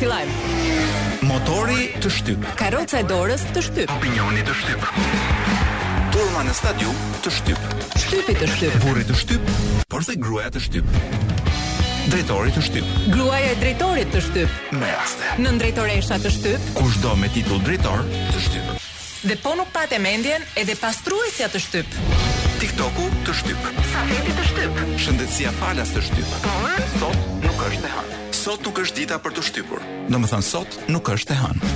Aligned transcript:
Fillajmë. 0.00 1.22
Motori 1.28 1.88
të 2.02 2.10
shtyp. 2.16 2.46
Karroca 2.58 3.00
e 3.00 3.06
dorës 3.06 3.44
të 3.54 3.62
shtyp. 3.68 3.92
Opinioni 4.00 4.42
të 4.48 4.54
shtyp. 4.62 4.86
Turma 6.10 6.42
në 6.48 6.54
stadium 6.58 6.98
të 7.24 7.30
shtyp. 7.36 7.66
Shtypi 8.04 8.34
të 8.40 8.48
shtyp. 8.54 8.78
Burri 8.86 9.04
të 9.10 9.18
shtyp, 9.20 9.52
por 9.92 10.04
se 10.06 10.16
gruaja 10.18 10.50
të 10.56 10.62
shtyp. 10.66 10.94
Drejtori 12.10 12.50
të 12.56 12.62
shtyp. 12.66 12.88
Gruaja 13.14 13.50
e 13.52 13.58
drejtorit 13.60 14.10
të 14.10 14.22
shtyp. 14.26 14.58
Me 14.80 14.88
raste. 14.90 15.30
Në 15.44 15.52
drejtoresha 15.60 16.16
të 16.24 16.32
shtyp. 16.34 16.70
Cudo 16.78 17.12
me 17.20 17.28
titull 17.34 17.60
drejtor 17.66 18.02
të 18.32 18.42
shtyp. 18.48 18.72
Dhe 19.28 19.36
po 19.44 19.52
nuk 19.54 19.68
patë 19.74 19.98
mendjen 20.00 20.42
edhe 20.56 20.74
pastruesja 20.80 21.50
të 21.52 21.60
shtyp. 21.60 21.98
TikToku 22.62 23.06
të 23.28 23.36
shtyp. 23.42 23.68
Safeti 23.92 24.34
të 24.40 24.48
shtyp. 24.50 24.82
Shëndetësia 25.04 25.52
falas 25.60 25.92
të 25.94 26.06
shtyp. 26.08 26.34
Por 26.48 26.82
sot 26.96 27.30
nuk 27.46 27.62
është 27.68 27.84
e 27.84 27.94
hartë. 27.98 28.19
Sot 28.40 28.62
nuk 28.64 28.78
është 28.80 28.96
dita 29.02 29.18
për 29.20 29.34
të 29.36 29.42
shtypur. 29.50 29.82
Domethënë 30.08 30.46
sot 30.48 30.78
nuk 30.88 31.10
është 31.12 31.34
e 31.36 31.42
hënë. 31.42 31.74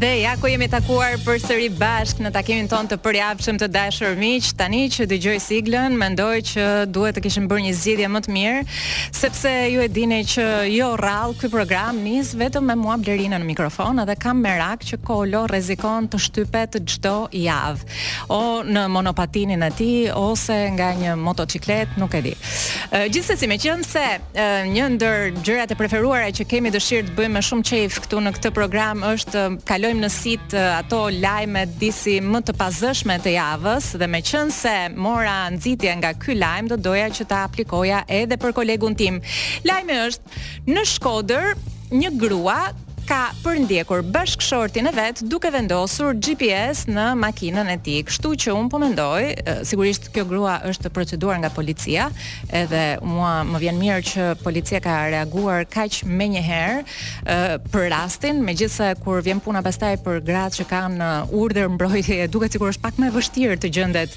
Dhe 0.00 0.16
ja 0.22 0.32
ku 0.40 0.48
jemi 0.48 0.64
takuar 0.64 1.18
për 1.20 1.40
sëri 1.42 1.66
bashk 1.76 2.22
në 2.24 2.30
takimin 2.32 2.68
ton 2.72 2.86
të 2.88 2.96
përjavëshëm 3.04 3.56
të 3.60 3.66
dashër 3.68 4.14
miq, 4.16 4.46
tani 4.56 4.86
që 4.88 5.04
dy 5.10 5.16
gjoj 5.20 5.34
siglën, 5.44 5.96
mendoj 6.00 6.38
që 6.50 6.68
duhet 6.88 7.18
të 7.18 7.22
kishim 7.26 7.48
bërë 7.50 7.64
një 7.66 7.72
zgjidhje 7.76 8.08
më 8.08 8.22
të 8.24 8.32
mirë, 8.32 8.62
sepse 9.18 9.52
ju 9.74 9.82
e 9.84 9.88
dine 9.92 10.22
që 10.32 10.46
jo 10.72 10.86
rralë 10.96 11.36
këj 11.42 11.50
program 11.52 11.98
njës 12.00 12.30
vetëm 12.40 12.64
me 12.70 12.78
mua 12.80 12.96
blerina 13.02 13.36
në 13.42 13.48
mikrofon, 13.50 14.00
edhe 14.06 14.16
kam 14.24 14.40
merak 14.40 14.86
që 14.88 15.02
kolo 15.04 15.42
rezikon 15.52 16.08
të 16.14 16.22
shtype 16.30 16.62
të 16.78 16.82
gjdo 16.94 17.14
javë, 17.42 17.98
o 18.32 18.40
në 18.70 18.86
monopatinin 18.96 19.66
e 19.68 19.90
ose 20.16 20.58
nga 20.78 20.94
një 21.02 21.12
motociklet, 21.20 22.00
nuk 22.00 22.16
e 22.16 22.22
di. 22.30 22.34
Gjithse 23.12 23.36
si 23.36 23.44
me 23.52 23.60
qënë 23.60 23.84
se 23.84 24.06
një 24.72 24.88
ndër 24.96 25.28
gjërat 25.44 25.76
e 25.76 25.78
preferuare 25.78 26.32
që 26.40 26.48
kemi 26.54 26.72
dëshirë 26.72 27.12
të 27.12 27.18
bëjmë 27.20 27.44
shumë 27.50 27.68
qef 27.68 28.00
këtu 28.06 28.24
në 28.24 28.34
këtë 28.38 28.54
program 28.56 29.04
është 29.12 29.46
shkojmë 29.90 30.04
në 30.04 30.08
sit 30.14 30.52
ato 30.54 30.98
lajme 31.10 31.64
disi 31.80 32.18
më 32.22 32.40
të 32.46 32.52
pazëshme 32.60 33.16
të 33.24 33.32
javës 33.34 33.88
dhe 33.98 34.06
me 34.08 34.20
qënë 34.22 34.52
se 34.54 34.74
mora 35.02 35.34
nëzitja 35.50 35.96
nga 35.98 36.12
ky 36.22 36.36
lajmë 36.38 36.70
do 36.70 36.78
doja 36.84 37.08
që 37.16 37.26
ta 37.32 37.40
aplikoja 37.48 38.04
edhe 38.06 38.38
për 38.38 38.54
kolegun 38.60 38.94
tim. 38.94 39.18
Lajme 39.66 39.96
është 40.06 40.46
në 40.70 40.86
shkoder 40.92 41.50
një 41.90 42.12
grua 42.22 42.60
ka 43.10 43.32
përndjekur 43.42 44.04
bashkëshortin 44.14 44.86
e 44.86 44.90
vet 44.94 45.20
duke 45.26 45.48
vendosur 45.50 46.12
GPS 46.22 46.84
në 46.86 47.08
makinën 47.18 47.70
e 47.72 47.78
tij. 47.82 48.02
Kështu 48.06 48.30
që 48.44 48.52
un 48.54 48.68
po 48.70 48.78
mendoj, 48.78 49.24
sigurisht 49.66 50.04
kjo 50.14 50.22
grua 50.30 50.52
është 50.70 50.92
proceduar 50.94 51.40
nga 51.42 51.50
policia, 51.50 52.04
edhe 52.60 52.82
mua 53.02 53.32
më 53.48 53.60
vjen 53.64 53.80
mirë 53.80 54.04
që 54.10 54.26
policia 54.44 54.78
ka 54.84 54.94
reaguar 55.14 55.66
kaq 55.74 55.98
menjëherë 56.06 57.64
për 57.72 57.88
rastin, 57.96 58.44
megjithëse 58.46 58.92
kur 59.02 59.24
vjen 59.26 59.42
puna 59.42 59.64
pastaj 59.66 59.96
për 60.06 60.20
gratë 60.30 60.60
që 60.60 60.68
kanë 60.70 61.10
urdhër 61.40 61.72
mbrojtje, 61.74 62.20
duket 62.30 62.54
sikur 62.54 62.70
është 62.70 62.84
pak 62.86 63.02
më 63.02 63.10
vështirë 63.18 63.58
të 63.64 63.72
gjendet 63.78 64.14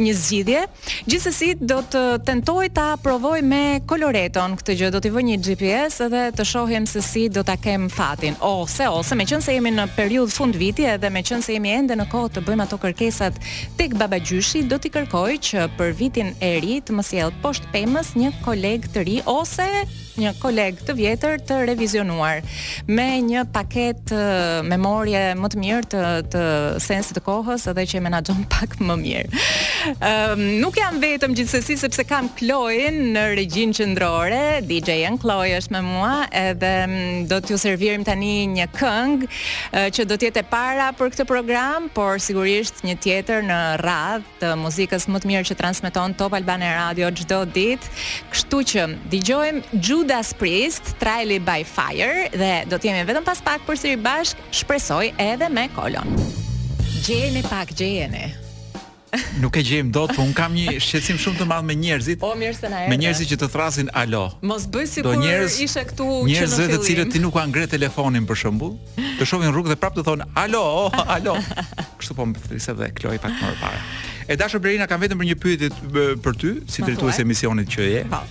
një 0.00 0.16
zgjidhje. 0.22 0.64
Gjithsesi 1.12 1.52
do 1.60 1.82
të 1.92 2.06
tentoj 2.32 2.68
ta 2.80 2.88
provoj 3.04 3.36
me 3.52 3.62
Coloreton 3.88 4.56
këtë 4.62 4.80
gjë, 4.80 4.92
do 4.96 5.04
t'i 5.04 5.12
vë 5.18 5.26
një 5.28 5.38
GPS 5.50 6.00
edhe 6.08 6.30
të 6.40 6.48
shohim 6.54 6.88
se 6.88 7.04
si 7.12 7.28
do 7.28 7.44
ta 7.44 7.58
kem 7.66 7.88
fatin. 7.90 8.38
Ose, 8.40 8.86
ose, 8.86 9.10
me 9.18 9.26
qënë 9.26 9.42
se 9.42 9.56
jemi 9.56 9.72
në 9.74 9.88
periud 9.98 10.30
fund 10.32 10.54
viti 10.60 10.84
edhe 10.86 11.10
me 11.10 11.24
qënë 11.26 11.42
se 11.42 11.56
jemi 11.56 11.72
ende 11.74 11.96
në 11.98 12.06
kohë 12.12 12.30
të 12.36 12.44
bëjmë 12.46 12.62
ato 12.66 12.78
kërkesat 12.82 13.40
tek 13.80 13.98
gjyshi 14.28 14.62
do 14.70 14.78
t'i 14.78 14.92
kërkoj 14.94 15.34
që 15.50 15.66
për 15.74 15.94
vitin 16.00 16.30
e 16.40 16.52
rrit 16.62 16.94
mësiel 16.98 17.34
posht 17.42 17.66
pëmës 17.74 18.14
një 18.22 18.34
koleg 18.46 18.86
të 18.94 19.08
ri, 19.10 19.18
ose 19.38 19.66
një 20.20 20.32
koleg 20.40 20.78
të 20.86 20.94
vjetër 20.98 21.42
të 21.46 21.56
revizionuar 21.72 22.42
me 22.88 23.06
një 23.26 23.44
paket 23.54 24.12
memorie 24.66 25.20
më 25.38 25.50
të 25.52 25.60
mirë 25.62 25.88
të 25.92 26.02
të 26.34 26.42
sensit 26.82 27.18
të 27.18 27.22
kohës 27.26 27.66
edhe 27.70 27.84
që 27.92 27.98
e 28.00 28.04
menaxhon 28.06 28.44
pak 28.56 28.76
më 28.80 28.96
mirë. 29.02 29.42
Ëm 29.94 30.36
um, 30.36 30.44
nuk 30.62 30.78
jam 30.80 30.96
vetëm 31.02 31.34
gjithsesi 31.38 31.76
sepse 31.78 32.04
kam 32.08 32.28
Klojnë 32.36 33.10
në 33.14 33.22
regjin 33.38 33.74
qendrore, 33.76 34.60
DJ 34.66 35.02
and 35.08 35.20
Kloi 35.22 35.52
është 35.58 35.74
me 35.76 35.82
mua 35.84 36.14
edhe 36.36 36.72
do 37.30 37.38
t'ju 37.44 37.58
servirim 37.60 38.04
tani 38.06 38.32
një 38.56 38.66
këngë 38.74 39.84
që 39.96 40.06
do 40.10 40.16
të 40.18 40.30
jetë 40.30 40.44
para 40.50 40.88
për 40.98 41.12
këtë 41.14 41.26
program, 41.30 41.88
por 41.94 42.18
sigurisht 42.22 42.82
një 42.86 42.96
tjetër 43.04 43.46
në 43.46 43.60
radhë 43.84 44.36
të 44.40 44.50
muzikës 44.60 45.08
më 45.10 45.22
të 45.22 45.30
mirë 45.32 45.46
që 45.52 45.58
transmeton 45.60 46.16
Top 46.18 46.34
Albane 46.38 46.72
Radio 46.76 47.10
çdo 47.20 47.42
ditë. 47.50 47.94
Kështu 48.32 48.60
që 48.72 48.86
dëgjojmë 49.12 49.80
Judas 50.06 50.30
Priest, 50.38 50.84
Trial 51.02 51.34
by 51.42 51.66
Fire 51.66 52.28
dhe 52.38 52.50
do 52.70 52.78
të 52.78 52.86
jemi 52.92 53.00
vetëm 53.08 53.24
pas 53.26 53.40
pak 53.42 53.64
përsëri 53.66 53.96
bashk, 53.98 54.38
shpresoj 54.54 55.08
edhe 55.18 55.48
me 55.50 55.64
Kolon. 55.74 56.06
Gjeni 57.02 57.42
pak 57.42 57.72
gjeni. 57.74 58.28
Nuk 59.42 59.58
e 59.58 59.64
gjejmë 59.66 59.90
dot, 59.90 60.12
po 60.14 60.22
un 60.22 60.30
kam 60.36 60.54
një 60.54 60.76
shqetësim 60.78 61.18
shumë 61.24 61.40
të 61.40 61.48
madh 61.50 61.66
me 61.66 61.74
njerëzit. 61.82 62.20
Po 62.22 62.30
mirë 62.38 62.54
se 62.54 62.70
na 62.70 62.84
erdhi. 62.84 62.94
Me 62.94 63.00
njerëzit 63.02 63.32
që 63.34 63.38
të 63.42 63.48
thrasin 63.56 63.90
alo. 63.98 64.22
Mos 64.46 64.68
bëj 64.70 64.86
sikur 64.94 65.26
ishe 65.66 65.82
këtu 65.90 66.06
që 66.06 66.08
nuk 66.12 66.20
e 66.20 66.30
di. 66.30 66.30
Njerëz 66.30 66.56
të 66.76 66.78
cilët 66.86 67.12
ti 67.18 67.24
nuk 67.26 67.34
kanë 67.40 67.50
ngre 67.56 67.66
telefonin 67.74 68.30
për 68.30 68.40
shembull, 68.46 68.76
të 69.18 69.26
shohin 69.26 69.50
rrugë 69.50 69.74
dhe 69.74 69.80
prapë 69.82 70.04
të 70.04 70.06
thonë 70.06 70.30
alo, 70.46 70.64
alo. 71.18 71.34
Kështu 71.98 72.14
po 72.20 72.30
mbetëse 72.30 72.76
edhe 72.78 72.92
Kloi 73.00 73.18
pak 73.26 73.34
më 73.42 73.54
parë. 73.58 73.82
E 74.30 74.38
dashur 74.38 74.62
Berina, 74.62 74.86
kam 74.86 75.02
vetëm 75.02 75.18
për 75.18 75.32
një 75.34 75.38
pyetje 75.42 75.74
për 76.26 76.42
ty, 76.44 76.54
si 76.70 76.86
drejtuese 76.86 77.26
e 77.26 77.30
misionit 77.34 77.70
që 77.74 77.90
je. 77.96 78.06
Po. 78.14 78.22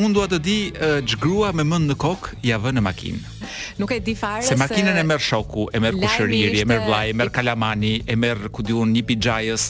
Unë 0.00 0.14
dua 0.16 0.28
të 0.30 0.38
di 0.46 0.56
ç'grua 1.12 1.50
me 1.56 1.66
mend 1.66 1.90
në 1.90 1.98
kok, 2.00 2.30
ja 2.46 2.60
vën 2.62 2.78
në 2.78 2.84
makinë. 2.86 3.36
Nuk 3.80 3.92
e 3.92 3.98
di 4.04 4.14
fare 4.16 4.42
se 4.46 4.54
Se 4.54 4.58
makinën 4.60 4.96
e 4.96 5.02
merr 5.08 5.20
shoku, 5.24 5.66
e 5.74 5.80
merr 5.82 5.98
kushëriri, 6.00 6.60
e 6.62 6.66
merr 6.70 6.86
vllai, 6.86 7.06
e 7.10 7.16
merr 7.18 7.32
kalamani, 7.34 7.96
e 8.06 8.16
merr 8.16 8.48
ku 8.54 8.62
diun 8.64 8.92
një 8.94 9.02
pijajës. 9.10 9.68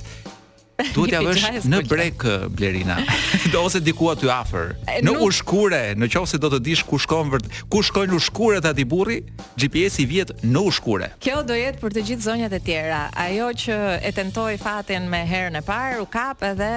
Duhet 0.95 1.13
ja 1.15 1.21
vesh 1.29 1.45
në 1.69 1.83
brek 1.89 2.25
eh, 2.27 2.43
Blerina 2.57 2.99
do 3.53 3.63
ose 3.67 3.81
diku 3.85 4.11
aty 4.13 4.29
afër. 4.33 4.73
Në 5.05 5.15
ushkure, 5.25 5.81
në 5.99 6.09
qoftë 6.15 6.35
se 6.37 6.41
do 6.43 6.51
të 6.53 6.61
dish 6.71 6.85
ku 6.89 6.99
shkon 7.03 7.31
vërt, 7.35 7.49
ku 7.73 7.83
shkojnë 7.85 8.17
ushkuret 8.19 8.69
aty 8.71 8.87
burri, 8.89 9.19
GPS 9.61 9.99
i 10.03 10.07
vjet 10.11 10.33
në 10.45 10.63
ushkure. 10.71 11.11
Kjo 11.25 11.43
do 11.49 11.57
jetë 11.59 11.83
për 11.83 11.97
të 11.99 12.05
gjithë 12.11 12.27
zonjat 12.29 12.57
e 12.57 12.63
tjera. 12.67 13.01
Ajo 13.25 13.51
që 13.65 13.79
e 14.11 14.15
tentoi 14.17 14.57
fatin 14.63 15.09
me 15.13 15.23
herën 15.31 15.59
e 15.61 15.65
parë 15.67 16.01
u 16.05 16.09
kap 16.11 16.43
edhe 16.49 16.71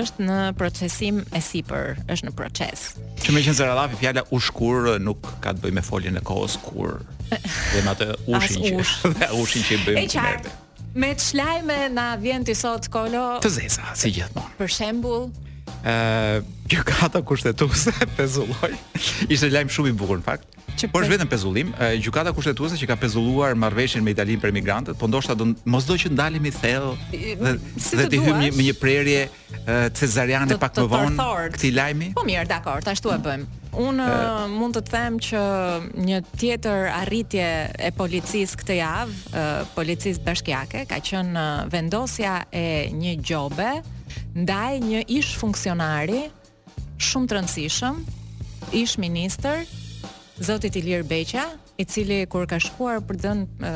është 0.00 0.26
në 0.28 0.40
procesim 0.60 1.22
e 1.36 1.42
sipër, 1.44 1.96
është 2.12 2.30
në 2.30 2.34
proces. 2.38 2.88
Që 3.24 3.34
më 3.36 3.44
qenë 3.48 3.60
se 3.60 3.68
radhafi 3.68 4.00
fjala 4.04 4.26
ushkur 4.34 4.94
eh, 4.96 5.00
nuk 5.02 5.28
ka 5.44 5.54
të 5.56 5.66
bëjë 5.66 5.78
me 5.80 5.84
foljen 5.84 6.18
e 6.20 6.24
kohës 6.26 6.56
kur 6.64 6.98
dhe 7.30 7.84
me 7.86 7.92
atë 7.94 8.12
ushin 8.30 8.82
që 8.82 9.32
ushin 9.40 9.68
që 9.68 9.80
bëjmë. 9.84 10.58
Me 10.94 11.14
çlajme 11.16 11.88
na 11.94 12.16
vjen 12.20 12.42
ti 12.46 12.54
sot 12.58 12.88
kolo. 12.92 13.24
Të 13.44 13.52
zeza, 13.60 13.86
si 14.00 14.10
gjithmonë. 14.16 14.56
Për 14.60 14.72
shembull, 14.78 15.28
ë 15.84 16.40
gjykata 16.70 17.18
kushtetuese 17.26 17.90
pezulloi. 18.18 18.74
Ishte 19.28 19.48
lajm 19.50 19.70
shumë 19.74 19.90
i 19.94 19.98
bukur 20.04 20.20
në 20.22 20.26
fakt. 20.32 20.56
por 20.94 21.02
është 21.02 21.12
vetëm 21.12 21.28
pezullim, 21.28 21.70
gjykata 22.00 22.30
kushtetuese 22.32 22.76
që 22.80 22.86
ka 22.92 22.96
pezulluar 23.00 23.56
marrveshjen 23.58 24.04
me 24.06 24.14
Italinë 24.14 24.38
për 24.40 24.48
emigrantët, 24.52 24.96
po 24.96 25.08
ndoshta 25.10 25.34
do 25.36 25.50
mos 25.68 25.84
do 25.84 25.96
që 26.00 26.12
ndalemi 26.14 26.48
thellë 26.54 26.94
dhe 27.10 27.52
si 27.84 27.96
dhe 27.98 28.06
të 28.14 28.20
hym 28.24 28.38
një, 28.40 28.48
një 28.56 28.74
prerje 28.80 29.26
cezariane 29.98 30.56
pak 30.62 30.78
më 30.78 30.86
vonë 30.92 31.26
këtë 31.58 31.72
lajmi. 31.76 32.08
Po 32.16 32.24
mirë, 32.24 32.46
dakor, 32.48 32.80
ashtu 32.88 33.12
e 33.18 33.18
bëjmë. 33.26 33.58
Unë 33.82 34.06
uh, 34.06 34.46
mund 34.54 34.78
të 34.78 34.86
them 34.94 35.18
që 35.26 35.42
një 36.06 36.22
tjetër 36.40 36.88
arritje 37.02 37.44
e 37.74 37.92
policisë 38.00 38.62
këtë 38.62 38.78
javë, 38.80 39.20
uh, 39.34 39.70
policisë 39.76 40.22
bashkiake, 40.26 40.86
ka 40.90 41.02
qenë 41.10 41.44
vendosja 41.74 42.38
e 42.48 42.66
një 42.94 43.18
gjobe, 43.20 43.74
ndaj 44.34 44.78
një 44.84 45.02
ish 45.10 45.36
funksionari 45.40 46.28
shumë 47.00 47.30
të 47.30 47.36
rëndësishëm, 47.36 48.00
ish 48.80 48.94
minister, 49.00 49.62
zotit 50.44 50.76
Ilir 50.80 51.04
Beqa, 51.08 51.46
i 51.80 51.86
cili 51.88 52.20
kur 52.28 52.44
ka 52.50 52.58
shkuar 52.60 53.00
për 53.08 53.20
dënë 53.24 53.72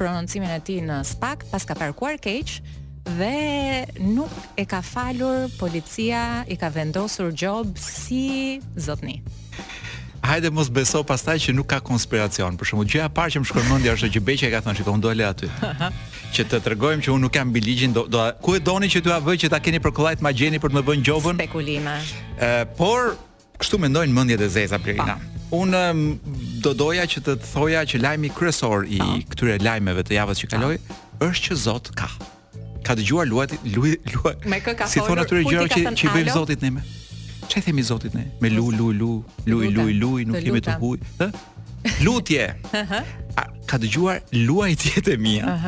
prononcimin 0.00 0.52
e 0.52 0.58
ti 0.66 0.78
në 0.84 0.98
spak, 1.08 1.46
pas 1.52 1.64
ka 1.68 1.76
parkuar 1.80 2.18
keqë, 2.20 2.76
dhe 3.20 4.04
nuk 4.04 4.32
e 4.60 4.66
ka 4.68 4.82
falur 4.84 5.46
policia 5.58 6.20
i 6.52 6.58
ka 6.60 6.68
vendosur 6.74 7.32
gjobë 7.34 7.80
si 7.88 8.24
zotni. 8.76 9.22
Hajde 10.22 10.50
mos 10.52 10.68
beso 10.70 11.00
pastaj 11.06 11.38
që 11.42 11.54
nuk 11.56 11.68
ka 11.72 11.78
konspiracion. 11.84 12.56
Për 12.60 12.68
shembull, 12.70 12.88
gjëja 12.92 13.06
e 13.08 13.12
parë 13.16 13.34
që 13.34 13.40
më 13.42 13.48
shkon 13.50 13.68
mendja 13.70 13.94
është 13.96 14.10
që 14.16 14.20
Beqa 14.28 14.48
e 14.48 14.52
ka 14.52 14.60
thënë 14.66 14.80
se 14.80 14.84
unë 14.92 15.02
do 15.06 15.12
le 15.16 15.26
aty. 15.26 15.48
Që 16.36 16.44
të 16.46 16.60
tregojmë 16.68 17.02
që 17.06 17.10
unë 17.14 17.24
nuk 17.24 17.36
jam 17.40 17.48
mbi 17.50 17.60
ligjin, 17.64 17.94
do, 17.96 18.04
do 18.06 18.22
ku 18.44 18.54
e 18.54 18.60
doni 18.62 18.86
që 18.92 19.00
t'ua 19.02 19.16
bëj 19.26 19.36
që 19.42 19.48
ta 19.50 19.58
keni 19.64 19.80
për 19.82 19.92
kollajt 19.96 20.20
magjeni 20.22 20.60
për 20.62 20.70
të 20.70 20.76
më 20.78 20.82
bënë 20.90 21.02
gjobën. 21.08 21.40
Spekulime. 21.40 21.94
Ë, 22.38 22.50
por 22.78 23.16
kështu 23.60 23.80
mendojnë 23.86 24.14
mendjet 24.14 24.44
e 24.44 24.48
zeza 24.54 24.78
Perina. 24.78 25.16
Un 25.50 25.74
do 26.62 26.74
doja 26.78 27.08
që 27.10 27.24
të 27.26 27.34
thoja 27.50 27.82
që 27.90 28.02
lajmi 28.04 28.30
kryesor 28.36 28.86
i 28.86 29.00
pa. 29.02 29.10
këtyre 29.32 29.56
lajmeve 29.66 30.04
të 30.06 30.20
javës 30.20 30.44
që 30.44 30.52
kaloi 30.54 30.78
është 31.18 31.48
që 31.48 31.58
Zot 31.64 31.90
ka. 31.98 32.06
Ka 32.86 32.94
dëgjuar 32.96 33.26
luajtin, 33.28 33.58
luaj, 33.74 33.96
luaj. 34.14 34.36
Si 34.88 35.02
thonë 35.04 35.26
atyre 35.26 35.42
gjëra 35.50 35.84
që 35.90 36.06
i 36.12 36.14
bëjmë 36.14 36.34
Zotit 36.38 36.62
ne. 36.64 36.76
Çe 37.50 37.58
i 37.60 37.62
themi 37.62 37.82
Zotit 37.84 38.14
ne? 38.14 38.26
Me 38.40 38.50
lu 38.50 38.66
lu 38.72 38.92
lu, 38.98 39.24
lu 39.46 39.70
lu 39.70 39.90
lu, 40.00 40.10
nuk 40.28 40.36
të 40.38 40.46
jemi 40.46 40.60
të 40.62 40.74
huaj, 40.78 41.00
ë? 41.18 41.26
Lutje. 42.06 42.44
A, 42.70 43.42
ka 43.66 43.76
dëgjuar 43.82 44.20
luajtjet 44.46 45.08
e 45.10 45.16
mia? 45.18 45.44
Ë, 45.44 45.54
uh 45.54 45.66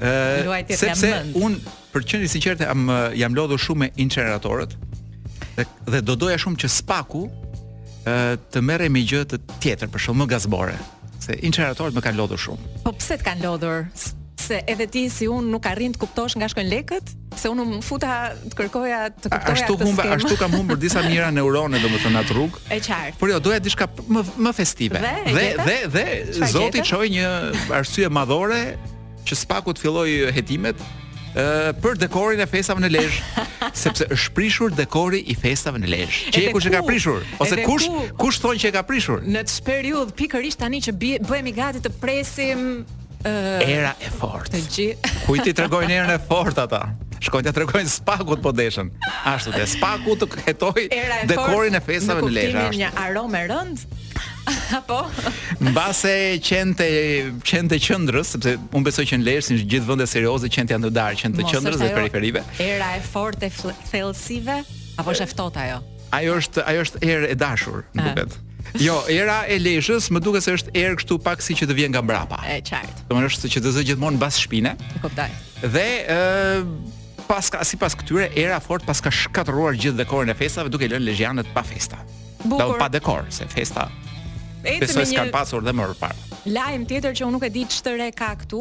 -huh. 0.00 0.74
sepse 0.80 1.10
un 1.42 1.52
për 1.94 2.02
qenë 2.08 2.26
sinqerte 2.34 2.64
jam 2.68 2.80
jam 3.20 3.32
lodhur 3.38 3.58
shumë 3.64 3.78
me 3.78 3.88
inceneratorët. 4.02 4.72
Dhe, 5.56 5.64
dhe 5.92 6.00
do 6.08 6.14
doja 6.20 6.36
shumë 6.42 6.56
që 6.62 6.68
spaku 6.78 7.22
ë 8.10 8.16
të 8.52 8.58
merre 8.68 8.88
me 8.94 9.00
gjë 9.10 9.22
të 9.30 9.36
tjetër, 9.62 9.88
për 9.92 9.98
shkak 10.02 10.16
më 10.20 10.26
gazbore, 10.34 10.76
se 11.24 11.30
inceneratorët 11.48 11.94
më 11.96 12.00
kanë 12.06 12.16
lodhur 12.20 12.38
shumë. 12.44 12.64
Po 12.84 12.92
pse 12.98 13.14
të 13.18 13.22
kanë 13.28 13.42
lodhur? 13.46 13.78
se 14.40 14.60
edhe 14.68 14.86
ti 14.90 15.04
si 15.12 15.28
unë 15.30 15.52
nuk 15.52 15.66
arrin 15.70 15.92
të 15.94 16.00
kuptosh 16.02 16.38
nga 16.40 16.48
shkojnë 16.50 16.70
lekët, 16.72 17.12
se 17.40 17.50
unë 17.52 17.66
më 17.68 17.78
futa 17.86 18.14
të 18.50 18.56
kërkoja 18.58 19.00
të 19.20 19.30
kuptoja 19.32 19.54
ashtu 19.56 19.76
humba, 19.82 20.06
Ashtu 20.16 20.38
kam 20.40 20.54
humbur 20.58 20.80
disa 20.80 21.02
mira 21.06 21.28
neurone 21.34 21.80
do 21.82 21.90
më 21.92 22.00
thënë 22.04 22.22
atë 22.24 22.36
rrugë. 22.38 22.62
E 22.74 22.80
qartë. 22.84 23.18
Por 23.20 23.32
jo, 23.32 23.38
doja 23.42 23.60
dishka 23.64 23.88
më, 24.08 24.24
më 24.46 24.54
festive. 24.60 25.02
Dhe, 25.02 25.18
dhe, 25.30 25.50
dhe, 25.60 25.76
dhe, 25.96 26.48
zoti 26.54 26.84
qoj 26.88 27.04
një 27.18 27.34
arsye 27.80 28.10
madhore 28.12 28.62
që 29.28 29.40
spaku 29.44 29.76
të 29.76 29.84
filloj 29.84 30.08
hetimet, 30.36 30.80
ë 31.30 31.78
për 31.84 32.00
dekorin 32.02 32.40
e 32.42 32.48
festave 32.50 32.82
në 32.82 32.90
Lezhë, 32.96 33.46
sepse 33.82 34.06
është 34.12 34.34
prishur 34.36 34.72
dekori 34.74 35.22
i 35.30 35.36
festave 35.38 35.78
në 35.82 35.92
Lezhë. 35.94 36.32
Çe 36.34 36.48
kush 36.54 36.66
e 36.70 36.74
ka 36.74 36.82
prishur? 36.88 37.20
Ose 37.38 37.60
kush 37.66 37.86
ku, 37.86 38.06
kush 38.24 38.40
thonë 38.42 38.64
që 38.64 38.72
e 38.72 38.78
ka 38.80 38.84
prishur? 38.88 39.22
Në 39.26 39.44
të 39.48 39.60
periudh 39.68 40.16
pikërisht 40.18 40.64
tani 40.64 40.82
që 40.88 40.96
bëhemi 40.98 41.54
gati 41.60 41.84
të 41.86 41.92
presim 42.02 42.80
uh, 43.24 43.74
era 43.78 43.96
e 44.00 44.08
fortë. 44.18 44.60
Kujti 45.26 45.52
i 45.52 45.56
tregojnë 45.56 45.96
erën 46.00 46.14
e 46.16 46.20
fortë 46.28 46.64
ata? 46.66 46.82
Shkojnë 47.20 47.50
të 47.50 47.56
tregojnë 47.58 47.90
spakut 47.92 48.40
po 48.42 48.52
deshën. 48.56 48.88
Ashtu 49.28 49.52
te, 49.52 49.64
spaku 49.68 50.14
të 50.22 50.28
hetoj 50.46 50.86
dekorin 51.28 51.76
e 51.76 51.82
festave 51.84 52.24
në 52.24 52.30
Lezhë. 52.36 52.62
Kemi 52.70 52.78
një 52.80 52.92
aromë 53.04 53.42
rënd. 53.52 53.84
Apo? 54.80 55.02
Mbase 55.60 56.14
qente 56.44 56.86
qente 57.46 57.76
qendrës, 57.84 58.32
sepse 58.38 58.54
unë 58.72 58.86
besoj 58.88 59.04
që 59.12 59.18
në 59.20 59.26
Lezhë 59.28 59.46
si 59.50 59.60
gjithë 59.68 59.90
vende 59.90 60.08
serioze 60.08 60.48
qente 60.52 60.72
janë 60.76 60.88
të 60.88 60.94
darë, 60.96 61.20
qente 61.20 61.42
të 61.44 61.50
qendrës 61.54 61.80
dhe 61.82 61.92
periferive. 61.98 62.44
Era 62.58 62.94
e 62.96 63.04
fortë 63.04 63.50
e 63.50 63.72
thellësive 63.92 64.62
apo 65.00 65.12
është 65.12 65.28
ftohtë 65.34 65.66
ajo? 65.66 65.82
Ajo 66.16 66.38
është 66.40 66.64
ajo 66.72 66.86
është 66.88 67.04
erë 67.10 67.30
e 67.34 67.36
dashur, 67.38 67.84
duket. 67.96 68.40
Jo, 68.78 69.00
era 69.10 69.42
e 69.50 69.56
leshës, 69.60 70.06
më 70.14 70.20
duket 70.22 70.44
se 70.44 70.52
është 70.58 70.72
erë 70.76 70.98
kështu 71.00 71.16
pak 71.24 71.42
si 71.42 71.56
që 71.58 71.66
të 71.70 71.74
vjen 71.78 71.94
nga 71.94 72.02
mbrapa. 72.04 72.38
E 72.46 72.60
qartë. 72.66 73.06
Domethënë 73.10 73.30
është 73.32 73.50
që 73.56 73.62
të 73.64 73.72
zë 73.76 73.84
gjithmonë 73.90 74.18
mbas 74.20 74.38
shpine. 74.44 74.76
E 74.94 75.02
kuptoj. 75.02 75.26
Dhe 75.74 75.86
ë 76.12 76.60
pas 77.26 77.50
ka 77.50 77.64
sipas 77.66 77.96
këtyre 77.98 78.28
era 78.38 78.58
fort 78.62 78.86
pas 78.86 79.02
ka 79.02 79.10
shkatëruar 79.14 79.74
gjithë 79.78 80.02
dekorin 80.04 80.30
e 80.32 80.38
festave 80.38 80.70
duke 80.72 80.86
lënë 80.90 81.08
lezhianët 81.10 81.50
pa 81.54 81.62
festa. 81.66 81.98
Bukur. 82.44 82.60
Dhe 82.60 82.78
pa 82.78 82.88
dekor, 82.92 83.26
se 83.34 83.46
festa 83.50 83.88
Besoj 84.60 85.08
s'kan 85.08 85.30
pasur 85.32 85.64
dhe 85.64 85.72
më 85.72 85.86
parë. 86.00 86.26
Lajm 86.50 86.86
tjetër 86.88 87.14
që 87.18 87.26
unë 87.26 87.34
nuk 87.36 87.42
e 87.46 87.50
di 87.52 87.62
ç'të 87.68 87.92
re 88.00 88.06
ka 88.16 88.30
këtu, 88.40 88.60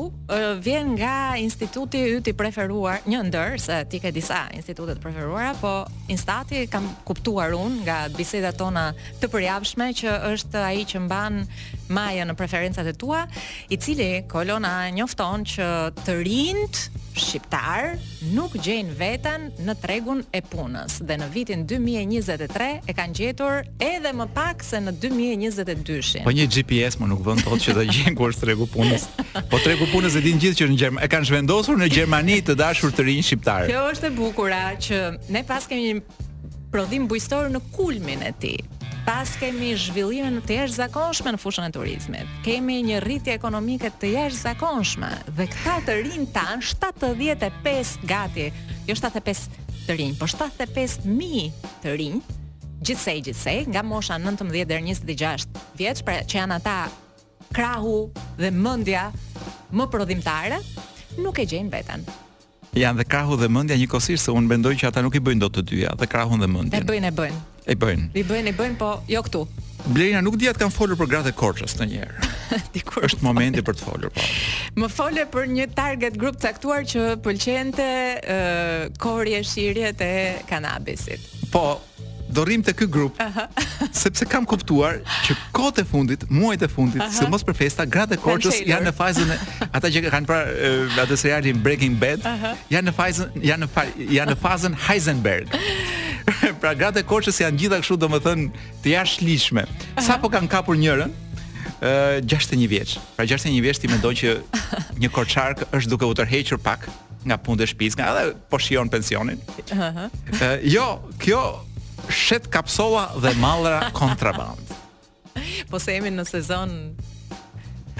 vjen 0.63 0.91
nga 0.99 1.37
instituti 1.39 2.01
yt 2.17 2.27
i 2.27 2.33
preferuar, 2.35 2.99
një 3.07 3.21
ndër 3.29 3.53
se 3.63 3.77
ti 3.91 4.01
ke 4.03 4.11
disa 4.15 4.41
institute 4.55 4.97
të 4.97 5.03
preferuara, 5.03 5.53
po 5.61 5.71
Instati 6.11 6.65
kam 6.71 6.87
kuptuar 7.07 7.53
unë 7.55 7.83
nga 7.85 7.97
bisedat 8.15 8.57
tona 8.59 8.87
të 9.21 9.29
përjavshme 9.31 9.91
që 10.01 10.15
është 10.33 10.63
ai 10.69 10.83
që 10.91 11.03
mban 11.05 11.43
Maja 11.89 12.25
në 12.29 12.35
preferencat 12.37 12.87
e 12.87 12.93
tua, 12.93 13.23
i 13.73 13.77
cili 13.81 14.21
Kolona 14.29 14.89
njofton 14.93 15.43
që 15.49 15.69
të 16.05 16.15
rinjt 16.25 16.81
shqiptar 17.19 17.95
nuk 18.35 18.53
gjejnë 18.61 18.93
veten 18.99 19.47
në 19.65 19.73
tregun 19.81 20.21
e 20.37 20.43
punës 20.45 20.99
dhe 21.07 21.17
në 21.19 21.27
vitin 21.33 21.65
2023 21.67 22.67
e 22.87 22.95
kanë 22.95 23.17
gjetur 23.19 23.63
edhe 23.83 24.13
më 24.15 24.29
pak 24.37 24.63
se 24.63 24.79
në 24.85 24.93
2022-shin. 25.01 26.23
Po 26.29 26.33
një 26.35 26.45
GPS 26.55 26.99
më 27.01 27.09
nuk 27.15 27.25
vën 27.25 27.41
dot 27.47 27.65
që 27.65 27.77
të 27.79 27.87
gjejnë 27.89 28.15
ku 28.19 28.29
është 28.29 28.45
tregu 28.45 28.69
punës. 28.75 29.09
Po 29.49 29.57
tregu 29.65 29.89
punës 29.91 30.15
e 30.15 30.23
din 30.23 30.39
gjithë 30.39 30.61
që 30.61 30.69
në 30.71 30.79
Gjermani 30.83 31.07
e 31.09 31.11
kanë 31.11 31.31
zhvendosur 31.33 31.81
në 31.81 31.89
Gjermani 31.97 32.39
të 32.45 32.57
dashur 32.61 32.93
të 32.93 33.07
rinj 33.09 33.25
shqiptar. 33.33 33.67
Kjo 33.69 33.85
është 33.97 34.13
e 34.13 34.17
bukura 34.21 34.61
që 34.79 35.01
ne 35.33 35.41
pas 35.49 35.65
kemi 35.67 35.89
një 35.95 36.25
prodhim 36.71 37.09
bujstor 37.09 37.49
në 37.49 37.65
kulmin 37.75 38.23
e 38.29 38.35
tij 38.39 38.59
pas 39.05 39.31
kemi 39.39 39.73
zhvillimin 39.77 40.39
të 40.43 40.57
jeshtë 40.61 40.79
zakonshme 40.83 41.33
në 41.35 41.39
fushën 41.41 41.67
e 41.67 41.71
turizmit, 41.75 42.31
kemi 42.45 42.79
një 42.87 43.01
rritje 43.05 43.35
ekonomike 43.37 43.91
të 44.01 44.13
jeshtë 44.15 44.41
zakonshme, 44.45 45.09
dhe 45.37 45.47
këta 45.53 45.77
të 45.87 45.95
rinë 46.07 46.27
tanë, 46.35 46.69
75 46.71 47.95
gati, 48.09 48.49
jo 48.89 48.97
75 48.97 49.47
të 49.87 49.97
rinë, 49.99 50.17
po 50.19 50.29
75.000 50.29 51.73
të 51.83 51.95
rinë, 52.01 52.37
gjithsej, 52.85 53.19
gjithsej, 53.29 53.61
nga 53.73 53.83
mosha 53.85 54.19
19 54.21 54.51
dhe 54.55 54.65
26 54.69 55.51
vjeç, 55.79 56.03
pra 56.07 56.19
që 56.23 56.41
janë 56.43 56.59
ata 56.59 56.77
krahu 57.53 57.97
dhe 58.39 58.51
mëndja 58.55 59.07
më 59.75 59.89
prodhimtare, 59.91 60.59
nuk 61.19 61.39
e 61.41 61.45
gjejnë 61.49 61.73
vetën. 61.77 62.07
Janë 62.77 63.01
dhe 63.01 63.05
krahu 63.09 63.37
dhe 63.41 63.47
mendja 63.49 63.75
njëkohësisht 63.79 64.27
se 64.29 64.33
unë 64.37 64.49
mendoj 64.53 64.75
që 64.77 64.89
ata 64.91 65.01
nuk 65.01 65.15
i 65.17 65.21
bëjnë 65.25 65.41
dot 65.41 65.55
të 65.57 65.63
dyja, 65.71 65.93
dhe 65.97 66.07
krahun 66.11 66.43
dhe 66.43 66.49
mendjen. 66.49 66.77
E 66.77 66.85
bëjnë, 66.85 67.09
e 67.09 67.15
bëjnë. 67.17 67.39
E 67.65 67.75
bëjnë. 67.81 68.03
I 68.13 68.23
bëjnë, 68.29 68.51
i 68.51 68.53
bëjnë, 68.59 68.75
po 68.77 68.91
jo 69.09 69.21
këtu. 69.25 69.41
Blerina 69.93 70.21
nuk 70.21 70.35
dihet 70.41 70.57
kanë 70.59 70.73
folur 70.75 70.97
për 70.99 71.09
gratë 71.13 71.31
e 71.31 71.35
Korçës 71.39 71.73
ndonjëherë. 71.79 72.29
Dikur 72.75 73.05
është 73.07 73.25
momenti 73.25 73.63
për 73.65 73.77
të 73.79 73.85
folur, 73.87 74.13
po. 74.15 74.25
Më 74.83 74.89
fole 74.93 75.25
për 75.33 75.47
një 75.55 75.67
target 75.77 76.17
grup 76.21 76.37
caktuar 76.43 76.85
që 76.89 77.07
pëlqente 77.25 77.89
uh, 78.21 78.85
korrje 79.01 79.41
shirjet 79.49 80.05
e 80.05 80.13
kanabisit. 80.49 81.25
Po, 81.53 81.67
do 82.29 82.43
rrim 82.45 82.61
të 82.65 82.73
këtë 82.77 82.87
grup, 82.93 83.19
sepse 84.01 84.27
kam 84.29 84.45
kuptuar 84.49 84.99
që 85.27 85.35
kote 85.55 85.83
e 85.85 85.89
fundit, 85.89 86.25
muajt 86.29 86.67
e 86.67 86.69
fundit, 86.71 87.01
se 87.13 87.25
mos 87.29 87.43
për 87.47 87.57
festa, 87.63 87.85
gratë 87.89 88.17
e 88.17 88.21
korqës 88.21 88.59
janë 88.69 88.89
në 88.89 88.93
fazën 88.97 89.33
e... 89.33 89.39
Ata 89.79 89.89
që 89.91 90.03
kanë 90.09 90.29
pra 90.29 90.41
uh, 90.49 90.99
atës 91.05 91.25
Breaking 91.63 91.97
Bad, 92.01 92.23
janë 92.71 92.89
në 92.89 92.93
fazën, 92.95 93.41
janë 93.43 93.65
në 93.65 93.87
janë 94.19 94.33
në 94.35 94.39
fazën 94.41 94.75
Heisenberg. 94.87 95.55
pra 96.61 96.71
gratë 96.77 97.01
e 97.03 97.07
korqës 97.09 97.41
janë 97.41 97.59
gjitha 97.63 97.81
këshu 97.81 97.97
do 97.99 98.09
më 98.11 98.19
thënë 98.25 98.63
të 98.83 98.93
jash 98.93 99.17
lishme. 99.25 99.65
Sa 100.01 100.17
po 100.21 100.29
kanë 100.33 100.49
kapur 100.51 100.77
njërën? 100.79 101.13
Uh, 101.79 102.19
61 102.27 102.67
vjeç. 102.67 102.97
Pra 103.17 103.23
61 103.23 103.61
vjeç, 103.63 103.79
ti 103.81 103.87
me 103.89 103.97
që 104.01 104.35
një 105.01 105.11
korqarkë 105.15 105.69
është 105.79 105.89
duke 105.93 106.05
u 106.09 106.13
tërhequr 106.17 106.59
pak 106.61 106.89
nga 107.27 107.35
punë 107.39 107.59
dhe 107.61 107.65
shpiz, 107.67 107.95
nga 107.99 108.13
edhe 108.13 108.35
po 108.51 108.59
shionë 108.59 108.89
pensionin. 108.93 109.39
Uh 109.71 109.79
-huh. 109.79 109.97
uh, 110.05 110.59
jo, 110.63 110.85
kjo 111.19 111.41
shet 112.09 112.49
kapsola 112.49 113.07
dhe 113.21 113.33
mallra 113.39 113.89
kontraband. 113.93 114.61
Po 115.69 115.79
se 115.79 115.93
jemi 115.95 116.11
në 116.13 116.25
sezon 116.27 116.73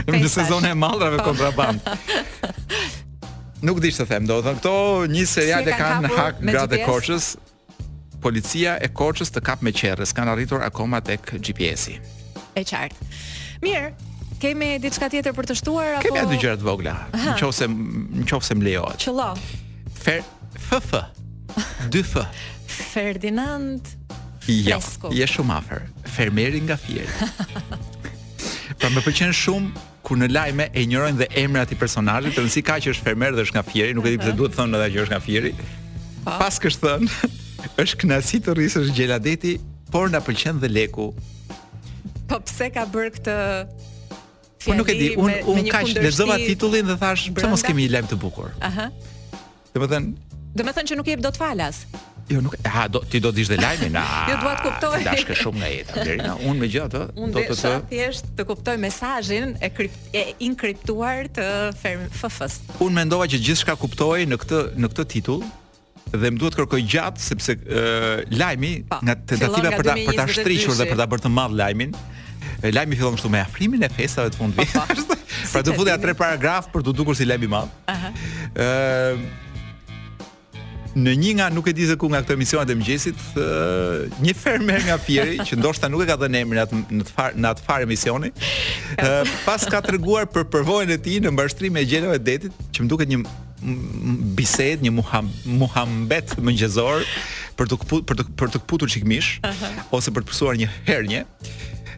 Në 0.10 0.30
sezon 0.32 0.66
e 0.66 0.72
mallrave 0.80 1.20
po. 1.20 1.30
kontraband. 1.30 1.82
Nuk 3.68 3.82
di 3.84 3.89
të 3.92 4.06
them, 4.08 4.25
do 4.28 4.38
të 4.42 4.54
këto 4.60 4.74
një 5.12 5.25
serial 5.28 5.68
e 5.68 5.75
kanë 5.75 6.08
në 6.08 6.12
hak 6.16 6.38
gratë 6.42 6.82
Korçës. 6.88 7.34
Policia 8.24 8.78
e 8.84 8.88
Korçës 8.89 9.32
të 9.36 9.44
kap 9.48 9.62
me 9.63 9.72
qerrës, 9.75 10.13
kanë 10.16 10.34
arritur 10.34 10.63
akoma 10.63 11.01
tek 11.04 11.36
GPS-i. 11.44 11.98
E 12.56 12.63
qartë. 12.63 13.10
Mirë, 13.63 13.92
kemi 14.39 14.72
diçka 14.82 15.10
tjetër 15.12 15.36
për 15.36 15.50
të 15.51 15.60
shtuar 15.60 15.98
apo 16.00 16.08
Kemë 16.08 16.24
dy 16.32 16.39
gjëra 16.42 16.60
të 16.60 16.68
vogla, 16.68 16.96
nëse 17.13 17.68
nëse 18.24 18.56
më 18.60 18.66
lejohet. 18.66 19.04
Qëllo. 19.04 19.30
Fer 20.00 20.24
FF. 20.56 20.96
Dy 21.92 22.04
F. 22.04 22.18
Ferdinand 22.68 23.80
Jo, 24.48 24.80
Fresku. 24.80 25.10
je 25.13 25.25
shumë 25.28 25.54
afer 25.58 25.84
Fermeri 26.16 26.62
nga 26.66 26.78
fjeri 26.80 27.10
Pra 28.80 28.89
me 28.89 29.01
përqenë 29.06 29.36
shumë 29.36 29.86
Kur 30.08 30.18
në 30.18 30.30
lajme 30.32 30.70
e 30.74 30.86
njërojnë 30.89 31.20
dhe 31.20 31.28
emre 31.44 31.62
ati 31.66 31.75
personajit 31.78 32.34
Të 32.36 32.46
nësi 32.48 32.63
ka 32.70 32.80
që 32.82 32.94
është 32.96 33.06
fermer 33.10 33.36
dhe 33.38 33.44
është 33.46 33.56
nga 33.58 33.63
fjeri 33.68 33.98
Nuk 33.98 34.08
e 34.10 34.13
di 34.16 34.22
pëse 34.22 34.34
duhet 34.39 34.56
thënë 34.58 34.80
edhe 34.80 34.88
që 34.96 35.04
është 35.04 35.13
nga 35.16 35.20
fjeri 35.28 35.51
pa. 35.60 36.01
Po. 36.24 36.38
Pas 36.42 36.58
kështë 36.63 36.82
thënë 36.86 37.30
është 37.84 38.00
knasi 38.06 38.39
të 38.48 38.56
rrisë 38.58 38.84
është 38.86 38.98
gjeladeti 39.01 39.54
Por 39.94 40.10
në 40.13 40.24
përqenë 40.28 40.63
dhe 40.63 40.72
leku 40.74 41.10
Po 42.32 42.39
pse 42.46 42.72
ka 42.75 42.88
bërë 42.94 43.13
këtë 43.20 43.38
Po 44.66 44.75
nuk 44.80 44.89
e 44.92 44.98
di, 45.00 45.12
un 45.20 45.36
Unë 45.58 45.68
kaq 45.72 45.94
lezova 46.04 46.39
titullin 46.42 46.89
dhe 46.89 46.98
thash, 47.01 47.28
pse 47.38 47.48
mos 47.54 47.63
kemi 47.66 47.86
një 47.86 47.94
lajm 47.98 48.10
të 48.12 48.18
bukur. 48.22 48.50
Aha. 48.68 48.89
Domethën, 49.75 50.10
Do 50.58 50.63
me 50.65 50.72
thënë 50.74 50.89
që 50.91 50.98
nuk 50.98 51.10
jep 51.12 51.22
do 51.22 51.29
të 51.36 51.41
falas 51.41 51.84
Jo, 52.29 52.44
nuk, 52.46 52.53
ha, 52.70 52.84
do, 52.94 53.00
ti 53.10 53.18
do 53.22 53.32
të 53.34 53.38
dish 53.39 53.48
dhe 53.50 53.56
lajmi, 53.58 53.88
jo, 54.29 54.34
dua 54.44 54.51
të 54.60 54.65
kuptoj. 54.68 54.98
dashke 55.06 55.36
shumë 55.38 55.63
nga 55.63 56.03
Deri 56.06 56.20
na 56.22 56.36
unë 56.36 56.60
me 56.60 56.68
gjatë, 56.70 57.00
do, 57.15 57.29
do 57.34 57.41
të 57.41 57.56
të... 57.56 57.72
Unë 57.72 57.89
dhe 57.89 58.10
shatë 58.20 58.29
të 58.38 58.46
kuptoj 58.51 58.75
mesajin 58.84 59.56
e, 59.65 59.70
krypt, 59.74 59.98
e 60.13 60.29
të 60.38 61.48
FFs. 61.74 62.20
fëfës. 62.22 62.60
Unë 62.86 62.98
mendova 63.00 63.25
që 63.34 63.41
gjithë 63.41 63.63
shka 63.63 63.75
kuptoj 63.82 64.20
në 64.29 64.38
këtë, 64.46 64.62
në 64.77 64.91
këtë 64.94 65.08
titull, 65.15 65.41
dhe 66.13 66.29
më 66.38 66.38
duhet 66.44 66.60
kërkoj 66.62 66.82
gjatë 66.94 67.27
sepse 67.32 67.58
uh, 67.58 68.22
lajmi 68.38 68.72
pa, 68.86 69.00
po, 69.00 69.10
nga 69.10 69.18
tentativa 69.25 69.74
për 69.79 69.89
ta 69.89 69.98
për 70.12 70.22
ta 70.22 70.27
shtrihur 70.29 70.77
dhe 70.77 70.88
për 70.94 71.01
ta 71.01 71.10
bërë 71.10 71.25
të 71.25 71.34
madh 71.34 71.58
lajmin. 71.63 71.98
Lajmi 72.75 72.96
fillon 73.00 73.18
këtu 73.18 73.29
me 73.34 73.41
afrimin 73.41 73.82
e 73.82 73.89
festave 73.89 74.29
të 74.34 74.38
fund 74.38 74.53
po, 74.58 74.65
po. 74.70 75.18
pra 75.56 75.62
do 75.65 75.74
futja 75.77 75.98
tre 75.98 76.13
paragraf 76.13 76.70
për 76.74 76.86
të 76.86 76.94
dukur 77.01 77.15
si 77.18 77.25
lajmi 77.25 77.50
i 77.50 77.53
madh. 77.58 77.77
Ëh 78.53 79.48
në 80.98 81.13
një 81.22 81.31
nga 81.38 81.48
nuk 81.53 81.67
e 81.69 81.74
di 81.75 81.86
se 81.88 81.96
ku 82.00 82.10
nga 82.10 82.22
këto 82.24 82.34
emisionet 82.38 82.69
e 82.69 82.75
mëngjesit, 82.79 83.19
një 84.24 84.34
fermer 84.38 84.81
nga 84.88 84.98
Pieri 85.01 85.38
që 85.48 85.60
ndoshta 85.60 85.89
nuk 85.89 86.03
e 86.03 86.08
ka 86.10 86.17
dhënë 86.22 86.41
emrin 86.41 86.63
atë 86.63 86.79
në 86.98 87.05
të 87.10 87.25
në 87.43 87.51
atë 87.53 87.65
farë 87.67 87.88
emisioni, 87.88 88.31
pas 89.46 89.67
ka 89.69 89.81
treguar 89.86 90.25
për 90.31 90.48
përvojën 90.53 90.93
e 90.93 90.98
tij 90.98 91.22
në 91.25 91.34
mbështrim 91.36 91.77
me 91.77 91.86
gjelën 91.86 92.15
e 92.15 92.19
detit, 92.22 92.55
që 92.74 92.86
më 92.86 92.91
duket 92.91 93.13
një 93.13 93.22
bisedë, 94.39 94.88
një 94.88 94.93
muhambet 95.60 96.38
mëngjesor 96.39 97.05
për 97.60 97.69
të 97.69 97.79
këput, 97.84 98.05
për 98.08 98.22
të 98.24 98.27
për 98.39 98.53
të 98.53 98.62
kputur 98.63 98.88
çikmish 98.88 99.34
uh 99.43 99.51
-huh. 99.51 99.81
ose 99.98 100.12
për 100.15 100.24
të 100.24 100.29
përsuar 100.31 100.55
një 100.62 100.69
herë 100.88 101.08
një. 101.12 101.22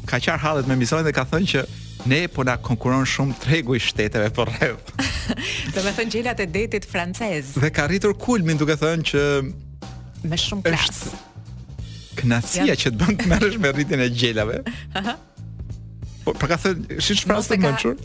ka 0.09 0.17
qar 0.19 0.39
hallet 0.41 0.67
me 0.67 0.73
emisionin 0.73 1.05
dhe 1.05 1.13
ka 1.13 1.25
thënë 1.31 1.47
që 1.53 1.61
ne 2.07 2.27
po 2.29 2.43
na 2.45 2.57
konkuron 2.61 3.05
shumë 3.07 3.35
tregu 3.43 3.75
i 3.75 3.79
shteteve 3.81 4.29
po 4.35 4.45
rreth. 4.49 4.91
Do 5.75 5.81
të 5.83 5.93
thonë 5.97 6.15
gjelat 6.15 6.41
e 6.41 6.47
detit 6.51 6.87
francez. 6.89 7.53
Dhe 7.59 7.71
ka 7.73 7.85
arritur 7.87 8.15
kulmin 8.19 8.57
duke 8.59 8.77
thënë 8.79 9.05
që 9.11 9.23
me 10.29 10.39
shumë 10.39 10.69
klas. 10.69 11.01
Është 11.09 12.19
knasia 12.19 12.65
ja. 12.67 12.75
që 12.75 12.91
të 12.93 12.99
bën 12.99 13.19
të 13.21 13.29
merresh 13.31 13.59
me 13.63 13.71
rritjen 13.75 14.03
e 14.03 14.09
gjelave. 14.11 14.61
po 16.25 16.33
pra 16.35 16.53
ka 16.53 16.61
thënë, 16.65 16.99
si 17.03 17.15
çfarë 17.23 17.47
të 17.51 17.61
mençur? 17.63 18.03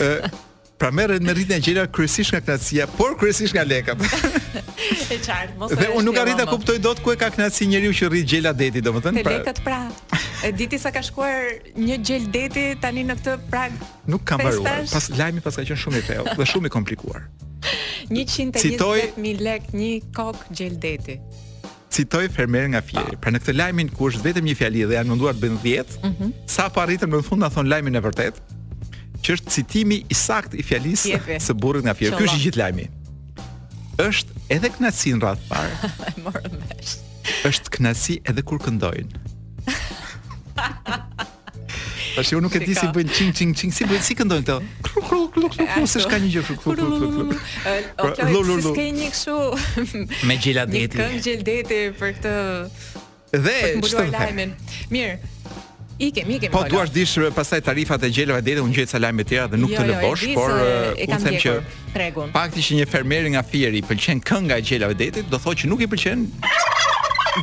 Ë 0.00 0.12
Pra 0.78 0.90
merret 0.92 1.22
me 1.24 1.32
rritjen 1.32 1.56
e 1.56 1.62
gjela 1.64 1.86
kryesisht 1.92 2.34
nga 2.34 2.40
knatësia, 2.44 2.84
por 2.98 3.14
kryesisht 3.20 3.54
nga 3.56 3.62
lekët. 3.64 4.02
e 4.04 5.16
qartë, 5.24 5.54
mos 5.56 5.72
e. 5.72 5.78
Dhe 5.80 5.86
unë 5.96 6.04
nuk 6.04 6.18
arrita 6.20 6.44
kuptoj 6.50 6.76
dot 6.84 7.00
ku 7.04 7.14
e 7.14 7.16
ka 7.20 7.30
knatësi 7.32 7.64
njeriu 7.70 7.94
që 7.96 8.10
rrit 8.12 8.26
gjela 8.28 8.52
deti, 8.56 8.82
domethënë. 8.84 9.16
Te 9.22 9.24
pra... 9.24 9.36
lekët 9.38 9.62
pra. 9.64 9.78
E 10.44 10.50
diti 10.52 10.76
sa 10.78 10.92
ka 10.92 11.00
shkuar 11.04 11.72
një 11.80 11.96
gjel 12.04 12.26
deti 12.34 12.66
tani 12.82 13.06
në 13.08 13.16
këtë 13.22 13.38
prag. 13.48 13.78
Nuk 14.12 14.26
kam 14.28 14.42
mbaruar. 14.42 14.84
Pas 14.92 15.08
lajmi 15.16 15.40
pas 15.46 15.56
ka 15.56 15.64
qenë 15.64 15.80
shumë 15.80 16.02
i 16.02 16.06
thellë 16.10 16.36
dhe 16.42 16.48
shumë 16.52 16.68
i 16.70 16.74
komplikuar. 16.76 17.24
120.000 18.12 19.32
lek 19.48 19.72
një 19.72 19.90
kok 20.16 20.44
gjel 20.60 20.76
deti. 20.84 21.16
Citoj 21.96 22.28
fermer 22.36 22.66
nga 22.74 22.82
fjeri. 22.84 23.16
Pra 23.16 23.32
në 23.32 23.40
këtë 23.40 23.56
lajmin 23.62 23.88
ku 23.96 24.10
është 24.12 24.20
vetëm 24.28 24.50
një 24.50 24.58
fjali 24.60 24.84
dhe 24.90 24.98
janë 25.00 25.08
munduar 25.14 25.38
të 25.38 25.44
bëjnë 25.46 25.58
10, 25.64 25.98
mm 26.04 26.12
-hmm. 26.20 26.36
sa 26.52 26.68
po 26.68 26.82
arritën 26.84 27.08
në 27.08 27.22
fund 27.24 27.40
na 27.40 27.48
thon 27.54 27.70
lajmin 27.72 27.96
e 27.96 28.00
vërtetë 28.04 28.55
që 29.24 29.36
është 29.36 29.52
citimi 29.56 30.00
i 30.10 30.14
sakt 30.16 30.54
i 30.58 30.64
fjalës 30.66 31.06
së 31.42 31.54
burrit 31.58 31.84
nga 31.86 31.94
Fier. 31.96 32.14
Ky 32.16 32.26
është 32.28 32.36
i 32.36 32.42
gjithë 32.46 32.60
lajmi. 32.62 32.88
Është 34.06 34.42
edhe 34.58 34.70
kënaqësi 34.74 35.14
në 35.14 35.22
radhë 35.24 35.46
të 35.46 35.52
parë. 35.52 36.50
Është 37.50 37.72
kënaqësi 37.76 38.18
edhe 38.30 38.44
kur 38.46 38.60
këndojnë. 38.62 39.32
A 42.16 42.22
shiu 42.24 42.38
nuk 42.40 42.54
e 42.56 42.60
di 42.64 42.72
si 42.76 42.86
bën 42.94 43.08
çing 43.12 43.34
çing 43.36 43.50
çing 43.60 43.72
si 43.76 43.84
bën 43.88 44.00
si 44.04 44.14
këndojnë 44.16 44.46
këto. 44.46 44.58
Kru 44.86 45.02
kru 45.04 45.18
kru 45.34 45.48
kru 45.52 45.66
kru 45.72 45.86
s'është 45.92 46.20
një 46.22 46.30
gjë 46.36 46.44
kru 46.48 46.58
kru 46.62 46.76
kru 46.76 47.10
kru. 47.16 47.26
Okej, 48.04 48.28
s'është 48.28 48.76
ka 48.76 48.90
një 48.96 49.10
kështu. 49.14 50.04
Me 50.28 50.36
gjeladeti. 50.40 51.00
Këngë 51.00 51.20
gjeldeti 51.28 51.80
për 52.00 52.12
këtë. 52.18 52.34
Dhe 53.36 53.56
çfarë 53.84 54.12
lajmin. 54.14 54.52
Mirë, 54.94 55.18
I 55.98 56.10
kemi, 56.12 56.34
i 56.36 56.40
kemi. 56.40 56.52
Po 56.52 56.60
duash 56.68 56.92
dish 56.92 57.16
pastaj 57.34 57.62
tarifat 57.64 58.02
e 58.04 58.10
gjelave 58.12 58.42
ditë, 58.44 58.60
unë 58.60 58.74
gjej 58.76 58.88
ca 58.90 58.98
lajme 59.00 59.24
të 59.24 59.30
tjera 59.32 59.46
dhe 59.48 59.60
nuk 59.62 59.72
jo, 59.72 59.78
të 59.80 59.86
jo, 59.86 59.94
lëbosh, 59.94 60.24
por 60.36 60.52
u 60.52 60.58
uh, 60.60 61.14
them 61.14 61.38
që 61.44 61.54
tregun. 61.94 62.32
Pakti 62.36 62.64
që 62.66 62.76
një 62.82 62.88
fermeri 62.90 63.32
nga 63.32 63.42
Fieri 63.46 63.80
pëlqen 63.88 64.20
kënga 64.28 64.58
e 64.60 64.66
gjelave 64.68 64.96
ditë, 65.00 65.24
do 65.32 65.40
thotë 65.40 65.62
që 65.64 65.70
nuk 65.72 65.86
i 65.86 65.90
pëlqen. 65.94 66.26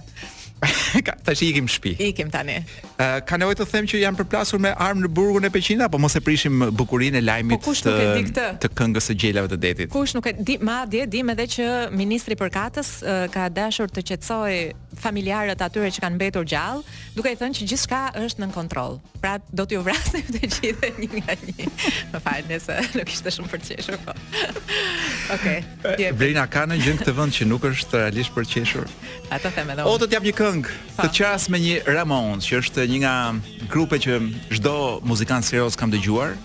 Ka, 1.06 1.14
tash 1.24 1.44
ikim 1.44 1.68
shtëpi. 1.70 1.96
Ikim 2.12 2.32
tani. 2.34 2.62
Uh, 2.96 3.20
ka 3.28 3.38
nevojë 3.42 3.60
të 3.62 3.66
them 3.72 3.88
që 3.90 4.02
janë 4.04 4.20
përplasur 4.22 4.62
me 4.64 4.72
armë 4.74 5.06
në 5.06 5.10
burgun 5.18 5.48
e 5.48 5.52
Peqin 5.54 5.82
apo 5.86 6.00
mos 6.02 6.16
e 6.18 6.22
prishim 6.24 6.64
bukurinë 6.78 7.20
e 7.20 7.24
lajmit 7.26 7.64
po 7.64 7.74
të, 7.74 7.96
të? 8.34 8.46
të 8.64 8.70
këngës 8.78 9.10
së 9.12 9.16
gjelave 9.24 9.52
të 9.54 9.60
detit. 9.66 9.92
Kush 9.94 10.14
nuk 10.18 10.30
e 10.32 10.36
di, 10.38 10.58
madje 10.64 11.06
di 11.12 11.24
edhe 11.36 11.48
që 11.58 11.68
ministri 11.96 12.38
përkatës 12.40 12.94
uh, 13.04 13.24
ka 13.34 13.48
dashur 13.52 13.90
të 13.92 14.06
qetësoj 14.12 14.58
familjarët 15.04 15.62
atyre 15.66 15.90
që 15.94 16.04
kanë 16.04 16.20
mbetur 16.20 16.46
gjallë, 16.48 16.84
duke 17.18 17.32
i 17.34 17.38
thënë 17.40 17.58
që 17.58 17.66
gjithçka 17.72 18.02
është 18.24 18.44
nën 18.44 18.52
kontroll. 18.54 19.00
Pra 19.24 19.38
do 19.56 19.66
t'ju 19.66 19.80
vrasim 19.84 20.26
të 20.30 20.44
gjithë 20.44 20.92
një 21.02 21.10
nga 21.24 21.36
një. 21.48 21.68
Më 22.12 22.22
falni 22.24 22.52
nëse 22.54 22.78
nuk 23.00 23.10
ishte 23.12 23.34
shumë 23.34 23.52
për 23.56 23.64
qeshur 23.66 23.98
po. 24.06 24.14
Okej. 25.36 25.64
Okay, 25.82 26.12
Brina 26.18 26.46
ka 26.52 26.68
në 26.70 26.78
gjën 26.84 27.02
këtë 27.02 27.16
vend 27.18 27.34
që 27.40 27.48
nuk 27.50 27.66
është 27.72 28.04
realisht 28.04 28.34
për 28.38 28.48
qeshur. 28.54 28.94
Ato 29.34 29.52
them 29.56 29.74
edhe. 29.74 29.88
O 29.90 29.96
do 29.98 30.08
t'jap 30.12 30.28
një 30.28 30.36
këngë 30.54 30.80
të 30.94 31.10
qas 31.18 31.48
me 31.50 31.60
një 31.60 31.80
Ramon, 31.90 32.42
që 32.46 32.60
është 32.62 32.84
një 32.92 32.98
nga 33.04 33.14
grupe 33.72 33.98
që 34.00 34.20
çdo 34.54 34.78
muzikant 35.08 35.46
serioz 35.48 35.76
kam 35.80 35.92
dëgjuar, 35.94 36.36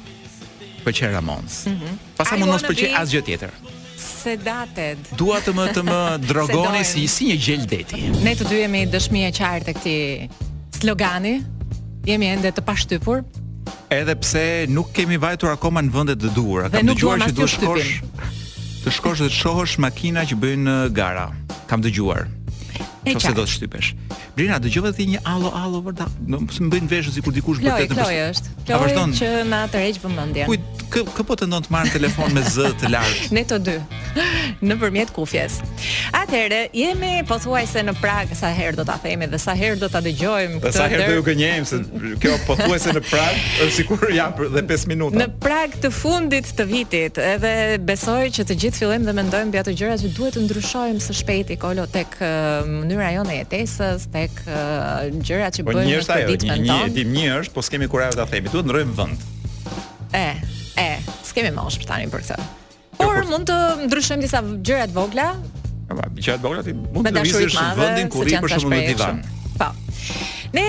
për 0.87 0.93
që 0.97 1.11
Ramons. 1.19 1.59
Mm 1.67 1.77
-hmm. 1.77 1.99
Pasa 2.17 2.37
më 2.41 2.47
nësë 2.49 2.69
për 2.71 2.77
që 2.81 2.87
asgjë 3.03 3.23
tjetër. 3.27 3.53
Sedated. 3.99 4.99
Dua 5.21 5.37
të 5.45 5.53
më 5.57 5.67
të 5.77 5.83
më 5.85 6.01
drogoni 6.31 6.85
si, 6.85 7.05
si 7.09 7.29
një 7.29 7.37
gjelë 7.45 7.67
deti. 7.67 8.01
Ne 8.25 8.33
të 8.35 8.49
jemi 8.65 8.87
dëshmi 8.89 9.21
e 9.29 9.33
qartë 9.39 9.67
të 9.67 9.77
këti 9.77 9.99
slogani, 10.81 11.35
jemi 12.07 12.27
ende 12.35 12.53
të 12.53 12.63
pashtypur, 12.65 13.25
Edhe 13.93 14.15
pse 14.21 14.65
nuk 14.69 14.91
kemi 14.93 15.17
vajtur 15.17 15.49
akoma 15.49 15.81
në 15.83 15.91
vendet 15.93 16.19
të 16.21 16.33
duhura, 16.37 16.69
kam 16.69 16.87
dëgjuar 16.89 17.19
që 17.25 17.31
duhet 17.37 17.57
të 17.57 17.57
shkosh 17.57 17.93
të 18.85 18.91
shkosh 18.97 19.21
dhe 19.25 19.29
të 19.29 19.37
shohësh 19.43 19.77
makina 19.81 20.21
që 20.29 20.35
bëjnë 20.43 20.73
gara. 20.97 21.33
Kam 21.69 21.81
dëgjuar. 21.81 22.29
Po 23.07 23.21
se 23.23 23.31
do 23.35 23.45
të 23.47 23.53
shtypesh. 23.53 23.91
Brina 24.37 24.59
dëgjova 24.63 24.91
ti 24.97 25.07
një 25.13 25.23
allo 25.29 25.53
allo 25.55 25.81
vërtet. 25.87 26.19
Më 26.27 26.71
bën 26.75 26.91
veshë 26.91 27.15
sikur 27.19 27.35
dikush 27.37 27.63
vërtet 27.63 27.93
të 27.93 27.97
bën. 27.97 28.03
Jo, 28.03 28.31
është. 28.33 28.55
Po 28.73 28.81
vazhdon. 28.83 29.15
Që 29.19 29.31
na 29.53 29.63
tërheq 29.73 30.01
vëmendjen. 30.03 30.51
Kujt 30.51 30.78
kë, 30.93 31.03
kë 31.17 31.25
po 31.29 31.37
të 31.39 31.49
ndonë 31.49 31.67
të 31.69 31.73
marrë 31.75 31.93
telefon 31.97 32.35
me 32.37 32.43
zë 32.55 32.71
të 32.81 32.91
lartë? 32.93 33.29
ne 33.37 33.43
të 33.49 33.59
dy, 33.67 33.75
në 34.67 34.77
përmjet 34.81 35.11
kufjes. 35.17 35.59
Atere, 36.19 36.61
jemi 36.77 37.21
po 37.29 37.37
se 37.43 37.83
në 37.85 37.95
Prag, 37.99 38.31
sa 38.39 38.51
herë 38.55 38.77
do 38.81 38.85
të 38.89 38.97
themi 39.05 39.27
dhe 39.31 39.39
sa 39.43 39.55
herë 39.59 39.79
do 39.81 39.89
të 39.93 40.01
dëgjojmë. 40.07 40.61
Dhe 40.63 40.73
sa 40.77 40.87
herë 40.91 41.09
do 41.11 41.17
ju 41.19 41.25
gënjejmë, 41.29 41.69
se 41.69 42.11
kjo 42.23 42.35
po 42.47 42.57
se 42.79 42.95
në 42.95 43.03
Prag, 43.09 43.41
është 43.67 43.71
sikur 43.79 44.07
jam 44.15 44.35
për 44.39 44.53
dhe 44.55 44.65
5 44.73 44.87
minuta. 44.93 45.19
Në 45.23 45.29
Prag 45.43 45.77
të 45.85 45.91
fundit 45.95 46.53
të 46.59 46.67
vitit, 46.71 47.19
edhe 47.33 47.53
besoj 47.89 48.25
që 48.39 48.47
të 48.49 48.59
gjithë 48.65 48.79
fillim 48.83 49.07
dhe 49.09 49.15
mendojmë 49.19 49.55
bja 49.55 49.65
të 49.67 49.77
gjëra 49.81 49.99
që 50.01 50.13
duhet 50.17 50.39
të 50.39 50.45
ndryshojmë 50.47 51.05
së 51.05 51.19
shpejti, 51.23 51.59
kolo, 51.63 51.87
tek 51.91 52.17
uh, 52.21 52.63
mënyra 52.71 53.11
jone 53.19 53.41
jetesës, 53.43 54.09
tek 54.15 54.41
gjëra 55.25 55.51
që 55.57 55.67
po 55.67 55.75
bëjmë 55.75 55.99
në 55.99 56.07
të 56.07 56.21
ditë 56.31 56.53
një, 56.53 56.63
një, 56.69 56.79
një, 57.01 57.11
një 57.17 57.41
është, 57.43 57.59
po 57.59 57.67
një 57.85 57.91
kurajo 57.93 58.19
të 58.21 58.29
themi, 58.33 58.53
duhet 58.55 58.71
ndrojmë 58.71 58.97
vënd. 59.03 59.27
E, 60.19 60.25
e, 60.79 60.99
s'kemi 61.27 61.51
mosh 61.57 61.79
për 61.83 61.89
tani 61.91 62.09
për 62.13 62.23
këtë. 62.27 62.39
Jo, 62.39 62.99
Por 62.99 63.21
po. 63.23 63.33
mund 63.33 63.51
të 63.51 63.57
ndryshojmë 63.87 64.25
disa 64.27 64.41
gjëra 64.67 64.87
të 64.91 64.97
vogla. 64.99 65.29
Po, 65.89 65.97
gjëra 65.97 66.39
të 66.39 66.45
vogla 66.45 66.65
ti 66.67 66.75
mund 66.77 67.09
të 67.09 67.15
lëvizësh 67.17 67.59
vendin 67.79 68.11
ku 68.13 68.25
rri 68.25 68.39
për 68.43 68.57
shumë 68.57 68.79
në 68.79 68.93
divan. 68.93 69.23
Po. 69.59 69.71
Ne 70.55 70.67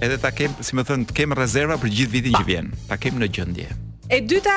edhe 0.05 0.15
ta 0.21 0.29
kemë, 0.31 0.61
si 0.63 0.77
më 0.77 0.83
thënë, 0.87 1.07
të 1.09 1.15
kemë 1.17 1.37
rezerva 1.41 1.79
për 1.81 1.89
gjithë 1.89 2.13
vitin 2.13 2.35
pa. 2.37 2.41
që 2.43 2.43
po. 2.45 2.49
vjenë, 2.51 2.77
ta 2.91 2.99
kemë 3.01 3.23
në 3.23 3.31
gjëndje. 3.39 3.67
E 4.13 4.19
dyta, 4.29 4.55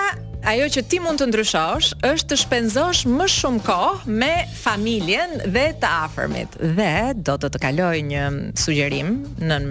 ajo 0.52 0.68
që 0.76 0.84
ti 0.92 1.00
mund 1.02 1.24
të 1.24 1.30
ndryshosh, 1.32 1.90
është 2.12 2.28
të 2.34 2.40
shpenzosh 2.44 3.04
më 3.08 3.30
shumë 3.40 3.64
ko 3.66 3.80
me 4.20 4.32
familjen 4.60 5.38
dhe 5.48 5.70
të 5.80 5.94
afermit. 6.04 6.60
Dhe 6.76 6.92
do 7.24 7.40
të 7.40 7.48
të 7.56 7.64
kaloj 7.64 7.96
një 8.12 8.28
sugjerim 8.52 9.22
në 9.40 9.62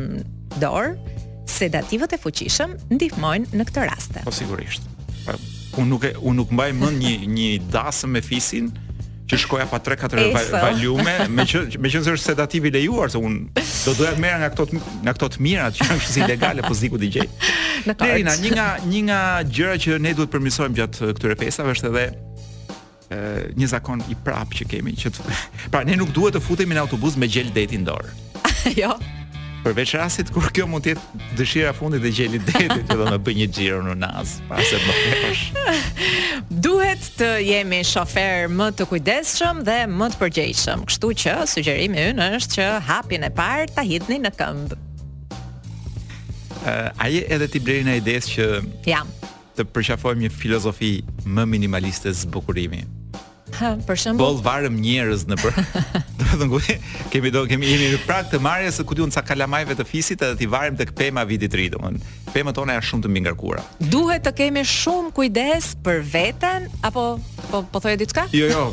dorë, 0.65 0.97
sedativët 1.49 2.15
e 2.15 2.19
fuqishëm 2.21 2.75
ndihmojnë 2.93 3.57
në 3.57 3.65
këtë 3.69 3.85
rast. 3.89 4.19
Po 4.25 4.33
sigurisht. 4.33 4.85
Unë 5.79 5.87
nuk 5.87 6.05
e 6.09 6.13
unë 6.19 6.35
nuk 6.41 6.51
mbaj 6.53 6.71
mend 6.77 7.01
një 7.01 7.13
një 7.31 7.49
dasë 7.71 8.09
me 8.11 8.21
fisin 8.25 8.71
që 9.31 9.37
shkoja 9.45 9.65
pa 9.71 9.79
3-4 9.79 10.27
valume, 10.51 11.13
me 11.37 11.45
që, 11.47 11.61
me 11.79 11.87
është 11.87 12.17
sedativi 12.19 12.71
lejuar 12.75 13.13
se 13.13 13.21
unë 13.21 13.61
do 13.85 13.93
doja 13.95 14.11
të 14.17 14.19
merra 14.21 14.41
nga 14.43 14.49
këto 14.51 14.77
nga 14.81 15.13
këto 15.15 15.29
të 15.37 15.43
mira 15.45 15.69
që 15.73 15.85
janë 15.87 16.01
kështu 16.03 16.23
ilegale 16.25 16.65
po 16.67 16.75
zikut 16.75 17.05
i 17.07 17.11
gjej. 17.15 17.27
Nerina, 17.87 18.35
një 18.41 18.51
nga 18.57 18.67
një 18.89 19.03
nga 19.07 19.21
gjëra 19.47 19.79
që 19.85 20.01
ne 20.03 20.13
duhet 20.17 20.35
të 20.57 20.69
gjatë 20.81 21.11
këtyre 21.17 21.39
festave 21.45 21.77
është 21.77 21.93
edhe 21.93 22.05
ë 22.11 23.55
një 23.59 23.71
zakon 23.71 24.03
i 24.11 24.19
prapë 24.25 24.59
që 24.61 24.69
kemi 24.75 24.97
që 24.99 25.13
të, 25.15 25.39
pra 25.73 25.85
ne 25.87 25.95
nuk 25.99 26.11
duhet 26.15 26.35
të 26.35 26.43
futemi 26.45 26.75
në 26.77 26.83
autobus 26.83 27.15
me 27.19 27.31
gjel 27.31 27.49
detin 27.55 27.85
ndorë 27.87 28.19
jo, 28.77 28.91
Përveç 29.61 29.91
rastit 29.93 30.31
kur 30.33 30.47
kjo 30.57 30.65
mund 30.69 30.85
të 30.85 30.95
jetë 30.95 31.27
dëshira 31.37 31.71
fundit 31.77 32.03
e 32.05 32.09
gjelit 32.15 32.45
detit, 32.49 32.71
që 32.89 32.97
do 32.97 33.05
të 33.05 33.17
bëj 33.27 33.35
një 33.41 33.47
xhiro 33.53 33.81
në 33.85 33.95
Naz, 34.01 34.35
para 34.49 34.63
se 34.65 34.77
të 34.77 34.85
më 34.87 35.17
kesh. 35.21 35.43
Duhet 36.65 37.09
të 37.19 37.27
jemi 37.45 37.81
shofer 37.85 38.47
më 38.49 38.69
të 38.79 38.87
kujdesshëm 38.89 39.61
dhe 39.67 39.75
më 39.91 40.07
të 40.15 40.21
përgjegjshëm. 40.23 40.85
Kështu 40.89 41.11
që 41.23 41.35
sugjerimi 41.53 42.07
ynë 42.13 42.29
është 42.39 42.57
që 42.57 42.69
hapin 42.89 43.27
e 43.27 43.31
parë 43.37 43.69
ta 43.75 43.85
hidhni 43.85 44.17
në 44.23 44.33
këmbë. 44.39 44.79
Uh, 46.61 46.65
eh, 46.65 47.05
aje 47.07 47.21
edhe 47.37 47.47
ti 47.53 47.61
blerin 47.65 47.93
e 47.93 47.99
ides 48.01 48.31
që 48.33 48.47
Jam. 48.89 49.09
të 49.57 49.67
përqafojmë 49.75 50.25
një 50.25 50.33
filozofi 50.41 50.93
më 51.29 51.45
minimaliste 51.53 52.13
zbukurimi. 52.23 52.83
Ha, 53.59 53.73
për 53.85 53.97
shembull, 53.99 54.21
boll 54.21 54.41
varëm 54.45 54.77
njerëz 54.81 55.25
në 55.29 55.37
për. 55.41 55.57
Do 56.21 56.27
të 56.27 56.37
thonë, 56.41 56.75
kemi 57.11 57.31
do 57.33 57.41
kemi 57.49 57.67
jemi 57.71 57.89
në 57.95 57.99
prag 58.07 58.29
të 58.31 58.39
marrjes 58.43 58.77
së 58.79 58.85
kujtun 58.87 59.11
ca 59.13 59.23
kalamajve 59.27 59.75
të 59.81 59.85
fisit 59.89 60.23
edhe 60.25 60.37
ti 60.39 60.47
varëm 60.49 60.77
tek 60.79 60.93
pema 60.97 61.25
vitit 61.27 61.51
të 61.51 61.59
ri, 61.59 61.65
domthonë. 61.75 62.15
Pemët 62.31 62.61
ona 62.61 62.77
janë 62.77 62.87
shumë 62.91 63.05
të 63.05 63.11
mbingarkura. 63.11 63.63
Duhet 63.91 64.23
të 64.27 64.33
kemi 64.39 64.63
shumë 64.67 65.11
kujdes 65.17 65.69
për 65.83 65.99
veten 66.13 66.69
apo 66.87 67.05
po 67.51 67.63
po 67.73 67.83
thojë 67.83 67.99
diçka? 68.05 68.27
Jo, 68.35 68.47
jo. 68.51 68.65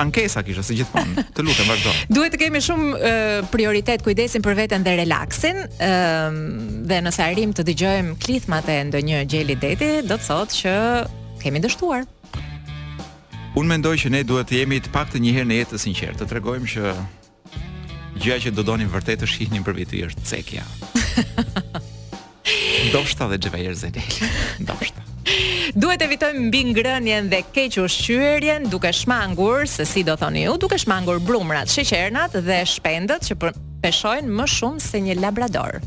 Ankesa 0.00 0.40
kisha 0.46 0.62
si 0.64 0.78
gjithmonë. 0.78 1.26
Të 1.36 1.44
lutem, 1.44 1.66
vazhdo. 1.68 1.92
Duhet 2.16 2.32
të 2.36 2.44
kemi 2.46 2.62
shumë 2.64 2.88
uh, 2.94 3.50
prioritet 3.52 4.06
kujdesin 4.06 4.44
për 4.46 4.56
veten 4.62 4.86
dhe 4.86 4.94
relaksin, 5.02 5.66
uh, 5.66 6.40
dhe 6.88 7.02
nëse 7.08 7.26
arrim 7.26 7.52
të 7.58 7.66
dëgjojmë 7.68 8.16
klithmat 8.24 8.70
e 8.72 8.78
ndonjë 8.90 9.20
gjeli 9.34 9.58
deti, 9.66 9.92
do 10.08 10.16
të 10.16 10.28
thotë 10.30 10.60
që 10.62 10.74
kemi 11.42 11.60
dështuar. 11.66 12.08
Unë 13.58 13.68
mendoj 13.76 13.90
që 14.00 14.08
ne 14.12 14.22
duhet 14.24 14.48
të 14.48 14.62
jemi 14.62 14.78
të 14.80 14.88
pak 14.94 15.10
të 15.12 15.20
njëherë 15.20 15.48
në 15.50 15.56
jetë 15.58 15.74
të 15.74 15.80
sinqertë, 15.82 16.18
të 16.22 16.26
tregojmë 16.30 16.68
që 16.72 16.92
gjëja 18.22 18.38
që 18.46 18.52
do 18.56 18.62
donim 18.64 18.88
vërtet 18.88 19.20
të 19.20 19.28
shihnim 19.28 19.66
për 19.66 19.74
vitin 19.76 20.06
është 20.08 20.22
cekja. 20.30 20.62
Ndoshta 22.88 23.28
dhe 23.28 23.36
Xhevajer 23.44 23.76
Zedel. 23.76 24.14
Ndoshta. 24.64 25.04
Duhet 25.84 26.02
evitojmë 26.06 26.46
mbi 26.48 26.62
ngrënjen 26.70 27.28
dhe 27.32 27.42
keq 27.52 27.76
ushqyerjen 27.84 28.70
duke 28.72 28.90
shmangur, 28.96 29.66
se 29.68 29.84
si 29.88 30.00
do 30.08 30.16
thoni 30.16 30.46
ju, 30.46 30.56
duke 30.64 30.80
shmangur 30.80 31.20
brumrat, 31.20 31.68
sheqernat 31.76 32.38
dhe 32.48 32.58
shpendët 32.72 33.28
që 33.28 33.36
peshojnë 33.84 34.32
më 34.32 34.48
shumë 34.48 34.80
se 34.80 35.04
një 35.04 35.18
labrador. 35.20 35.80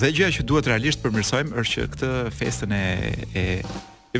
Dhe 0.00 0.08
gjëja 0.16 0.38
që 0.40 0.48
duhet 0.48 0.72
realisht 0.72 1.04
përmirësojmë 1.04 1.54
është 1.60 1.76
që 1.76 1.86
këtë 1.94 2.12
festën 2.40 2.74
e, 2.80 2.84
e 3.36 3.46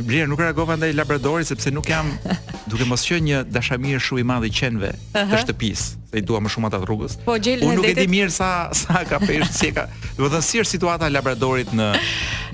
Blir 0.05 0.27
nuk 0.29 0.41
reagova 0.41 0.77
ndaj 0.79 0.93
labradorit 0.95 1.47
sepse 1.49 1.71
nuk 1.75 1.89
jam 1.91 2.07
duke 2.71 2.85
mos 2.87 3.03
qenë 3.07 3.25
një 3.27 3.39
dashamirë 3.51 4.01
shumë 4.05 4.23
i 4.23 4.27
madh 4.29 4.47
i 4.47 4.51
qenve 4.55 4.91
të 5.15 5.41
shtëpisë, 5.43 5.87
se 6.13 6.21
i 6.21 6.25
dua 6.25 6.41
më 6.45 6.53
shumë 6.55 6.71
ata 6.71 6.81
rrugës. 6.85 7.17
Po 7.27 7.37
Unë 7.39 7.75
nuk 7.81 7.89
e 7.89 7.95
di 7.99 8.05
mirë 8.13 8.31
sa 8.35 8.51
sa 8.77 9.03
ka 9.09 9.19
peshë 9.23 9.51
si 9.55 9.73
ka. 9.75 9.87
Do 10.19 10.27
të 10.27 10.31
thënë 10.37 10.47
si 10.51 10.63
është 10.63 10.77
situata 10.77 11.11
e 11.11 11.15
labradorit 11.15 11.75
në 11.77 11.91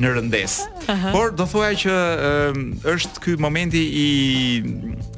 në 0.02 0.14
rëndes. 0.18 0.58
Por 1.12 1.34
do 1.38 1.46
thoya 1.48 1.74
që 1.78 2.00
është 2.96 3.22
ky 3.24 3.36
momenti 3.40 3.82
i 4.00 4.08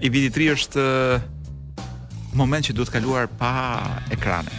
i 0.07 0.11
vitit 0.13 0.37
3 0.37 0.53
është 0.57 0.87
moment 2.37 2.65
që 2.69 2.75
duhet 2.77 2.93
kaluar 2.93 3.31
pa 3.41 3.55
ekrane 4.13 4.53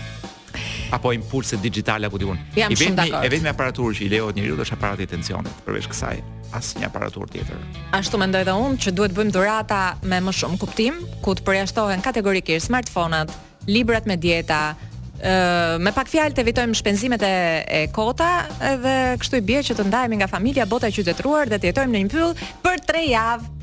apo 0.92 1.12
impulse 1.12 1.58
digitale 1.62 2.06
apo 2.06 2.18
diun. 2.18 2.38
I 2.56 2.74
bën 2.76 2.96
dakord. 2.96 3.24
E 3.24 3.30
vetmi 3.32 3.50
aparaturë 3.52 3.96
që 3.98 4.06
i 4.06 4.10
lejohet 4.16 4.38
njeriu 4.40 4.58
është 4.64 4.78
aparati 4.78 5.04
i 5.08 5.12
tensionit, 5.12 5.60
përveç 5.68 5.88
kësaj 5.92 6.18
asnjë 6.58 6.82
një 6.84 6.88
aparatur 6.88 7.28
tjetër. 7.32 7.60
Ashtu 7.98 8.20
mendoj 8.22 8.46
edhe 8.46 8.54
unë 8.56 8.80
që 8.86 8.94
duhet 8.96 9.16
bëjmë 9.18 9.34
dhurata 9.36 9.80
me 10.08 10.22
më 10.24 10.34
shumë 10.38 10.60
kuptim, 10.62 11.02
ku 11.26 11.34
të 11.36 11.44
përjashtohen 11.48 12.04
kategorikisht 12.06 12.70
smartfonat, 12.72 13.34
librat 13.68 14.08
me 14.08 14.16
dieta, 14.16 14.62
ë 14.72 15.36
uh, 15.76 15.76
me 15.84 15.92
pak 15.92 16.08
fjalë 16.12 16.38
të 16.38 16.44
evitojmë 16.46 16.78
shpenzimet 16.80 17.24
e, 17.28 17.34
e 17.68 17.82
kota 17.92 18.28
edhe 18.70 18.96
kështu 19.20 19.42
i 19.42 19.44
bie 19.44 19.60
që 19.66 19.76
të 19.80 19.88
ndajemi 19.90 20.20
nga 20.22 20.30
familja 20.32 20.68
bota 20.72 20.88
e 20.88 20.94
qytetëruar 20.96 21.50
dhe 21.52 21.60
të 21.60 21.72
jetojmë 21.74 21.96
në 21.96 22.04
një 22.06 22.12
pyll 22.16 22.36
për 22.64 22.84
3 22.96 23.04
javë 23.12 23.56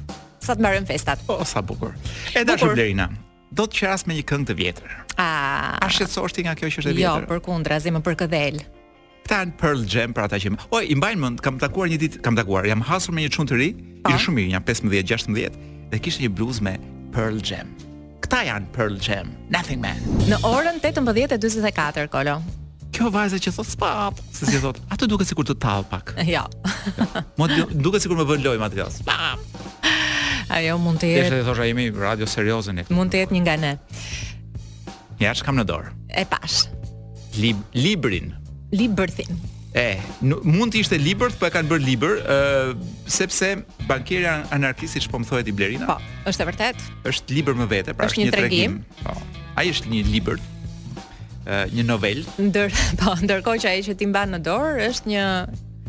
sa 0.45 0.53
të 0.59 0.67
marrim 0.67 0.85
festat. 0.85 1.23
Oh, 1.33 1.41
sa 1.49 1.63
bukur. 1.65 1.95
Edhe 2.37 2.59
Shublerina 2.61 3.07
do 3.55 3.67
të 3.71 3.77
qeras 3.81 4.05
me 4.09 4.17
një 4.19 4.25
këngë 4.31 4.49
të 4.51 4.57
vjetër. 4.61 4.95
A, 5.21 5.29
a 5.79 5.87
shqetësohesh 5.93 6.35
ti 6.35 6.45
nga 6.47 6.57
kjo 6.59 6.71
që 6.73 6.83
është 6.83 6.90
e 6.90 6.95
jo, 6.97 7.01
vjetër? 7.01 7.27
Jo, 7.27 7.31
përkundra, 7.31 7.79
zemër 7.85 8.05
për 8.07 8.17
këdhel. 8.25 8.61
Tan 9.25 9.55
Pearl 9.61 9.85
Jam 9.88 10.12
për 10.17 10.27
ata 10.27 10.40
që. 10.43 10.53
Oj, 10.77 10.88
i 10.93 10.97
mbajnë 10.99 11.23
mend, 11.23 11.43
kam 11.45 11.59
takuar 11.62 11.88
një 11.93 12.01
ditë, 12.03 12.21
kam 12.27 12.37
takuar, 12.37 12.67
jam 12.69 12.83
hasur 12.85 13.14
me 13.17 13.25
një 13.25 13.31
çun 13.37 13.49
të 13.49 13.61
ri, 13.61 13.71
i 14.03 14.03
po. 14.05 14.19
shumë 14.27 14.43
i 14.43 14.51
një, 14.51 14.59
jam 14.59 14.67
15-16 14.90 15.62
dhe 15.95 16.03
kishte 16.03 16.25
një 16.27 16.33
bluzë 16.37 16.67
me 16.67 16.75
Pearl 17.14 17.38
Jam. 17.40 17.71
Kta 18.25 18.43
janë 18.51 18.69
Pearl 18.75 18.99
Jam, 19.05 19.31
Nothing 19.53 19.81
Man. 19.85 20.03
Në 20.29 20.40
orën 20.49 20.81
18:44 20.85 22.09
kolo. 22.12 22.38
Kjo 22.95 23.09
vajza 23.11 23.40
që 23.43 23.51
thot 23.57 23.67
spap, 23.67 24.21
se 24.35 24.47
si 24.47 24.61
thot, 24.62 24.79
ato 24.95 25.09
duke 25.11 25.27
si 25.27 25.35
kur 25.35 25.47
të 25.49 25.57
talë 25.62 25.88
pak. 25.90 26.14
Ja. 26.35 26.45
Jo. 26.99 27.49
Jo. 27.49 27.67
Duke 27.71 28.01
si 28.03 28.09
kur 28.11 28.19
më 28.21 28.29
vën 28.33 28.45
lojma 28.45 28.69
të 28.71 28.81
kjo, 28.83 28.87
spap. 29.01 29.94
Ajo 30.53 30.77
mund 30.81 31.01
të 31.01 31.09
jetë. 31.13 31.25
Deshë 31.25 31.41
të 31.43 31.47
thosha 31.47 31.67
jemi 31.69 31.87
radio 31.97 32.29
serioze 32.29 32.75
ne. 32.77 32.85
Mund 32.95 33.13
të 33.15 33.23
jetë 33.25 33.37
një 33.37 33.43
nga 33.47 33.57
ne. 33.65 33.73
Ja 35.23 35.33
ç'kam 35.39 35.59
në 35.61 35.65
dorë. 35.71 35.93
E 36.21 36.25
pash. 36.29 36.65
Lib 37.39 37.61
librin. 37.75 38.33
Librthin. 38.75 39.39
E, 39.75 39.99
mund 40.23 40.71
të 40.71 40.85
ishte 40.85 40.97
libër, 41.03 41.33
po 41.35 41.49
e 41.49 41.51
kanë 41.51 41.67
bërë 41.73 41.83
libër, 41.83 42.13
ë 42.21 43.07
sepse 43.11 43.49
bankiera 43.89 44.37
anarkisti 44.55 45.01
siç 45.01 45.09
po 45.11 45.19
më 45.19 45.27
thohet 45.27 45.49
i 45.51 45.55
Blerina. 45.57 45.89
Po, 45.89 45.97
është 46.31 46.45
e 46.45 46.49
vërtet. 46.51 46.85
Është 47.11 47.35
libër 47.35 47.59
më 47.59 47.67
vete, 47.73 47.97
pra 47.99 48.07
është 48.07 48.21
një, 48.23 48.37
tregim. 48.37 48.77
Po. 49.01 49.17
Ai 49.59 49.67
është 49.75 49.91
një 49.91 50.05
libër 50.15 50.39
një 51.75 51.89
novel. 51.91 52.23
Ndër, 52.39 52.71
po, 53.03 53.17
ndërkohë 53.25 53.65
që 53.65 53.73
ai 53.73 53.83
që 53.89 53.99
ti 53.99 54.11
mban 54.13 54.37
në 54.39 54.43
dorë 54.47 54.87
është 54.93 55.11
një 55.17 55.27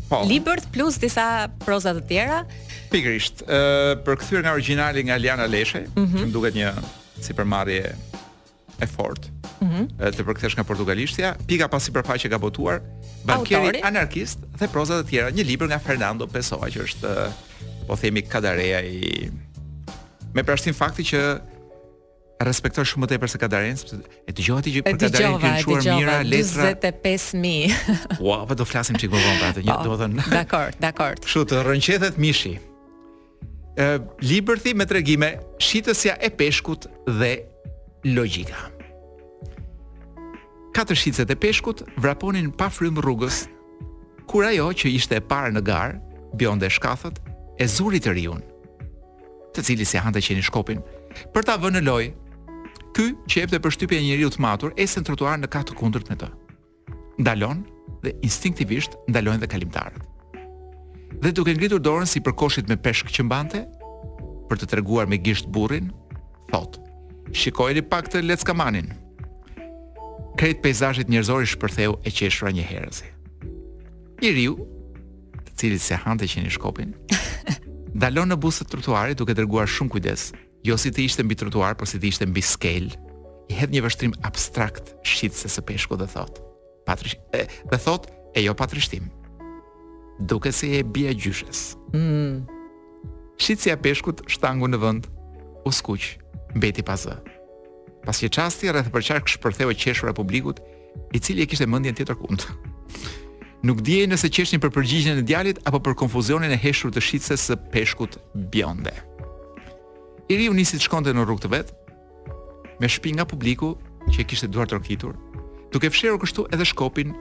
po. 0.08 0.22
libert 0.26 0.62
plus 0.72 0.98
disa 1.00 1.48
proza 1.64 1.94
të 1.96 2.04
tjera. 2.08 2.42
Pikrisht, 2.90 3.44
ë 3.46 3.98
përkthyer 4.06 4.44
nga 4.46 4.54
origjinali 4.56 5.02
nga 5.08 5.16
Liana 5.18 5.46
Leshe, 5.50 5.84
mm 5.86 5.94
-hmm. 5.94 6.20
që 6.20 6.24
më 6.26 6.32
duket 6.32 6.54
një 6.54 6.68
sipërmarrje 7.22 7.94
e 8.80 8.86
fortë. 8.96 9.26
Ëh, 9.26 9.64
mm 9.64 9.68
-hmm. 9.68 10.12
të 10.16 10.22
përkthesh 10.28 10.54
nga 10.56 10.64
portugalishtja, 10.64 11.36
pika 11.46 11.68
pas 11.68 11.82
sipërfaqe 11.84 12.28
gabotuar, 12.28 12.80
bankieri 13.24 13.66
Autori. 13.66 13.80
anarkist 13.82 14.38
dhe 14.58 14.66
proza 14.68 14.94
të 15.02 15.08
tjera, 15.08 15.30
një 15.30 15.44
libër 15.46 15.66
nga 15.68 15.78
Fernando 15.78 16.26
Pessoa 16.26 16.66
që 16.68 16.80
është 16.84 17.30
po 17.86 17.96
themi 17.96 18.22
kadareja 18.22 18.80
i 18.80 19.30
me 20.34 20.42
përshtin 20.42 20.74
fakti 20.74 21.02
që 21.02 21.20
respektoj 22.44 22.84
shumë 22.84 23.04
më 23.04 23.08
tepër 23.14 23.30
se 23.32 23.38
Kadarens, 23.40 23.82
sepse 23.82 24.22
e 24.28 24.34
dëgjova 24.36 24.64
ti 24.66 24.72
që 24.74 24.82
për 24.84 24.98
Kadarin 25.00 25.36
ke 25.40 25.50
shuar 25.64 25.82
mira 25.96 26.16
letra 26.26 26.68
25000. 26.84 28.18
Ua, 28.20 28.42
po 28.48 28.56
do 28.58 28.66
flasim 28.68 28.98
çik 29.00 29.10
më 29.12 29.22
vonë 29.24 29.46
atë, 29.50 29.64
një 29.64 29.76
do 29.86 29.94
të 29.94 29.98
thënë. 30.02 30.24
Dakor, 30.34 30.76
dakor. 30.84 31.20
Kështu 31.24 31.44
të 31.52 31.62
rënqethet 31.66 32.18
mishi. 32.20 32.54
Ë 33.80 34.02
Liberty 34.24 34.74
me 34.76 34.86
tregime, 34.88 35.30
shitësja 35.64 36.18
e 36.24 36.30
peshkut 36.32 36.86
dhe 37.08 37.30
logjika. 38.16 38.66
Katër 40.76 41.00
shitësit 41.02 41.32
e 41.32 41.38
peshkut 41.40 41.86
vraponin 42.04 42.52
pa 42.52 42.68
frymë 42.68 43.00
rrugës 43.04 43.46
kur 44.28 44.44
ajo 44.44 44.68
që 44.76 44.92
ishte 44.92 45.16
e 45.16 45.24
parë 45.24 45.54
në 45.56 45.62
gar, 45.64 45.96
bjonde 46.36 46.68
shkathët 46.76 47.16
e 47.62 47.70
zurit 47.70 48.04
të 48.04 48.12
riun, 48.18 48.42
të 49.56 49.64
cili 49.70 49.86
si 49.88 49.96
hante 50.02 50.20
që 50.20 50.34
një 50.36 50.44
shkopin, 50.50 50.82
për 51.32 51.46
ta 51.46 51.54
vënë 51.62 51.78
në 51.80 51.84
loj, 51.86 52.08
ky 52.96 53.12
që 53.28 53.42
jepte 53.42 53.58
përshtypje 53.60 53.98
njeriu 54.00 54.30
të 54.32 54.40
matur 54.40 54.72
esen 54.80 55.04
trotuar 55.04 55.36
në 55.36 55.50
katë 55.52 55.74
kundërt 55.76 56.08
me 56.08 56.16
të. 56.16 56.28
Ndalon 57.20 57.58
dhe 58.00 58.14
instinktivisht 58.24 58.94
ndalojnë 59.12 59.42
dhe 59.42 59.50
kalimtarët. 59.52 60.00
Dhe 61.20 61.32
duke 61.36 61.52
ngritur 61.56 61.82
dorën 61.84 62.08
si 62.08 62.22
përkoshit 62.24 62.70
me 62.72 62.76
peshk 62.80 63.12
që 63.12 63.26
mbante, 63.26 63.66
për 64.48 64.56
të 64.58 64.68
treguar 64.72 65.08
me 65.10 65.18
gisht 65.20 65.48
burrin, 65.52 65.90
thot: 66.48 66.80
"Shikojeni 67.36 67.84
pak 67.90 68.08
të 68.08 68.24
leckamanin." 68.24 68.88
Krejt 70.40 70.64
peizazhit 70.64 71.12
njerëzor 71.12 71.44
i 71.44 71.50
shpërtheu 71.52 72.00
e 72.04 72.10
qeshura 72.16 72.52
një 72.52 72.64
herëzi. 72.70 73.12
Njeriu, 74.22 74.56
të 75.44 75.50
cili 75.58 75.78
se 75.78 76.00
hante 76.04 76.24
që 76.28 76.44
një 76.46 76.54
shkopin, 76.56 76.96
dalon 78.00 78.28
në 78.32 78.40
busët 78.44 78.70
trotuarit 78.72 79.16
duke 79.20 79.36
dërguar 79.36 79.68
shumë 79.68 79.92
kujdes 79.92 80.30
jo 80.66 80.74
si 80.78 80.90
të 80.92 81.04
ishte 81.06 81.22
mbi 81.24 81.36
trotuar, 81.38 81.76
por 81.78 81.86
si 81.88 82.00
të 82.02 82.08
ishte 82.10 82.26
mbi 82.28 82.42
skel. 82.44 82.88
I 83.50 83.54
hedh 83.54 83.70
një 83.74 83.84
vështrim 83.84 84.14
abstrakt 84.26 84.92
shitse 85.06 85.46
së 85.52 85.62
peshku 85.68 85.94
dhe 86.00 86.08
thot. 86.10 86.40
Patri 86.86 87.14
e, 87.38 87.44
dhe 87.70 87.78
thot 87.78 88.08
e 88.34 88.42
jo 88.42 88.54
patrishtim. 88.58 89.06
Duke 90.26 90.50
si 90.52 90.72
e 90.80 90.82
bia 90.82 91.12
gjyshes. 91.14 91.68
Mm. 91.94 92.46
e 93.70 93.76
peshkut 93.84 94.24
shtangu 94.26 94.68
në 94.68 94.80
vend. 94.82 95.06
U 95.66 95.70
skuq. 95.72 96.16
Mbeti 96.58 96.82
pa 96.82 96.96
zë. 96.96 97.14
Pas 98.06 98.18
që 98.22 98.30
çasti 98.32 98.70
rreth 98.70 98.90
për 98.94 99.02
qarkë 99.10 99.32
shpërtheu 99.34 99.70
qeshur 99.82 100.08
e 100.10 100.14
publikut, 100.14 100.60
i 101.12 101.18
cili 101.20 101.42
e 101.42 101.46
kishte 101.46 101.66
mendjen 101.66 101.94
tjetër 101.94 102.16
kund. 102.22 102.42
Nuk 103.66 103.80
dije 103.82 104.06
nëse 104.08 104.30
qeshin 104.30 104.62
për 104.62 104.70
përgjigjën 104.74 105.18
e 105.18 105.24
djalit 105.26 105.60
apo 105.68 105.80
për 105.82 105.94
konfuzionin 106.00 106.54
e 106.54 106.58
heshur 106.62 106.94
të 106.94 107.02
shitjes 107.02 107.46
së 107.50 107.56
peshkut 107.74 108.14
bjonde 108.52 108.94
i 110.28 110.36
riu 110.38 110.54
nisi 110.56 110.76
të 110.76 110.82
shkonte 110.86 111.12
në 111.14 111.22
rrugë 111.24 111.44
të 111.46 111.52
vet 111.52 111.72
me 112.82 112.88
shpi 112.90 113.12
nga 113.16 113.24
publiku 113.28 113.74
që 114.10 114.22
e 114.22 114.28
kishte 114.28 114.48
duar 114.52 114.68
trokitur, 114.70 115.14
duke 115.72 115.88
fshirur 115.90 116.18
kështu 116.22 116.48
edhe 116.54 116.66
shkopin 116.68 117.14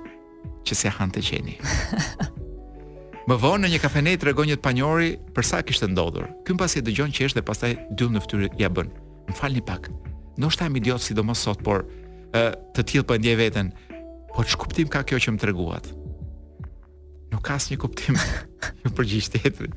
që 0.66 0.74
se 0.78 0.92
hante 0.98 1.22
të 1.22 1.28
qeni. 1.30 1.54
Më 3.30 3.38
vonë 3.42 3.64
në 3.64 3.70
një 3.74 3.80
kafene 3.82 4.12
i 4.14 4.20
tregon 4.22 4.46
një 4.52 4.60
panjori 4.62 5.16
për 5.34 5.48
sa 5.48 5.62
kishte 5.66 5.88
ndodhur. 5.90 6.28
Ky 6.46 6.54
pasi 6.60 6.78
e 6.82 6.86
dëgjon 6.86 7.14
që 7.16 7.30
është 7.30 7.40
dhe 7.40 7.46
pastaj 7.48 7.72
dyll 7.98 8.12
në 8.14 8.22
fytyrë 8.22 8.50
ja 8.62 8.70
bën. 8.70 8.92
M'falni 9.32 9.64
pak. 9.66 9.90
Ndoshta 10.38 10.68
jam 10.68 10.78
idiot 10.78 11.02
sidomos 11.02 11.42
sot, 11.42 11.64
por 11.66 11.88
ë 12.38 12.44
të 12.78 12.86
tillë 12.92 13.08
po 13.10 13.16
e 13.18 13.22
ndjej 13.24 13.38
veten. 13.40 13.72
Po 14.30 14.44
ç'kuptim 14.46 14.60
kuptim 14.62 14.94
ka 14.94 15.02
kjo 15.10 15.22
që 15.26 15.34
më 15.34 15.42
treguat? 15.42 15.90
Nuk 17.34 17.42
ka 17.48 17.58
asnjë 17.58 17.80
kuptim. 17.82 18.20
Ju 18.84 18.94
përgjigj 18.94 19.32
tjetrin. 19.40 19.74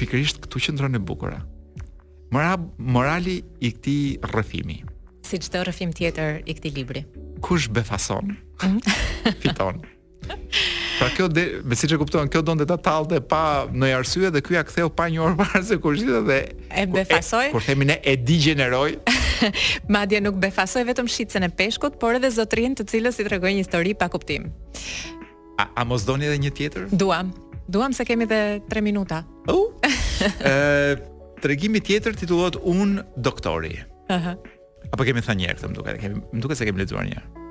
Pikërisht 0.00 0.42
këtu 0.42 0.64
qëndron 0.66 0.98
e 0.98 1.02
bukura. 1.06 1.44
Morab, 2.36 2.64
morali 2.76 3.38
i 3.64 3.70
këti 3.72 3.94
rëfimi. 4.28 4.82
Si 5.24 5.38
qdo 5.40 5.62
rëfim 5.64 5.92
tjetër 5.96 6.42
i 6.44 6.52
këti 6.58 6.70
libri. 6.76 7.00
Kush 7.40 7.70
befason, 7.72 8.34
mhm. 8.60 8.76
fiton. 9.40 9.80
Pra 10.98 11.08
kjo, 11.16 11.28
de, 11.32 11.44
me 11.64 11.76
si 11.78 11.88
që 11.88 11.96
kuptohen, 12.00 12.28
kjo 12.32 12.42
donë 12.44 12.64
dhe 12.64 12.68
ta 12.70 12.76
talë 12.90 13.08
dhe 13.14 13.20
pa 13.30 13.40
në 13.72 13.88
jarësue 13.94 14.28
dhe 14.36 14.42
kjoja 14.44 14.64
këtheu 14.68 14.90
pa 14.96 15.08
një 15.12 15.22
orë 15.24 15.38
marë 15.40 15.62
se 15.70 15.78
kush 15.80 16.02
gjithë 16.02 16.20
dhe... 16.28 16.38
E 16.72 16.86
befasoj? 16.92 17.44
kur 17.54 17.64
themi 17.64 17.88
ne 17.88 17.96
e 18.02 18.14
digeneroj. 18.20 18.88
Madje 19.92 20.20
nuk 20.24 20.38
befasoj 20.42 20.84
vetëm 20.88 21.08
shqitësën 21.12 21.48
e 21.48 21.50
peshkut, 21.56 21.96
por 22.02 22.18
edhe 22.20 22.32
zotrin 22.36 22.76
të 22.76 22.88
cilës 22.92 23.20
i 23.20 23.28
të 23.28 23.34
regoj 23.36 23.54
një 23.56 23.64
histori 23.64 23.96
pa 23.96 24.10
kuptim. 24.12 24.50
A, 25.60 25.68
a 25.72 25.88
mos 25.88 26.04
doni 26.08 26.28
edhe 26.28 26.38
një 26.44 26.52
tjetër? 26.58 26.88
Duam. 26.92 27.32
Duam 27.68 27.96
se 27.96 28.04
kemi 28.08 28.28
dhe 28.28 28.42
tre 28.68 28.84
minuta. 28.84 29.24
U? 29.52 29.60
Uh, 29.60 30.32
e, 30.50 30.54
tregimi 31.42 31.80
tjetër 31.80 32.14
titullohet 32.16 32.54
Un 32.64 33.04
doktori. 33.16 33.76
Aha. 34.08 34.36
Apo 34.94 35.02
kemi 35.04 35.20
thënë 35.20 35.40
një 35.42 35.48
herë 35.50 35.58
këtë, 35.58 35.68
më 35.72 35.76
duket, 35.76 35.98
kemi, 35.98 36.20
më 36.32 36.40
duket 36.44 36.58
se 36.60 36.66
kemi 36.68 36.78
lexuar 36.80 37.06
një 37.08 37.16
herë. 37.18 37.44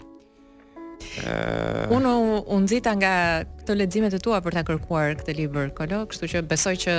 Uh... 1.23 1.85
Unë 1.95 2.09
u 2.51 2.55
nxita 2.59 2.91
nga 2.99 3.13
këto 3.61 3.75
leximet 3.79 4.15
e 4.17 4.17
tua 4.19 4.41
për 4.43 4.57
ta 4.57 4.63
kërkuar 4.67 5.13
këtë 5.21 5.35
libër 5.37 5.69
Kolo, 5.77 6.01
kështu 6.11 6.27
që 6.33 6.41
besoj 6.51 6.73
që 6.83 6.95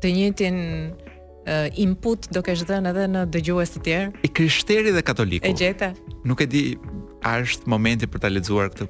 të 0.00 0.12
njëtin 0.16 0.56
uh, 1.46 1.68
input 1.78 2.28
do 2.34 2.42
kesh 2.44 2.64
dhënë 2.68 2.90
edhe 2.92 3.04
në 3.10 3.22
dëgjues 3.34 3.72
të 3.76 3.82
tjerë. 3.86 4.08
I 4.26 4.30
krishterit 4.36 4.94
dhe 4.96 5.02
katolikut. 5.06 5.48
E 5.48 5.54
gjeta. 5.56 5.92
Nuk 6.26 6.42
e 6.44 6.48
di 6.50 6.64
a 7.24 7.36
është 7.42 7.68
momenti 7.70 8.08
për 8.10 8.24
ta 8.24 8.30
lexuar 8.32 8.70
këtë. 8.72 8.88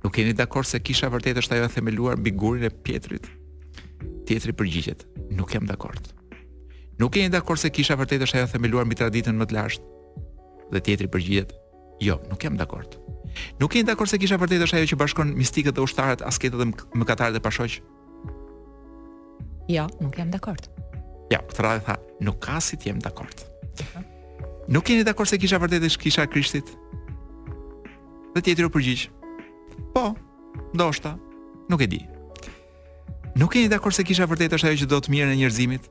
Nuk 0.03 0.17
jeni 0.17 0.33
dakord 0.37 0.65
se 0.69 0.79
kisha 0.81 1.09
vërtet 1.13 1.37
është 1.41 1.57
ajo 1.57 1.67
e 1.67 1.71
themeluar 1.75 2.17
mbi 2.17 2.31
gurin 2.33 2.65
e 2.67 2.71
Pietrit? 2.73 3.27
Tjetri 4.25 4.53
përgjigjet, 4.57 5.05
nuk 5.35 5.53
jam 5.53 5.65
dakord. 5.69 6.11
Nuk 7.01 7.17
jeni 7.17 7.31
dakord 7.33 7.59
se 7.61 7.69
kisha 7.73 7.97
vërtet 7.99 8.25
është 8.25 8.39
ajo 8.39 8.49
e 8.49 8.51
themeluar 8.55 8.85
mbi 8.87 8.97
traditën 8.99 9.37
më 9.41 9.49
të 9.49 9.57
lashtë? 9.57 9.89
Dhe 10.73 10.83
tjetri 10.87 11.09
përgjigjet, 11.13 11.51
jo, 12.01 12.17
nuk 12.31 12.41
jam 12.45 12.57
dakord. 12.57 12.97
Nuk 13.61 13.75
jeni 13.75 13.87
dakord 13.91 14.09
se 14.11 14.19
kisha 14.21 14.37
vërtet 14.41 14.65
është 14.65 14.79
ajo 14.81 14.93
që 14.93 14.99
bashkon 15.03 15.33
mistikët 15.37 15.77
dhe 15.77 15.85
ushtarët, 15.85 16.23
asketët 16.25 16.61
dhe 16.61 16.69
mëkatarët 17.01 17.37
e 17.37 17.43
pashoqë? 17.43 17.81
Jo, 19.69 19.85
nuk 20.01 20.17
jam 20.17 20.33
dakord. 20.33 20.65
Ja, 21.31 21.39
këtë 21.51 21.63
radhë 21.65 21.85
tha, 21.87 21.95
nuk 22.23 22.37
ka 22.45 22.61
si 22.61 22.77
të 22.77 22.91
jem 22.91 23.01
dakord. 23.01 23.41
Nuk 24.71 24.87
jeni 24.93 25.03
dakord 25.05 25.27
se 25.29 25.39
kisha 25.41 25.59
vërtet 25.59 25.83
është 25.89 26.01
kisha 26.05 26.25
Krishtit? 26.29 26.69
Dhe 28.31 28.43
tjetër 28.45 28.69
u 28.69 28.71
përgjigj. 28.71 29.07
Po, 29.95 30.11
ndoshta, 30.75 31.15
nuk 31.71 31.81
e 31.83 31.89
di. 31.91 31.99
Nuk 33.41 33.57
jeni 33.57 33.71
dakord 33.71 33.95
se 33.97 34.05
kisha 34.07 34.27
vërtetë 34.31 34.59
është 34.59 34.69
ajo 34.69 34.79
që 34.83 34.87
do 34.93 35.01
të 35.03 35.11
mirë 35.15 35.31
në 35.31 35.39
njerëzimit? 35.41 35.89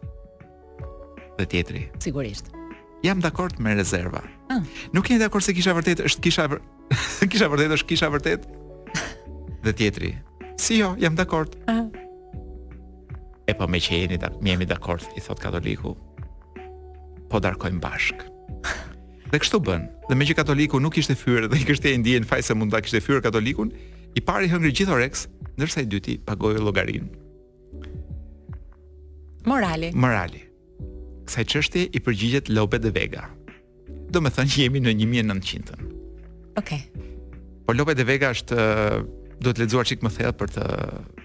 Dhe 1.39 1.47
tjetri. 1.51 1.83
Sigurisht. 2.05 2.51
Jam 3.05 3.21
dakord 3.25 3.61
me 3.65 3.75
rezerva. 3.75 4.21
Ah. 4.53 4.63
Nuk 4.97 5.09
jeni 5.11 5.21
dakord 5.25 5.45
se 5.45 5.55
kisha 5.57 5.75
vërtetë 5.77 6.07
është 6.09 6.25
kisha 6.29 6.47
kisha 7.31 7.47
vërtet 7.51 7.75
është 7.77 7.89
kisha 7.93 8.09
vërtetë? 8.13 8.59
Dhe 9.65 9.73
tjetri. 9.77 10.15
Si 10.61 10.79
jo, 10.83 10.95
jam 11.01 11.17
dakord. 11.17 11.57
Ah. 11.69 11.89
E 13.49 13.57
po 13.57 13.67
me 13.69 13.81
që 13.83 14.05
jeni 14.05 14.21
jemi 14.47 14.69
dakord, 14.69 15.03
i 15.19 15.25
thot 15.25 15.41
katoliku 15.43 15.97
po 17.31 17.39
darkojmë 17.41 17.79
bashk. 17.85 18.27
Dhe 19.31 19.39
kështu 19.39 19.61
bën. 19.63 19.87
Dhe 20.11 20.17
me 20.19 20.27
që 20.27 20.35
katoliku 20.43 20.81
nuk 20.83 20.99
ishte 20.99 21.15
fyrë 21.15 21.49
dhe 21.53 21.61
i 21.63 21.67
kështë 21.69 21.93
e 21.95 21.99
ndijen 22.03 22.27
faj 22.27 22.43
se 22.49 22.57
mund 22.59 22.75
ta 22.75 22.81
kishte 22.83 22.99
fyer 22.99 23.21
fyrë 23.21 23.27
katolikun, 23.31 23.71
i 24.19 24.21
pari 24.27 24.49
hëngri 24.51 24.73
gjithë 24.75 24.95
oreks, 24.97 25.29
nërsa 25.61 25.85
i 25.87 25.91
dyti 25.91 26.17
pagoi 26.27 26.57
logarin. 26.59 27.07
Morali. 29.47 29.93
Morali. 29.95 30.43
Kësaj 31.29 31.47
qështje 31.55 31.85
i 31.97 32.03
përgjigjet 32.03 32.51
Lope 32.51 32.81
de 32.83 32.91
Vega. 32.95 33.29
Do 34.11 34.19
me 34.21 34.33
thënë 34.35 34.51
që 34.51 34.65
jemi 34.67 34.83
në 34.83 34.97
1900-ën. 34.99 35.95
Okej. 36.59 36.81
Okay. 36.91 37.65
Por 37.67 37.79
Lope 37.79 37.95
de 37.95 38.05
Vega 38.11 38.33
është 38.35 38.59
duhet 39.41 39.55
të 39.55 39.63
lexuar 39.63 39.87
çik 39.89 40.03
më 40.05 40.11
thellë 40.19 40.35
për 40.43 40.51
të 40.59 40.67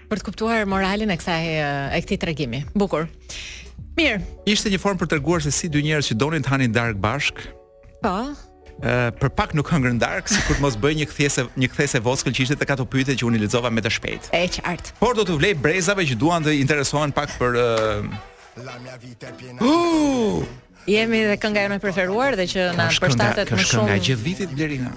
për 0.06 0.20
të 0.20 0.24
kuptuar 0.28 0.62
moralin 0.70 1.10
e 1.10 1.16
kësaj 1.18 1.46
e 1.58 2.00
këtij 2.04 2.18
tregimi. 2.22 2.60
Bukur. 2.78 3.08
Mirë. 3.96 4.18
Ishte 4.50 4.68
një 4.72 4.78
formë 4.82 5.00
për 5.02 5.08
treguar 5.14 5.40
se 5.44 5.50
si 5.56 5.66
dy 5.72 5.80
njerëz 5.86 6.04
që 6.10 6.14
donin 6.20 6.42
të 6.44 6.48
hanin 6.52 6.72
darkë 6.74 7.00
bashk. 7.00 7.36
Po. 8.04 8.12
Ëh, 8.76 9.08
për 9.16 9.30
pak 9.32 9.50
nuk 9.56 9.70
hëngër 9.72 9.96
darkë, 10.02 10.28
sikur 10.34 10.54
të 10.58 10.62
mos 10.66 10.74
bëj 10.82 10.94
një 10.98 11.06
kthese, 11.08 11.42
një 11.56 11.68
kthese 11.72 11.98
voskël 12.04 12.32
që 12.36 12.40
ishte 12.44 12.56
tek 12.60 12.70
ato 12.74 12.84
pyetje 12.92 13.12
që 13.22 13.26
unë 13.30 13.36
i 13.40 13.42
lexova 13.46 13.68
me 13.72 13.80
të 13.80 13.90
shpejt. 13.96 14.22
E 14.36 14.38
qartë. 14.58 14.88
Por 15.00 15.12
do 15.16 15.22
të 15.24 15.32
vlej 15.40 15.54
brezave 15.64 16.02
që 16.12 16.14
duan 16.20 16.42
të 16.44 16.50
interesohen 16.60 17.10
pak 17.16 17.28
për 17.40 17.50
uh... 17.56 18.04
Uh! 19.64 20.44
Jemi 20.86 21.20
dhe 21.26 21.34
kënga 21.42 21.62
jone 21.66 21.78
preferuar 21.82 22.36
dhe 22.38 22.44
që 22.46 22.66
na 22.78 22.86
përshtatet 23.02 23.50
më 23.50 23.64
shumë. 23.66 23.86
Kënga 23.88 24.02
gjithë 24.06 24.22
vitit 24.22 24.50
Blerina. 24.54 24.90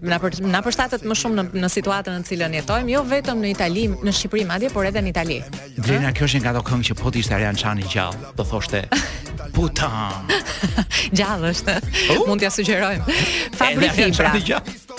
na 0.00 0.18
për, 0.22 0.36
na 0.46 0.60
përshtatet 0.62 1.02
më 1.08 1.16
shumë 1.18 1.36
në, 1.40 1.44
në 1.64 1.70
situatën 1.74 2.14
në 2.14 2.28
cilën 2.28 2.54
jetojmë, 2.60 2.92
jo 2.94 3.00
vetëm 3.10 3.42
në 3.42 3.50
Itali, 3.50 3.84
në 4.06 4.14
Shqipëri 4.18 4.44
madje, 4.46 4.70
por 4.74 4.86
edhe 4.86 5.02
në 5.02 5.10
Itali. 5.10 5.38
Blerina, 5.82 6.12
kjo 6.14 6.28
është 6.28 6.38
një 6.38 6.42
nga 6.44 6.52
ato 6.54 6.62
këngë 6.68 6.86
që 6.90 6.96
po 7.02 7.10
të 7.10 7.20
ishte 7.24 7.34
Arian 7.34 7.58
Çani 7.58 7.82
gjallë, 7.90 8.30
do 8.38 8.44
thoshte 8.52 8.84
Putam. 9.56 10.30
gjallë 11.18 11.50
është. 11.50 11.76
Uh? 11.98 12.22
Mund 12.28 12.40
t'ja 12.44 12.50
sugjerojmë. 12.54 13.18
Fabri 13.58 13.90
Fibra. 13.98 14.32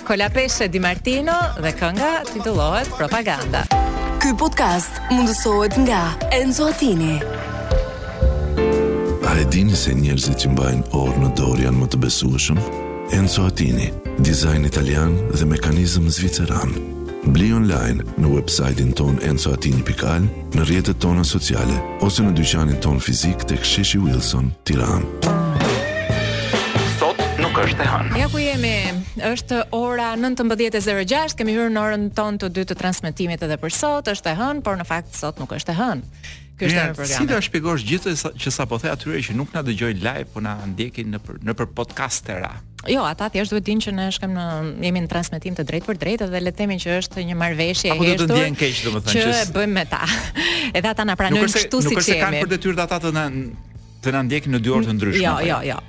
Kolapeshe 0.05 0.67
Di 0.69 0.79
Martino 0.83 1.37
dhe 1.63 1.71
kënga 1.79 2.11
titullohet 2.33 2.91
Propaganda. 2.99 3.63
Ky 4.21 4.35
podcast 4.39 4.99
mundësohet 5.15 5.79
nga 5.87 6.03
Enzo 6.35 6.67
Attini. 6.71 7.15
E 9.43 9.47
dini 9.51 9.75
se 9.75 9.91
njerëzit 9.91 10.37
që 10.39 10.49
mbajnë 10.55 10.83
orë 10.95 11.17
në 11.19 11.29
dorë 11.35 11.63
janë 11.65 11.75
më 11.81 11.85
të 11.91 11.97
besueshëm? 11.99 12.59
Enzo 13.17 13.43
Atini, 13.49 13.89
dizajn 14.23 14.69
italian 14.69 15.17
dhe 15.35 15.43
mekanizm 15.51 16.05
zviceran. 16.15 16.71
Bli 17.35 17.49
online 17.57 18.05
në 18.23 18.29
website-in 18.37 18.93
ton 18.95 19.17
enzoatini.al, 19.27 20.29
në 20.55 20.67
rjetët 20.69 21.01
tona 21.03 21.25
sociale, 21.27 21.75
ose 22.07 22.23
në 22.23 22.31
dyqanin 22.39 22.79
ton 22.85 23.01
fizik 23.03 23.43
të 23.49 23.57
ksheshi 23.65 23.99
Wilson, 24.05 24.47
tiran. 24.63 25.03
Sot 27.01 27.19
nuk 27.43 27.59
është 27.65 27.83
e 27.83 27.89
hanë. 27.97 28.21
Ja 28.23 28.29
ku 28.31 28.39
jemi, 28.39 28.73
është 29.33 29.59
ora 29.75 30.13
19.06, 30.23 31.35
kemi 31.35 31.57
hyrë 31.59 31.75
në 31.75 31.83
orën 31.83 32.07
ton 32.15 32.39
të 32.39 32.53
dy 32.55 32.63
të 32.71 32.79
transmitimit 32.79 33.43
edhe 33.43 33.59
për 33.59 33.75
sot, 33.75 34.13
është 34.15 34.31
e 34.31 34.37
hanë, 34.39 34.63
por 34.63 34.79
në 34.79 34.87
fakt 34.87 35.19
sot 35.19 35.43
nuk 35.43 35.51
është 35.59 35.75
e 35.75 35.77
hanë. 35.83 36.31
Ky 36.57 36.67
është 36.69 36.93
programi. 36.93 37.17
Si 37.17 37.27
do 37.31 37.37
shpjegosh 37.41 37.83
gjithë 37.89 38.13
që 38.43 38.51
sa 38.53 38.65
po 38.69 38.77
the 38.83 38.91
atyre 38.93 39.21
që 39.25 39.33
nuk 39.37 39.53
na 39.55 39.63
dëgjojnë 39.65 40.03
live, 40.05 40.27
po 40.35 40.43
na 40.45 40.53
ndjekin 40.69 41.09
në 41.15 41.21
për, 41.25 41.39
në 41.49 41.55
për 41.59 41.69
podcastera? 41.77 42.51
Jo, 42.89 43.01
ata 43.07 43.29
thjesht 43.33 43.55
duhet 43.55 43.65
dinë 43.69 43.85
që 43.87 43.93
ne 43.95 44.07
shkem 44.13 44.33
në 44.37 44.45
jemi 44.83 45.01
në 45.05 45.09
transmetim 45.13 45.55
të 45.57 45.65
drejtë 45.69 45.87
për 45.89 45.99
drejtë 46.03 46.27
dhe 46.33 46.41
le 46.43 46.51
të 46.53 46.57
themi 46.61 46.77
që 46.83 46.97
është 47.01 47.23
një 47.29 47.37
marveshje 47.39 47.89
e 47.89 47.95
hershur. 47.95 48.05
Apo 48.05 48.19
do 48.21 48.27
të 48.29 48.37
ndjen 48.37 48.59
keq 48.59 48.81
domethënë 48.85 49.15
që 49.17 49.31
e 49.37 49.47
bëjmë 49.55 49.75
me 49.79 49.85
ta. 49.93 50.01
Edhe 50.77 50.91
ata 50.91 51.07
na 51.07 51.15
pranojnë 51.19 51.49
kështu 51.49 51.55
si 51.57 51.63
jemi. 51.63 51.89
Nuk 51.89 52.03
është 52.03 52.11
se 52.11 52.19
kanë 52.21 52.43
për 52.43 52.53
detyrë 52.57 52.85
ata 52.85 53.01
të 53.07 53.13
na 53.17 53.25
të 54.03 54.13
na 54.17 54.25
ndjekin 54.27 54.53
në 54.57 54.61
dy 54.65 54.75
orë 54.77 54.91
të 54.91 54.95
ndryshme. 54.99 55.23
Jo, 55.25 55.37
jo, 55.39 55.47
jo. 55.55 55.65
jo. 55.71 55.79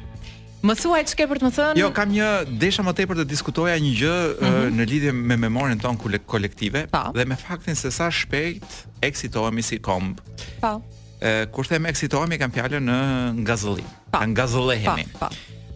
Më 0.64 0.72
thuaj 0.80 1.02
çka 1.12 1.16
ke 1.20 1.24
për 1.30 1.38
të 1.42 1.44
më 1.44 1.48
thënë? 1.54 1.72
Jo, 1.76 1.90
kam 1.92 2.08
një 2.08 2.26
desha 2.60 2.80
më 2.86 2.92
tepër 2.96 3.18
të 3.20 3.24
diskutoja 3.28 3.74
një 3.84 3.90
gjë 3.98 4.12
mm 4.16 4.52
-hmm. 4.52 4.76
në 4.78 4.84
lidhje 4.90 5.10
me 5.12 5.36
memorien 5.36 5.80
tonë 5.80 5.98
kolektive 6.26 6.86
pa. 6.88 7.02
Po. 7.10 7.12
dhe 7.18 7.24
me 7.26 7.36
faktin 7.36 7.74
se 7.76 7.90
sa 7.90 8.06
shpejt 8.10 8.64
eksitohemi 9.02 9.62
si 9.62 9.76
komb. 9.88 10.18
Po. 10.64 10.72
Ë 11.20 11.50
kur 11.52 11.64
them 11.66 11.84
eksitohemi 11.86 12.38
kam 12.40 12.50
fjalën 12.56 12.80
në 12.90 12.98
ngazëllim. 13.44 13.88
Pa. 13.92 14.10
Po. 14.10 14.16
Nga 14.16 14.26
ngazëllehemi. 14.36 15.04
Po. 15.20 15.28
Po. 15.28 15.28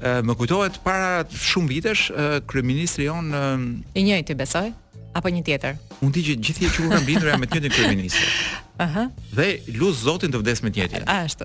Ë 0.09 0.23
më 0.25 0.33
kujtohet 0.41 0.75
para 0.85 1.25
shumë 1.51 1.69
vitesh 1.69 2.03
kryeministri 2.49 3.05
jon 3.11 3.27
e... 3.35 4.01
i 4.01 4.03
njëjti 4.09 4.35
besoj 4.35 4.73
apo 5.15 5.29
një 5.29 5.43
tjetër. 5.45 5.75
Unë 6.01 6.13
të 6.17 6.21
që 6.29 6.35
gjithë 6.45 6.61
jetë 6.65 6.75
që 6.81 6.89
kam 6.97 7.05
bindur 7.05 7.29
me 7.41 7.47
të 7.47 7.61
njëjtin 7.61 7.75
kryeminist. 7.77 8.21
Aha. 8.87 9.09
Dhe 9.37 9.49
lut 9.79 9.95
Zotin 10.05 10.33
të 10.33 10.39
vdes 10.41 10.63
me 10.65 10.71
të 10.71 10.77
njëjtin. 10.81 11.03
Ashtu. 11.07 11.45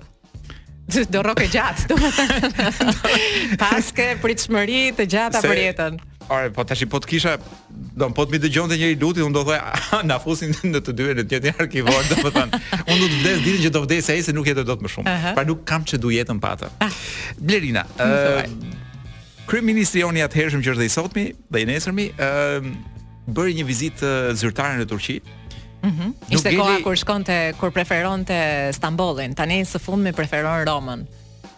Do 1.12 1.22
rock 1.24 1.40
gjatë, 1.48 1.88
do 1.88 1.96
Paske, 3.62 4.10
pritë 4.20 4.44
shmëri, 4.46 4.80
të 4.98 5.06
gjata 5.08 5.40
për 5.44 5.60
jetën 5.60 5.96
Arë, 6.24 6.50
po 6.56 6.64
të 6.64 6.76
po 6.92 6.98
të 7.04 7.08
kisha 7.12 7.32
Do 7.96 8.10
më 8.10 8.16
po 8.16 8.24
të 8.26 8.34
mi 8.34 8.40
të 8.42 8.50
gjonë 8.52 8.72
të 8.74 8.78
njëri 8.82 8.98
lutit 9.00 9.24
Unë 9.24 9.36
do 9.36 9.44
thoj 9.48 9.58
na 10.08 10.18
fusin 10.22 10.52
në 10.74 10.82
të 10.84 10.94
dyre 10.96 11.14
Në 11.18 11.24
të 11.24 11.30
njëjtin 11.32 11.50
një 11.50 11.64
arkivor, 11.64 12.08
do 12.10 12.16
të 12.20 12.32
thënë 12.36 12.62
Unë 12.84 12.96
do 12.96 13.04
të 13.04 13.18
vdes, 13.24 13.40
ditën 13.46 13.64
që 13.66 13.72
do 13.78 13.82
vdes 13.86 14.10
e 14.14 14.18
se, 14.28 14.34
nuk 14.36 14.48
jetë 14.50 14.64
do 14.68 14.76
të 14.76 14.86
më 14.86 14.92
shumë 14.96 15.08
uh 15.12 15.24
-huh. 15.24 15.34
Pra 15.40 15.44
nuk 15.48 15.64
kam 15.64 15.82
që 15.84 15.96
du 16.04 16.08
jetën 16.12 16.38
patë. 16.40 16.68
Ah. 16.84 16.90
Blerina 17.38 17.84
uh, 17.98 18.44
ehm, 18.44 18.74
Krymë 19.46 19.64
ministri 19.72 20.02
onë 20.04 20.20
i 20.24 20.28
që 20.36 20.60
është 20.60 20.80
dhe 20.82 20.84
i 20.84 20.88
sotmi 20.88 21.32
Dhe 21.52 21.60
i 21.62 21.64
nesërmi 21.66 22.06
uh, 22.18 22.24
ehm, 22.26 22.74
Bërë 23.28 23.52
një 23.56 23.64
vizitë 23.64 24.34
zyrtare 24.34 24.76
në 24.78 24.86
Turqi 24.88 25.20
Mm 25.84 26.32
Ishte 26.32 26.52
koha 26.56 26.80
kur 26.82 26.96
shkonte, 26.96 27.36
kur 27.60 27.70
preferonte 27.74 28.38
Stambollin. 28.76 29.34
Tani 29.36 29.60
së 29.66 29.80
fundmi 29.82 30.12
preferon 30.16 30.64
Romën. 30.68 31.02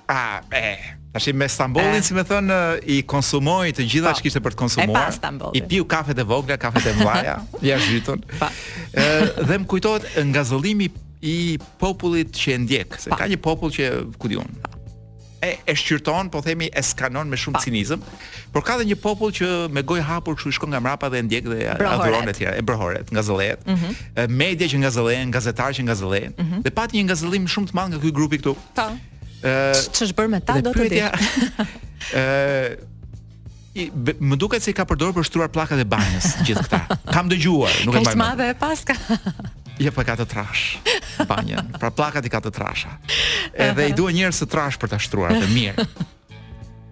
A, 0.09 0.41
e, 0.53 0.77
Tashi 1.12 1.33
me 1.33 1.49
Stambollin, 1.51 2.01
eh. 2.01 2.05
si 2.05 2.15
më 2.15 2.25
thon, 2.29 2.53
i 2.97 3.01
konsumoi 3.15 3.73
të 3.75 3.87
gjitha 3.91 4.11
po. 4.12 4.19
që 4.19 4.27
kishte 4.27 4.43
për 4.45 4.55
të 4.57 4.61
konsumuar. 4.62 5.09
E 5.11 5.33
pa 5.41 5.51
I 5.55 5.62
piu 5.69 5.85
kafet 5.89 6.19
e 6.19 6.25
vogla, 6.27 6.57
kafet 6.61 6.87
e 6.93 6.95
mbaja, 7.01 7.37
ja 7.71 7.79
zhytun. 7.83 8.23
Pa. 8.39 8.51
Ë 8.93 9.09
dhe 9.47 9.59
më 9.62 9.67
kujtohet 9.71 10.19
ngazëllimi 10.31 10.91
i 11.27 11.37
popullit 11.81 12.35
që 12.37 12.55
e 12.55 12.59
ndjek, 12.65 12.99
se 13.07 13.11
pa. 13.11 13.17
ka 13.23 13.31
një 13.31 13.41
popull 13.43 13.73
që 13.75 13.85
ku 14.21 14.29
diun, 14.31 14.47
e 15.42 15.59
e 15.66 15.75
shqyrton, 15.75 16.29
po 16.31 16.40
themi 16.42 16.70
e 16.72 16.83
skanon 16.83 17.29
me 17.29 17.37
shumë 17.37 17.61
cinizëm, 17.64 18.03
por 18.53 18.64
ka 18.64 18.77
dhe 18.81 18.87
një 18.88 18.96
popull 19.03 19.33
që 19.37 19.49
me 19.72 19.83
gojë 19.85 20.05
hapur 20.09 20.37
kështu 20.38 20.53
i 20.53 20.57
shkon 20.57 20.72
nga 20.72 20.81
mrapa 20.81 21.11
dhe 21.12 21.20
ndjek 21.27 21.49
dhe 21.51 21.66
adhuron 21.77 22.31
etj, 22.33 22.46
e 22.53 22.62
brohoret, 22.62 23.12
ngazëllehet. 23.12 23.66
Mm 23.66 23.77
-hmm. 23.81 24.35
Media 24.40 24.66
që 24.70 24.81
ngazëllehen, 24.85 25.31
gazetar 25.38 25.70
që 25.77 25.83
ngazëllehen. 25.88 26.33
Mm 26.37 26.44
-hmm. 26.44 26.61
Dhe 26.64 26.70
pati 26.70 26.94
një 26.99 27.05
ngazëllim 27.11 27.44
shumë 27.53 27.68
të 27.70 27.75
madh 27.77 27.88
nga 27.92 27.99
ky 28.03 28.11
grup 28.16 28.33
i 28.33 28.38
këtu. 28.40 28.55
Po. 28.55 28.87
Ëh, 29.44 29.81
ç'është 29.96 30.14
bërë 30.16 30.31
me 30.33 30.40
ta 30.40 30.53
do 30.64 30.70
të 30.72 30.88
di. 30.90 31.01
Ëh, 31.05 32.77
më 34.31 34.37
duket 34.40 34.62
se 34.64 34.72
ka 34.72 34.85
përdorur 34.88 35.12
për 35.12 35.25
shtruar 35.29 35.49
pllakat 35.53 35.77
e 35.77 35.85
banjës 35.85 36.27
gjithë 36.49 36.64
këta. 36.64 36.81
Kam 37.12 37.29
dëgjuar, 37.29 37.72
nuk 37.85 37.94
e 38.01 38.01
mbaj. 38.01 38.14
Kaq 38.16 38.16
madhe 38.25 38.44
e 38.49 38.55
paska. 38.57 38.94
Ja 39.81 39.93
pa 39.93 40.05
ka 40.09 40.15
të 40.17 40.25
trash 40.29 40.77
banjen. 41.29 41.73
Pra 41.81 41.91
pllakat 41.93 42.27
i 42.27 42.31
ka 42.33 42.41
të 42.45 42.53
trasha. 42.57 42.95
Edhe 43.53 43.89
i 43.91 43.95
duan 43.97 44.15
njerëz 44.17 44.43
të 44.45 44.49
trash 44.53 44.79
për 44.81 44.95
ta 44.95 45.01
shtruar 45.01 45.35
të 45.37 45.49
mirë. 45.53 45.85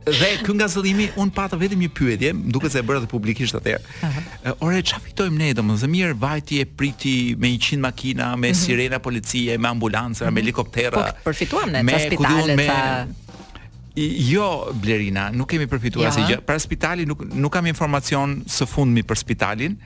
Dhe 0.04 0.26
kë 0.44 0.52
nga 0.58 0.66
zëllimi, 0.68 1.06
unë 1.16 1.32
patë 1.32 1.56
vetëm 1.62 1.80
një 1.86 1.86
pyetje, 1.96 2.32
mduke 2.36 2.68
se 2.68 2.82
e 2.82 2.84
bërë 2.84 3.06
dhe 3.06 3.06
publikisht 3.08 3.56
atër. 3.56 3.80
Uh 4.04 4.50
Ore, 4.66 4.82
që 4.84 4.98
fitojmë 5.06 5.40
ne, 5.40 5.48
do 5.56 5.64
më 5.64 5.78
dhe 5.80 5.88
mirë, 5.94 6.16
vajti 6.20 6.58
e 6.60 6.66
priti 6.68 7.12
me 7.40 7.54
100 7.56 7.80
makina, 7.80 8.26
me 8.36 8.50
mhm. 8.52 8.58
sirena 8.66 9.00
policie, 9.00 9.56
me 9.56 9.70
ambulancëra, 9.72 10.28
me 10.28 10.34
mhm. 10.36 10.42
helikoptera. 10.42 11.06
Po, 11.06 11.30
përfituam 11.30 11.72
ne, 11.72 11.80
të 11.88 11.96
hospitalet, 12.02 12.52
të... 12.52 12.58
Me, 12.60 13.23
Jo, 13.94 14.72
Blerina, 14.74 15.28
nuk 15.30 15.46
kemi 15.54 15.68
përfituar 15.70 16.08
asgjë. 16.10 16.30
Ja. 16.34 16.38
pra 16.42 16.56
spitalin 16.58 17.06
nuk 17.06 17.20
nuk 17.30 17.52
kam 17.54 17.66
informacion 17.70 18.40
së 18.50 18.66
fundmi 18.66 19.04
për 19.06 19.20
spitalin, 19.20 19.76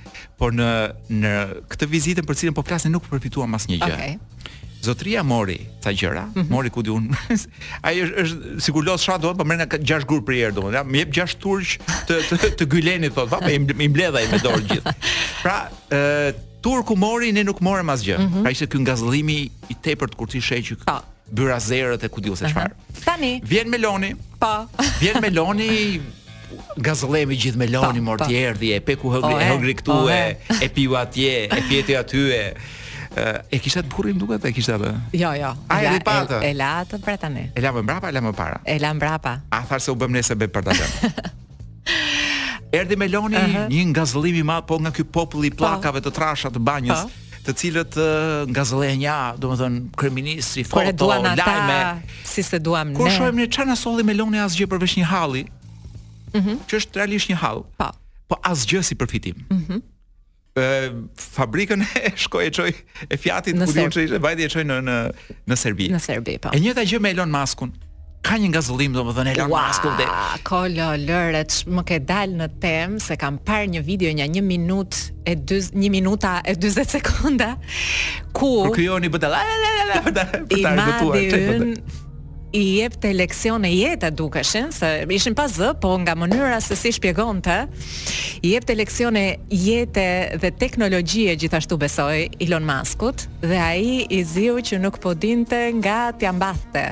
por 0.41 0.55
në 0.57 0.69
në 1.13 1.33
këtë 1.69 1.89
vizitën 1.93 2.25
për 2.25 2.39
cilën 2.41 2.57
po 2.57 2.65
flasin 2.65 2.95
nuk 2.97 3.05
përfituam 3.11 3.53
asnjë 3.59 3.77
gjë. 3.77 3.91
Okej. 3.99 4.15
Okay. 4.17 4.57
Zotria 4.79 5.25
mori 5.27 5.59
ta 5.83 5.91
gjëra, 5.93 6.23
mm 6.27 6.33
-hmm. 6.41 6.49
mori 6.49 6.71
ku 6.71 6.83
diun. 6.83 7.11
Ai 7.87 8.01
është, 8.01 8.23
është 8.23 8.61
sikur 8.65 8.83
lodh 8.87 9.01
shat 9.03 9.21
do, 9.21 9.35
po 9.35 9.45
merr 9.45 9.67
nga 9.69 9.77
gjash 9.77 10.07
grup 10.07 10.25
për 10.29 10.35
herë 10.41 10.55
domun. 10.57 10.73
Ja, 10.73 10.83
më 10.85 10.99
jep 11.03 11.13
gjash 11.13 11.37
turq 11.37 11.69
të 12.09 12.15
të, 12.31 12.53
të 12.63 12.65
gylenit 12.65 13.13
thot, 13.15 13.29
po, 13.31 13.39
pa 13.45 13.51
i 13.51 13.59
mbledhaj 13.89 14.25
me 14.33 14.39
dorë 14.41 14.65
gjithë. 14.73 14.93
Pra, 15.45 15.59
ë 15.93 16.01
turku 16.65 16.97
mori 16.97 17.33
ne 17.33 17.45
nuk 17.45 17.61
morëm 17.61 17.93
asgjë. 17.93 18.17
Mm 18.19 18.27
-hmm. 18.27 18.43
Pra 18.43 18.51
ishte 18.57 18.67
ky 18.71 18.79
ngazëllimi 18.81 19.41
i 19.69 19.75
tepërt 19.85 20.15
kur 20.17 20.29
ti 20.33 20.41
sheh 20.41 20.61
që 20.69 20.77
po 20.87 20.97
byra 21.31 21.59
zerët 21.61 22.03
e 22.03 22.09
ku 22.09 22.21
se 22.35 22.49
çfarë. 22.49 22.75
Tani 23.05 23.39
vjen 23.45 23.69
Meloni. 23.71 24.15
Po. 24.39 24.67
Vjen 25.03 25.21
Meloni 25.21 26.01
gazollemi 26.81 27.35
gjithë 27.37 27.59
Meloni 27.59 27.99
po, 28.01 28.05
mor 28.07 28.19
po. 28.23 28.27
ti 28.29 28.37
erdhi, 28.39 28.71
e 28.77 28.81
peku 28.81 29.11
hëngri, 29.13 29.29
oh, 29.29 29.37
po, 29.37 29.41
e 29.43 29.49
hëngri 29.51 29.75
këtu 29.81 29.93
oh, 29.93 30.13
e, 30.13 30.61
e 30.65 30.69
piu 30.73 30.95
atje, 30.97 31.33
e 31.49 31.61
pjeti 31.69 31.97
aty 32.01 32.25
e. 32.33 32.43
E 33.19 33.59
kisha 33.59 33.81
të 33.83 33.91
burrin 33.91 34.19
duket 34.21 34.45
e 34.47 34.53
kisha 34.55 34.77
të. 34.79 34.93
Jo, 35.19 35.33
jo. 35.35 35.49
Ai 35.75 35.81
e 35.91 35.99
pa 36.07 36.21
atë. 36.23 36.39
E 36.47 36.53
la 36.55 36.71
të 36.87 37.01
për 37.03 37.17
tani. 37.25 37.43
E 37.57 37.65
la 37.65 37.73
më 37.75 37.83
mbrapa, 37.83 38.13
e 38.13 38.15
la 38.15 38.23
më 38.23 38.33
para. 38.39 38.61
E 38.63 38.77
la 38.79 38.93
më 38.95 39.01
mbrapa. 39.01 39.33
A 39.51 39.63
tharë 39.67 39.83
se 39.85 39.91
u 39.93 39.97
bëm 39.99 40.15
nëse 40.15 40.37
bëj 40.39 40.51
për 40.55 40.69
ta 40.69 40.77
lënë. 40.79 41.13
Erdi 42.79 42.97
Meloni, 43.01 43.35
uh 43.35 43.43
-huh. 43.49 43.67
një 43.73 43.85
ngazëllim 43.91 44.37
i 44.43 44.45
madh 44.45 44.67
po 44.69 44.79
nga 44.79 44.91
ky 44.95 45.03
popull 45.05 45.45
i 45.49 45.51
pllakave 45.51 46.01
të 46.05 46.11
trasha 46.15 46.51
të 46.53 46.59
banjës 46.63 47.03
të 47.49 47.55
cilët 47.57 47.95
uh, 47.97 48.07
nga 48.53 48.63
Zëllenja, 48.69 49.17
domethën 49.41 49.79
kryeministri 49.99 50.65
foto 50.69 51.09
lajme 51.09 51.79
si 52.29 52.45
se 52.45 52.61
duam 52.61 52.93
ne. 52.93 52.97
Kur 52.99 53.09
shohim 53.11 53.41
ne 53.41 53.47
çana 53.51 53.77
solli 53.81 54.05
me 54.05 54.15
Loni 54.21 54.41
asgjë 54.45 54.69
përveç 54.69 54.99
një 55.01 55.09
halli. 55.11 55.47
Mhm. 56.29 56.59
që 56.69 56.77
është 56.81 56.99
realisht 57.01 57.31
një 57.33 57.39
hall. 57.41 57.63
Po. 57.81 57.87
Po 58.29 58.37
asgjë 58.45 58.83
si 58.85 58.95
përfitim. 59.01 59.47
Mhm. 59.51 59.79
e, 60.59 60.65
fabrikën 61.39 61.85
e 62.01 62.11
shkoj 62.25 62.47
e 62.47 62.51
çoj 62.57 62.71
e 62.75 63.17
fjatit 63.23 63.55
ku 63.55 63.69
diun 63.73 63.93
se 63.95 64.07
bajdi 64.19 64.19
vajti 64.25 64.43
e 64.45 64.49
qoj 64.55 64.65
në 64.67 64.79
në 64.89 64.97
në 65.53 65.59
Serbi. 65.61 65.87
Në 65.93 66.01
Serbi 66.03 66.35
po. 66.43 66.51
E 66.51 66.59
njëjta 66.59 66.83
gjë 66.83 66.99
me 67.05 67.13
Elon 67.15 67.31
maskun, 67.31 67.71
ka 68.25 68.37
një 68.39 68.49
ngazëllim 68.53 68.95
domethënë 68.97 69.35
Elon 69.37 69.53
Musk 69.53 69.85
dhe 69.99 70.07
kolo 70.47 70.89
lëret 71.01 71.59
më 71.77 71.85
ke 71.89 71.99
dal 72.07 72.35
në 72.41 72.49
tem 72.63 72.97
se 73.03 73.17
kam 73.21 73.39
parë 73.47 73.71
një 73.77 73.85
video 73.87 74.11
një 74.19 74.27
1 74.33 74.43
minutë 74.47 75.19
e 75.29 75.37
2 75.39 75.79
një 75.79 75.93
minuta 75.95 76.39
e 76.43 76.57
40 76.59 76.91
sekonda 76.97 77.53
ku 78.35 78.51
i 78.67 78.73
kujoni 78.81 79.13
bëta 79.15 79.31
la 79.33 79.45
la 79.47 80.03
la 80.11 80.27
la 80.51 81.17
i 82.59 82.63
jep 82.81 82.95
të 82.97 83.11
leksion 83.13 83.65
e 83.69 83.71
jetë 83.75 84.09
dukeshin, 84.17 84.71
se 84.73 84.89
ishin 85.13 85.35
pa 85.37 85.45
zë, 85.53 85.75
po 85.83 85.91
nga 86.01 86.15
mënyra 86.17 86.63
se 86.65 86.79
si 86.81 86.95
shpjegon 86.97 87.43
të, 87.45 87.57
i 88.41 88.55
jep 88.55 88.65
të 88.71 88.77
leksion 88.81 89.19
e 89.21 89.27
jetë 89.53 90.09
dhe 90.41 90.51
teknologjie 90.57 91.35
gjithashtu 91.43 91.77
besoj 91.83 92.25
Elon 92.41 92.65
Muskut, 92.71 93.27
dhe 93.45 93.59
a 93.61 93.75
i 93.77 94.01
i 94.09 94.23
ziu 94.25 94.57
që 94.65 94.81
nuk 94.81 94.97
po 95.05 95.13
dinte 95.15 95.61
nga 95.77 95.99
t'jambathte, 96.17 96.87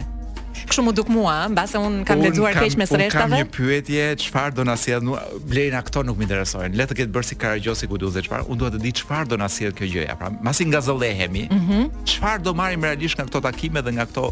Kështu 0.66 0.84
më 0.86 0.94
duk 0.98 1.10
mua, 1.12 1.34
mbase 1.52 1.78
un 1.78 1.98
kam 2.06 2.22
lexuar 2.24 2.56
keq 2.56 2.76
me 2.80 2.86
sreshtave. 2.88 3.10
Kam 3.20 3.34
një 3.36 3.48
pyetje, 3.54 4.04
çfarë 4.24 4.56
do 4.58 4.64
na 4.66 4.74
sjell? 4.80 5.10
Blerina 5.46 5.82
këto 5.84 6.02
nuk 6.06 6.18
më 6.18 6.26
interesojnë. 6.30 6.72
Le 6.78 6.86
të 6.90 6.98
ketë 7.02 7.14
bërë 7.14 7.28
si 7.30 7.38
karagjosi 7.42 7.88
ku 7.90 7.98
duhet 8.00 8.16
dhe 8.16 8.24
çfarë. 8.26 8.48
Un 8.50 8.58
dua 8.62 8.72
të 8.74 8.80
di 8.82 8.94
çfarë 8.98 9.28
do 9.32 9.38
na 9.40 9.48
sjell 9.52 9.74
kjo 9.76 9.88
gjëja. 9.92 10.16
Pra, 10.18 10.32
masi 10.42 10.66
ngazollehemi, 10.70 11.46
mhm. 11.50 11.90
çfarë 12.04 12.38
mm 12.38 12.40
-hmm. 12.40 12.44
do 12.44 12.54
marrim 12.54 12.82
realisht 12.84 13.18
nga 13.18 13.24
këto 13.26 13.40
takime 13.42 13.80
dhe 13.82 13.92
nga 13.96 14.06
këto 14.06 14.26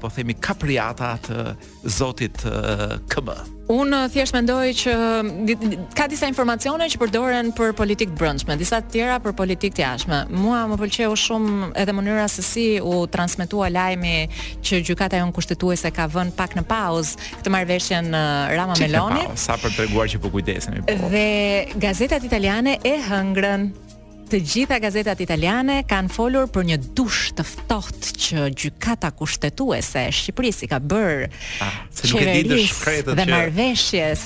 po 0.00 0.08
themi 0.10 0.34
kapriata 0.34 1.18
të 1.26 1.36
Zotit 1.88 2.38
KB. 3.08 3.28
Unë 3.64 4.10
thjesht 4.12 4.32
mendoj 4.34 4.66
që 4.80 4.92
ka 5.94 6.06
disa 6.08 6.26
informacione 6.28 6.84
që 6.84 6.96
përdoren 7.00 7.46
për 7.58 7.72
politikë 7.72 8.10
të 8.12 8.18
brendshme, 8.18 8.56
disa 8.58 8.76
të 8.82 8.90
tjera 8.92 9.16
për 9.24 9.32
politikë 9.32 9.74
të 9.76 9.80
jashtme. 9.82 10.18
Mua 10.30 10.66
më 10.66 10.76
pëlqeu 10.80 11.12
shumë 11.24 11.72
edhe 11.74 11.92
mënyra 11.92 12.28
se 12.28 12.42
si 12.42 12.80
u 12.80 13.06
transmetua 13.06 13.68
lajmi 13.70 14.28
që 14.62 14.84
gjykata 14.86 15.16
Union 15.24 15.32
kushtetuese 15.34 15.88
ka 15.94 16.06
vënë 16.10 16.34
pak 16.36 16.52
në 16.58 16.64
pauzë 16.68 17.38
këtë 17.40 18.02
në 18.04 18.20
Rama 18.56 18.74
Meloni. 18.78 19.22
Sa 19.38 19.56
për 19.58 19.72
treguar 19.76 20.08
që 20.10 20.18
po 20.20 20.28
kujdesemi 20.32 20.82
po. 20.84 20.96
Dhe 21.10 21.72
gazetat 21.80 22.22
italiane 22.28 22.76
e 22.84 22.96
hëngrën 23.08 23.70
Të 24.24 24.38
gjitha 24.40 24.78
gazetat 24.80 25.18
italiane 25.20 25.82
kanë 25.86 26.08
folur 26.10 26.46
për 26.50 26.64
një 26.66 26.76
dush 26.96 27.34
të 27.36 27.44
ftohtë 27.44 28.14
që 28.24 28.46
gjykata 28.56 29.10
kushtetuese 29.14 30.06
e 30.08 30.14
Shqipërisë 30.16 30.64
i 30.64 30.68
ka 30.72 30.78
bërë. 30.80 31.28
Ah, 31.60 31.68
se 31.92 32.08
nuk 32.08 32.24
e 32.24 32.32
di 32.32 32.48
të 32.48 32.58
shkretët 32.64 33.20
dhe 33.20 33.26
marrveshjes. 33.28 34.22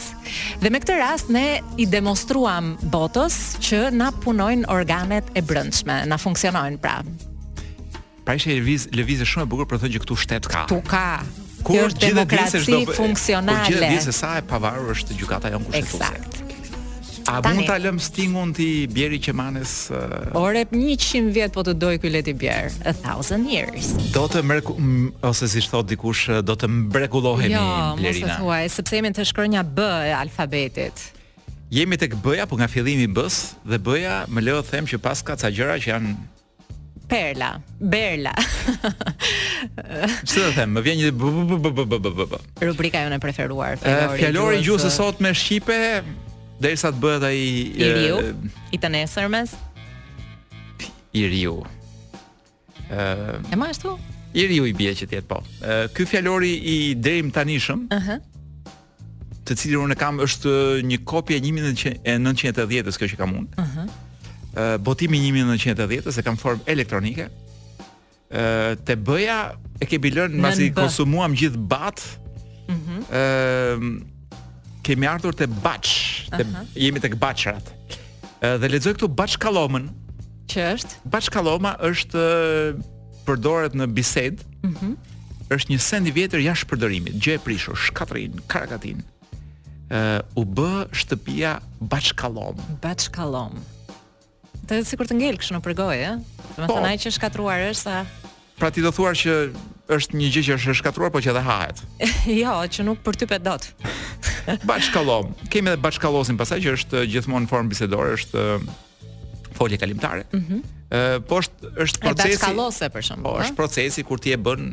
Dhe 0.62 0.70
me 0.70 0.78
këtë 0.80 1.00
rast 1.02 1.34
ne 1.34 1.44
i 1.82 1.88
demonstruam 1.90 2.76
botës 2.94 3.40
që 3.58 3.82
na 3.98 4.12
punojnë 4.22 4.70
organet 4.72 5.34
e 5.36 5.42
brendshme, 5.42 6.04
na 6.08 6.16
funksionojnë 6.16 6.78
pra. 6.78 7.00
Pra 8.28 8.34
ishte 8.36 8.52
lëviz 8.52 8.90
lëvizje 8.92 9.24
shumë 9.24 9.46
e 9.46 9.48
bukur 9.48 9.66
për 9.70 9.78
të 9.78 9.80
thënë 9.86 9.94
që 9.96 10.00
këtu 10.04 10.16
shtet 10.20 10.48
ka. 10.52 10.62
Ktu 10.66 10.82
ka. 10.84 11.04
Kur 11.64 11.86
është 11.86 12.02
demokraci 12.02 12.60
funksionale. 12.92 13.62
Kur 13.64 13.78
gjithë 13.80 13.88
vjesë 13.94 14.12
sa 14.18 14.34
e 14.36 14.42
pavarur 14.50 14.90
është 14.92 15.16
gjykata 15.16 15.52
jonë 15.54 15.64
kushtetuese. 15.64 16.18
Eksakt. 16.18 16.44
A 17.24 17.38
Tani. 17.40 17.56
mund 17.62 17.68
ta 17.70 17.78
lëm 17.80 17.96
stingun 18.04 18.52
ti 18.56 18.68
bjeri 18.92 19.18
që 19.24 19.32
manes? 19.36 19.72
Uh... 19.90 20.36
Ore 20.40 20.66
100 20.68 21.32
vjet 21.32 21.56
po 21.56 21.64
të 21.64 21.72
doj 21.80 21.94
ky 22.04 22.12
leti 22.12 22.36
bjer. 22.36 22.68
A 22.84 22.92
thousand 23.00 23.48
years. 23.48 23.94
Do 24.12 24.26
të 24.28 24.44
mreku 24.44 24.76
ose 25.24 25.48
si 25.48 25.64
thot 25.64 25.88
dikush 25.88 26.28
do 26.44 26.52
të 26.52 26.68
mrekullohemi 26.84 27.56
jo, 27.56 27.64
Blerina. 27.96 28.00
Jo, 28.04 28.24
mos 28.28 28.36
e 28.36 28.40
thuaj, 28.44 28.68
sepse 28.76 29.00
jemi 29.00 29.14
të 29.16 29.24
shkronja 29.32 29.64
B 29.64 29.80
e 30.10 30.12
alfabetit. 30.20 31.06
Jemi 31.72 31.96
tek 32.00 32.16
B-ja, 32.20 32.44
po 32.48 32.56
nga 32.60 32.68
fillimi 32.68 33.08
B-s 33.08 33.54
dhe 33.64 33.76
B-ja 33.88 34.26
më 34.28 34.48
lejo 34.50 34.64
të 34.68 34.76
them 34.76 34.88
që 34.94 35.00
pas 35.04 35.20
ka 35.24 35.36
ca 35.36 35.48
gjëra 35.52 35.80
që 35.84 35.94
janë 35.96 36.16
Perla, 37.08 37.52
Berla. 37.80 38.34
Çfarë 40.28 40.52
them? 40.60 40.74
Më 40.76 40.82
vjen 40.84 40.98
një 41.00 41.12
Rubrika 42.68 43.00
jone 43.00 43.16
e 43.16 43.22
preferuar, 43.22 43.78
fjalori. 43.80 44.58
gjusë 44.58 44.58
i 44.60 44.64
gjuhës 44.66 44.84
së 44.84 44.90
sot 44.92 45.22
me 45.24 45.32
shqipe 45.36 45.78
derisa 46.60 46.90
të 46.92 47.00
bëhet 47.04 47.24
ai 47.28 47.38
i 47.84 47.90
riu 47.96 48.18
i 48.76 48.80
të 48.82 48.90
nesërmes. 48.92 49.54
I 51.16 51.24
riu. 51.32 51.56
Ëh. 52.92 53.54
E 53.54 53.56
më 53.56 53.68
ashtu? 53.72 53.94
I 54.36 54.44
riu 54.50 54.66
i 54.68 54.74
bie 54.76 54.92
që 54.94 55.08
të 55.08 55.18
jetë 55.20 55.30
po. 55.32 55.40
Ky 55.96 56.04
fjalori 56.12 56.50
i 56.74 56.78
drejm 56.98 57.30
tanishëm. 57.34 57.86
Ëh. 57.96 58.10
Të 59.48 59.56
cilin 59.56 59.86
unë 59.86 59.96
kam 59.96 60.20
është 60.20 60.52
një 60.84 61.00
kopje 61.08 61.40
1910, 61.40 62.92
s 62.92 63.00
kjo 63.00 63.08
që 63.14 63.20
kam 63.22 63.32
unë. 63.42 63.64
Ëh 63.64 63.88
botimi 64.80 65.18
1910 65.18 66.12
se 66.12 66.22
kam 66.22 66.36
formë 66.38 66.64
elektronike 66.72 67.28
ë 68.32 68.78
te 68.86 68.96
bëja 68.96 69.40
e 69.80 69.86
ke 69.86 69.98
bilën 70.02 70.32
pasi 70.42 70.70
konsumuam 70.74 71.34
gjithë 71.36 71.58
bat 71.68 72.00
ë 72.68 72.72
mm 72.72 72.80
-hmm. 72.82 74.02
kemi 74.82 75.06
ardhur 75.06 75.34
te 75.34 75.46
bach 75.46 75.90
te 76.36 76.46
jemi 76.74 77.00
te 77.00 77.08
Baçrat. 77.14 77.74
ë 78.40 78.58
dhe 78.58 78.68
lexoj 78.68 78.92
këtu 78.94 79.08
bach 79.08 79.36
kallomën 79.38 79.88
që 80.48 80.60
është 80.74 80.92
bach 81.04 81.28
kalloma 81.28 81.76
është 81.80 82.74
përdoret 83.26 83.74
në 83.74 83.86
bisedë 83.86 84.42
ë 84.64 84.68
mm 84.68 84.94
është 85.48 85.70
një 85.72 85.78
send 85.78 86.06
i 86.06 86.12
vjetër 86.12 86.40
jashtë 86.40 86.66
përdorimit 86.70 87.14
gjë 87.24 87.32
e 87.34 87.38
prishur 87.38 87.76
shkatrin 87.76 88.36
karakatin 88.48 89.00
ë 89.90 90.20
u 90.36 90.44
b 90.44 90.58
shtëpia 90.92 91.60
bach 91.80 92.12
Baçkallom. 92.12 92.56
bach 92.82 93.08
Të 94.68 94.82
si 94.84 94.92
sikur 94.92 95.08
të 95.08 95.16
ngel 95.16 95.38
kështë 95.40 95.54
në 95.56 95.60
përgojë, 95.64 96.06
ëh. 96.06 96.14
Eh? 96.14 96.46
Domethënë 96.58 96.68
po, 96.68 96.78
ai 96.88 96.96
që 97.00 97.12
shkatruar 97.14 97.62
është 97.70 97.82
sa 97.84 98.00
Pra 98.58 98.68
ti 98.74 98.82
do 98.82 98.90
thuar 98.92 99.14
që 99.16 99.34
është 99.94 100.18
një 100.18 100.28
gjë 100.34 100.42
që 100.48 100.54
është 100.58 100.74
shkatruar 100.80 101.12
po 101.14 101.22
që 101.24 101.30
edhe 101.32 101.42
hahet. 101.46 101.80
jo, 102.42 102.56
që 102.74 102.84
nuk 102.84 103.00
përtypet 103.06 103.44
dot. 103.46 103.68
bashkallom. 104.68 105.30
Kemë 105.52 105.72
edhe 105.72 105.82
bashkallosin 105.84 106.36
pasaj 106.40 106.58
që 106.66 106.74
është 106.76 107.00
eh, 107.00 107.06
gjithmonë 107.14 107.46
në 107.46 107.52
formë 107.52 107.72
bisedore, 107.72 108.16
është 108.18 108.44
eh, 108.44 108.68
folje 109.58 109.80
kalimtare. 109.82 110.26
Mhm. 110.36 110.44
Mm 110.60 110.74
po 111.28 111.36
është 111.42 111.68
është 111.84 112.00
procesi. 112.00 112.36
Bashkallose 112.38 112.86
për 112.94 113.02
shumë. 113.06 113.20
Po 113.26 113.32
është 113.42 113.56
procesi 113.58 114.02
kur 114.08 114.22
ti 114.24 114.30
e 114.32 114.38
bën 114.40 114.70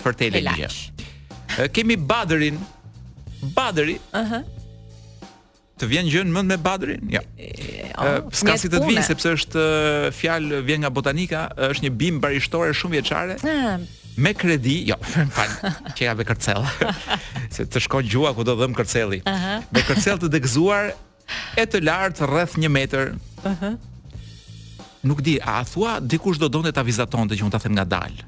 fërtele 0.00 0.40
gjë. 0.56 0.68
Kemi 1.76 1.98
badrin. 2.08 2.56
Badri. 3.52 3.98
Ëh. 4.00 4.16
Uh 4.22 4.30
-huh 4.32 4.46
të 5.78 5.88
vjen 5.92 6.08
gjë 6.10 6.24
në 6.28 6.34
mend 6.34 6.50
me 6.52 6.56
Badrin? 6.62 7.06
Jo. 7.12 7.20
Ja. 7.38 7.50
Oh, 7.98 8.28
Ska 8.34 8.56
si 8.60 8.70
të 8.70 8.80
të 8.80 8.88
vinë 8.90 9.04
sepse 9.06 9.32
është 9.38 9.64
fjalë 10.16 10.60
vjen 10.66 10.82
nga 10.84 10.90
botanika, 10.94 11.46
është 11.70 11.86
një 11.88 11.92
bimë 12.00 12.22
barishtore 12.22 12.74
shumë 12.76 12.98
vjeçare. 12.98 13.38
Me 14.18 14.32
kredi, 14.34 14.80
jo, 14.88 14.96
fal, 15.36 15.52
që 15.94 16.08
ka 16.08 16.14
be 16.18 16.26
kërcel. 16.26 16.64
se 17.54 17.68
të 17.70 17.82
shko 17.84 18.00
gjua 18.06 18.32
ku 18.34 18.42
do 18.46 18.56
dhëm 18.58 18.74
kërceli 18.78 19.20
Uh 19.22 19.42
-huh. 19.42 19.62
Me 19.72 19.82
kërcel 19.88 20.18
të 20.24 20.28
degëzuar 20.34 20.88
e 21.60 21.64
të 21.66 21.80
lartë 21.86 22.26
rreth 22.28 22.56
1 22.58 22.68
metër. 22.68 23.14
Uh 23.46 23.52
-huh. 23.52 23.78
Nuk 25.06 25.22
di, 25.22 25.38
a 25.42 25.64
thua 25.64 26.00
dikush 26.00 26.38
do 26.42 26.48
donte 26.48 26.72
ta 26.72 26.82
vizatonte 26.82 27.34
që 27.38 27.42
unë 27.44 27.50
ta 27.54 27.58
them 27.58 27.72
ngadalë? 27.78 28.20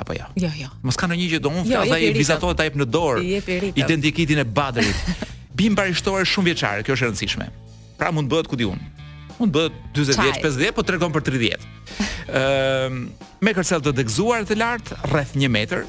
apo 0.00 0.12
jo. 0.16 0.24
Jo, 0.36 0.48
jo. 0.56 0.68
Mos 0.82 0.96
ka 0.96 1.04
ndonjë 1.06 1.28
gjë 1.30 1.38
do 1.44 1.48
unë, 1.48 1.72
jo, 1.72 1.84
ai 1.92 2.12
vizatohet 2.16 2.56
ta 2.56 2.64
jep 2.64 2.76
në 2.80 2.84
dorë 2.84 3.74
identikitin 3.76 4.38
e 4.38 4.44
Badrit. 4.44 4.96
bim 5.60 5.76
barishtore 5.76 6.24
shumë 6.32 6.52
vjeçare, 6.52 6.84
kjo 6.86 6.96
është 6.96 7.06
e 7.06 7.10
rëndësishme. 7.10 7.48
Pra 8.00 8.10
mund 8.14 8.30
të 8.30 8.34
bëhet 8.36 8.48
ku 8.50 8.58
diun. 8.60 8.80
Mund 9.40 9.52
të 9.52 9.54
bëhet 9.56 9.78
40, 9.98 10.20
vjeç, 10.24 10.40
50, 10.46 10.74
po 10.78 10.84
tregon 10.88 11.12
për 11.14 11.24
30. 11.26 11.66
Ëm 12.40 13.00
me 13.44 13.54
kërcell 13.56 13.80
të 13.84 13.94
degzuar 14.00 14.44
të 14.48 14.56
lart, 14.60 14.92
rreth 15.10 15.34
1 15.36 15.52
metër. 15.52 15.84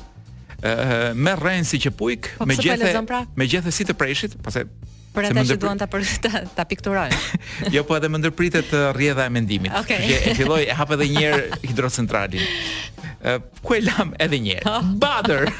Ëm 0.61 1.21
me 1.25 1.33
rrenë 1.39 1.65
si 1.67 1.79
çepujk, 1.83 2.33
po, 2.39 2.47
me 2.49 2.53
po 2.57 2.61
gjethe 2.65 2.99
pra? 3.09 3.23
me 3.39 3.47
gjethe 3.49 3.71
si 3.73 3.87
të 3.89 3.95
preshit, 3.97 4.37
pastaj 4.45 4.67
po 4.67 4.89
Por 5.11 5.25
ata 5.27 5.41
që 5.43 5.55
duan 5.59 5.75
ta 5.75 5.89
për 5.91 6.05
ta 6.57 6.63
pikturojnë. 6.63 7.17
jo, 7.75 7.81
po 7.83 7.97
edhe 7.97 8.07
më 8.13 8.21
ndërpritet 8.21 8.69
uh, 8.77 8.83
rrjedha 8.95 9.25
e 9.27 9.33
mendimit. 9.35 9.73
Okay. 9.81 10.05
Që 10.07 10.19
e 10.31 10.35
filloi 10.37 10.61
e 10.71 10.77
hap 10.77 10.93
edhe 10.95 11.09
një 11.11 11.23
herë 11.25 11.57
hidrocentralin. 11.67 12.45
Ëh, 13.19 13.35
uh, 13.35 13.41
ku 13.59 13.75
e 13.75 13.81
lam 13.83 14.15
edhe 14.23 14.39
një 14.39 14.61
herë. 14.61 14.77
Butter 15.03 15.51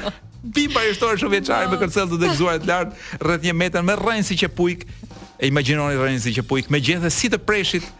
bimba 0.42 0.82
i 0.84 0.92
shtore 0.96 1.16
shumë 1.20 1.38
vjeqare 1.38 1.68
me 1.70 1.78
kërcel 1.78 2.10
të 2.10 2.18
të 2.34 2.54
lartë, 2.66 3.02
rreth 3.22 3.46
një 3.46 3.54
metën 3.62 3.86
me 3.86 3.94
rrënë 3.98 4.26
si 4.26 4.36
që 4.42 4.48
pujk, 4.58 4.84
e 5.42 5.48
imagjinoni 5.50 5.98
rrënë 6.00 6.22
si 6.24 6.32
që 6.36 6.42
pujk, 6.50 6.70
me 6.74 6.80
gjethe 6.82 7.10
si 7.10 7.30
të 7.32 7.40
preshit, 7.46 7.90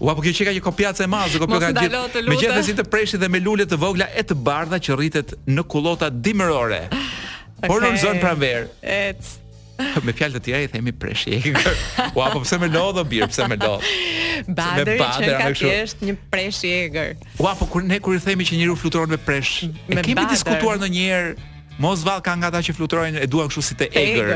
U 0.00 0.06
apo 0.06 0.22
kjo 0.22 0.30
që 0.30 0.44
një 0.52 0.52
e 1.02 1.06
mazë, 1.10 1.38
kopjo 1.42 1.58
ka 1.60 1.68
gjithë, 1.74 2.20
me 2.30 2.36
gjethe 2.38 2.60
si 2.62 2.74
të 2.78 2.84
preshit 2.92 3.18
dhe 3.20 3.26
me 3.28 3.40
lullet 3.42 3.66
të 3.72 3.76
vogla 3.82 4.06
e 4.16 4.22
të 4.22 4.36
bardha 4.38 4.78
që 4.78 4.94
rritet 4.96 5.32
në 5.50 5.64
kulota 5.66 6.06
dimërore. 6.14 6.84
Por 7.68 7.82
në 7.82 7.90
zonë 7.98 8.22
pranverë. 8.22 8.68
Ec. 8.86 9.32
Me 10.06 10.12
fjalë 10.14 10.38
të 10.38 10.42
tjera 10.46 10.60
i 10.62 10.70
themi 10.70 10.92
preshi. 10.92 11.40
Ua, 12.14 12.28
po 12.32 12.40
pse 12.44 12.60
më 12.62 12.68
lodhë 12.70 13.04
bir, 13.10 13.26
pse 13.32 13.48
më 13.50 13.58
lodh? 13.64 13.90
Badër, 14.54 14.90
badër 15.00 15.26
që 15.26 15.30
ka 15.42 15.50
thjesht 15.58 16.04
një 16.06 16.14
preshi 16.36 16.70
egër. 16.86 17.12
Ua, 17.42 17.54
po 17.58 17.66
kur 17.72 17.82
ne 17.88 17.98
kur 18.04 18.14
i 18.16 18.20
themi 18.22 18.46
që 18.48 18.60
njeriu 18.60 18.76
fluturon 18.80 19.10
me 19.10 19.18
presh, 19.20 19.64
me 19.88 20.00
e 20.00 20.04
kemi 20.06 20.28
diskutuar 20.30 20.78
ndonjëherë 20.80 21.48
Mos 21.80 22.04
vall 22.04 22.20
ka 22.20 22.34
nga 22.36 22.50
ata 22.52 22.60
që 22.60 22.74
fluturojnë 22.76 23.22
e 23.24 23.28
duan 23.30 23.48
kështu 23.48 23.62
si 23.64 23.76
të 23.80 23.86
egër. 23.96 24.30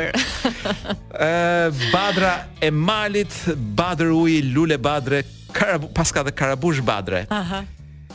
Ë 1.13 1.33
badra 1.93 2.31
e 2.65 2.71
malit, 2.73 3.35
Badr 3.77 4.09
uji, 4.17 4.39
lule 4.57 4.79
badre, 4.81 5.21
karabu, 5.53 5.91
paska 5.93 6.25
dhe 6.25 6.33
karabush 6.33 6.81
badre. 6.85 7.27
Aha. 7.29 7.61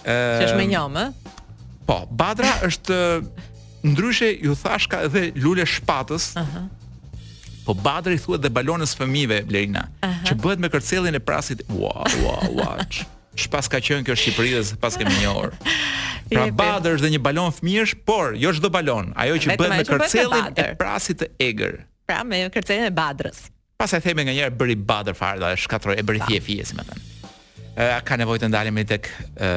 Ë 0.02 0.18
Që 0.42 0.48
është 0.48 0.58
më 0.58 0.68
njom, 0.74 0.98
ë? 0.98 1.06
Po, 1.89 2.00
badra 2.10 2.56
është 2.65 3.00
ndryshe 3.86 4.32
ju 4.48 4.58
thash 4.63 4.89
ka 4.92 5.04
edhe 5.06 5.28
lule 5.38 5.62
shpatës. 5.70 6.32
Aha. 6.42 6.65
Po 7.68 7.78
badri 7.78 8.18
thuhet 8.18 8.42
dhe 8.42 8.50
balonës 8.50 8.96
fëmijëve 8.98 9.44
Blerina, 9.46 9.84
Aha. 10.02 10.24
që 10.26 10.39
bëhet 10.42 10.63
me 10.63 10.72
kërcellin 10.74 11.13
e 11.13 11.22
prasit. 11.22 11.62
Wow, 11.70 12.02
wow, 12.24 12.63
wow. 12.63 13.02
Shpas 13.39 13.70
ka 13.70 13.78
qenë 13.78 14.02
kjo 14.10 14.18
Shqipëri 14.18 14.58
dhe 14.58 14.80
pas 14.82 14.98
kemi 14.98 15.13
një 15.22 15.36
orë. 15.38 15.70
Pra 16.30 16.48
badër 16.54 16.98
është 16.98 17.08
dhe 17.08 17.13
një 17.18 17.22
balon 17.26 17.54
fëmijësh, 17.56 17.96
por 18.06 18.36
jo 18.38 18.52
çdo 18.54 18.70
balon, 18.74 19.10
ajo 19.18 19.38
që 19.42 19.56
bëhet 19.60 19.76
me 19.82 19.86
kërcelin 19.88 20.52
e 20.62 20.65
prasit 20.80 21.22
të 21.24 21.30
egër. 21.42 21.78
Pra 22.10 22.22
me 22.28 22.44
kërcelin 22.54 22.86
e 22.89 22.94
badrës. 22.96 23.48
Pastaj 23.80 24.04
themi 24.06 24.28
nganjëherë 24.28 24.54
bëri 24.60 24.76
badër 24.86 25.15
fardha, 25.18 25.52
e 25.56 25.60
shkatroi, 25.63 25.96
e 25.98 26.04
bëri 26.06 26.22
thje 26.28 26.39
fije, 26.46 26.68
si 26.68 26.78
më 26.78 26.86
thënë. 26.89 27.06
Ë 27.80 27.88
ka 28.06 28.18
nevojë 28.20 28.44
të 28.44 28.50
ndalem 28.52 28.76
me 28.76 28.84
tek 28.86 29.08
ë 29.39 29.50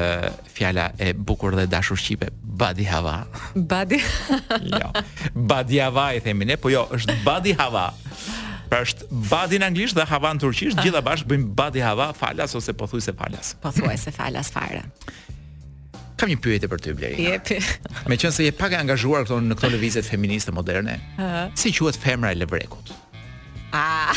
fjala 0.55 0.87
e 1.03 1.11
bukur 1.13 1.57
dhe 1.59 1.67
dashur 1.69 1.99
shqipe, 1.99 2.29
badi 2.61 2.85
hava. 2.87 3.19
Badi. 3.53 3.99
jo. 4.71 4.89
Badi 5.35 5.81
hava 5.83 6.07
i 6.15 6.21
themi 6.25 6.47
ne, 6.47 6.55
po 6.57 6.71
jo, 6.73 6.85
është 6.95 7.19
badi 7.25 7.53
hava. 7.59 7.89
Pra 8.71 8.79
është 8.85 9.11
badi 9.27 9.59
në 9.61 9.69
anglisht 9.73 9.99
dhe 9.99 10.07
hava 10.09 10.31
në 10.37 10.41
turqisht, 10.45 10.79
gjitha 10.81 11.03
bashkë 11.05 11.29
bëjmë 11.33 11.51
badi 11.59 11.83
hava 11.83 12.09
falas 12.17 12.55
ose 12.57 12.73
pothuajse 12.77 13.13
falas. 13.19 13.53
Pothuajse 13.61 14.13
falas 14.15 14.49
fare. 14.55 14.85
Kam 16.19 16.29
një 16.29 16.37
pyetje 16.43 16.69
për 16.69 16.81
ty 16.83 16.93
Blerina. 16.93 17.37
Jepi. 17.37 17.57
Meqense 18.11 18.45
je 18.45 18.53
pak 18.55 18.75
e 18.75 18.77
angazhuar 18.83 19.25
këto 19.25 19.39
në 19.47 19.55
këto 19.57 19.71
lëvizje 19.73 20.03
feministe 20.05 20.51
moderne. 20.53 20.99
Ëh. 21.17 21.19
Uh 21.19 21.29
-huh. 21.29 21.51
Si 21.57 21.71
quhet 21.71 21.97
femra 21.97 22.31
e 22.31 22.35
levrekut? 22.35 22.93
Ah. 23.71 24.13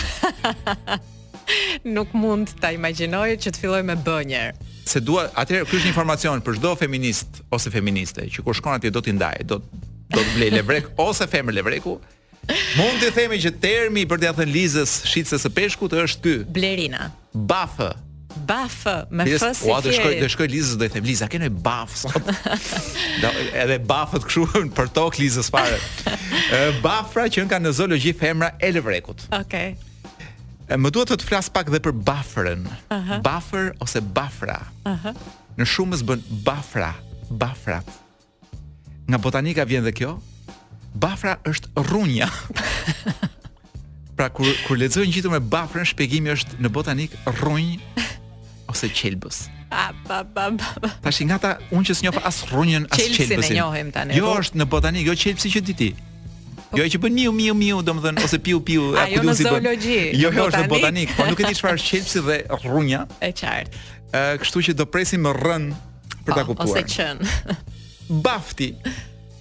Nuk 1.85 2.13
mund 2.13 2.49
ta 2.61 2.71
imagjinoj 2.73 3.31
që 3.37 3.51
të 3.53 3.59
filloj 3.61 3.83
me 3.83 3.95
b 3.97 4.11
njëherë. 4.29 4.53
Se 4.87 5.01
dua, 5.01 5.29
atëherë 5.35 5.65
ky 5.67 5.77
është 5.77 5.85
një 5.87 5.95
informacion 5.95 6.41
për 6.41 6.57
çdo 6.57 6.77
feminist 6.77 7.29
ose 7.51 7.71
feministe 7.71 8.21
që 8.23 8.43
kur 8.45 8.55
shkon 8.55 8.75
atje 8.75 8.91
do 8.91 9.01
t'i 9.01 9.13
ndajë, 9.13 9.43
do 9.43 9.61
do 10.11 10.21
të 10.21 10.35
blej 10.37 10.51
levrek 10.53 10.85
ose 11.09 11.25
femër 11.27 11.55
levreku. 11.55 12.01
Mund 12.77 12.99
të 13.03 13.11
themi 13.15 13.37
që 13.43 13.51
termi 13.61 14.07
për 14.07 14.19
të 14.21 14.33
thënë 14.37 14.53
Lizës 14.55 15.07
shitse 15.07 15.37
së 15.37 15.49
peshkut 15.51 15.93
është 15.93 16.21
ky. 16.23 16.37
Blerina. 16.53 17.11
Bafë 17.35 18.06
baf 18.45 18.85
me 19.11 19.25
fës 19.27 19.57
si 19.59 19.67
fjerë. 19.67 19.73
Ua, 19.73 19.81
dhe 19.85 19.93
shkoj, 19.97 20.15
dhe 20.21 20.29
shkoj 20.33 20.47
Lizës 20.51 20.77
dhe 20.81 20.89
i 20.89 20.93
them, 20.93 21.05
Lizë, 21.09 21.29
a 21.29 21.51
baf, 21.69 21.97
sot? 22.03 22.31
da, 23.23 23.31
edhe 23.63 23.79
bafët 23.87 24.27
këshuën 24.29 24.69
për 24.77 24.91
tokë 24.97 25.23
Lizës 25.25 25.51
pare. 25.53 25.79
Bafra 26.85 27.27
që 27.33 27.47
në 27.49 27.59
në 27.67 27.73
zoologi 27.81 28.13
femra 28.17 28.53
e 28.61 28.73
lëvrekut. 28.77 29.27
Okay. 29.43 29.77
Më 30.67 30.91
duhet 30.91 31.13
të 31.13 31.21
të 31.23 31.27
flasë 31.29 31.53
pak 31.55 31.69
dhe 31.71 31.81
për 31.85 31.95
bafërën. 32.07 32.65
Uh 32.65 32.97
-huh. 32.99 33.21
Bafër 33.23 33.75
ose 33.81 34.01
bafra. 34.03 34.61
Uh 34.87 34.97
-huh. 34.99 35.15
Në 35.57 35.65
shumës 35.73 36.03
bënë 36.03 36.43
bafra, 36.45 36.95
bafra. 37.31 37.83
Nga 39.07 39.19
botanika 39.19 39.65
vjen 39.67 39.83
dhe 39.85 39.93
kjo, 39.93 40.19
bafra 40.95 41.37
është 41.47 41.69
runja. 41.91 42.29
Pra 44.17 44.29
kur 44.31 44.49
kur 44.67 44.77
lexoj 44.79 45.07
gjithu 45.07 45.31
me 45.31 45.39
bafrën, 45.41 45.85
shpjegimi 45.85 46.31
është 46.33 46.57
në 46.59 46.69
botanik 46.69 47.13
rrunj 47.29 47.77
ose 48.77 48.93
qelbës. 48.93 49.47
Pa 49.73 49.89
pa 50.07 50.19
pa. 50.25 50.47
pa. 50.61 50.91
Tash 51.05 51.23
nga 51.25 51.37
ta 51.41 51.51
unë 51.73 51.89
që 51.89 51.97
s'njoh 52.01 52.19
as 52.23 52.43
rrunjën 52.51 52.85
as 52.91 53.01
qelbësin. 53.01 53.33
Qelbësin 53.33 53.57
e 53.57 53.59
njohim 53.61 53.89
tani. 53.95 54.19
Jo 54.21 54.29
po- 54.33 54.37
është 54.43 54.61
në 54.61 54.67
botani, 54.75 55.03
jo 55.07 55.15
qelbësi 55.17 55.51
që 55.57 55.63
diti. 55.67 55.89
Jo 56.77 56.85
që 56.93 56.99
bën 57.01 57.13
miu 57.17 57.33
miu 57.33 57.55
miu, 57.57 57.81
domthon 57.87 58.19
ose 58.25 58.39
piu 58.39 58.61
piu 58.67 58.83
apo 58.93 59.07
diçka. 59.09 59.17
Jo 59.17 59.25
në 59.29 59.35
zoologji. 59.41 60.01
Jo 60.21 60.31
jo 60.35 60.49
është 60.51 60.63
në 60.65 60.69
botanik, 60.75 61.17
po 61.17 61.25
nuk 61.31 61.41
e 61.41 61.49
di 61.49 61.55
çfarë 61.59 61.79
është 61.81 61.91
qelbësi 61.91 62.25
dhe 62.29 62.39
rrunja. 62.65 63.03
E 63.21 63.33
qartë. 63.41 63.83
Ë, 64.13 64.39
kështu 64.45 64.63
që 64.69 64.75
do 64.79 64.87
presim 64.91 65.21
me 65.25 65.33
rën 65.35 65.73
për 66.27 66.35
ta 66.41 66.45
kuptuar. 66.51 66.77
Ose 66.77 66.85
qen. 66.85 67.19
Bafti. 68.27 68.71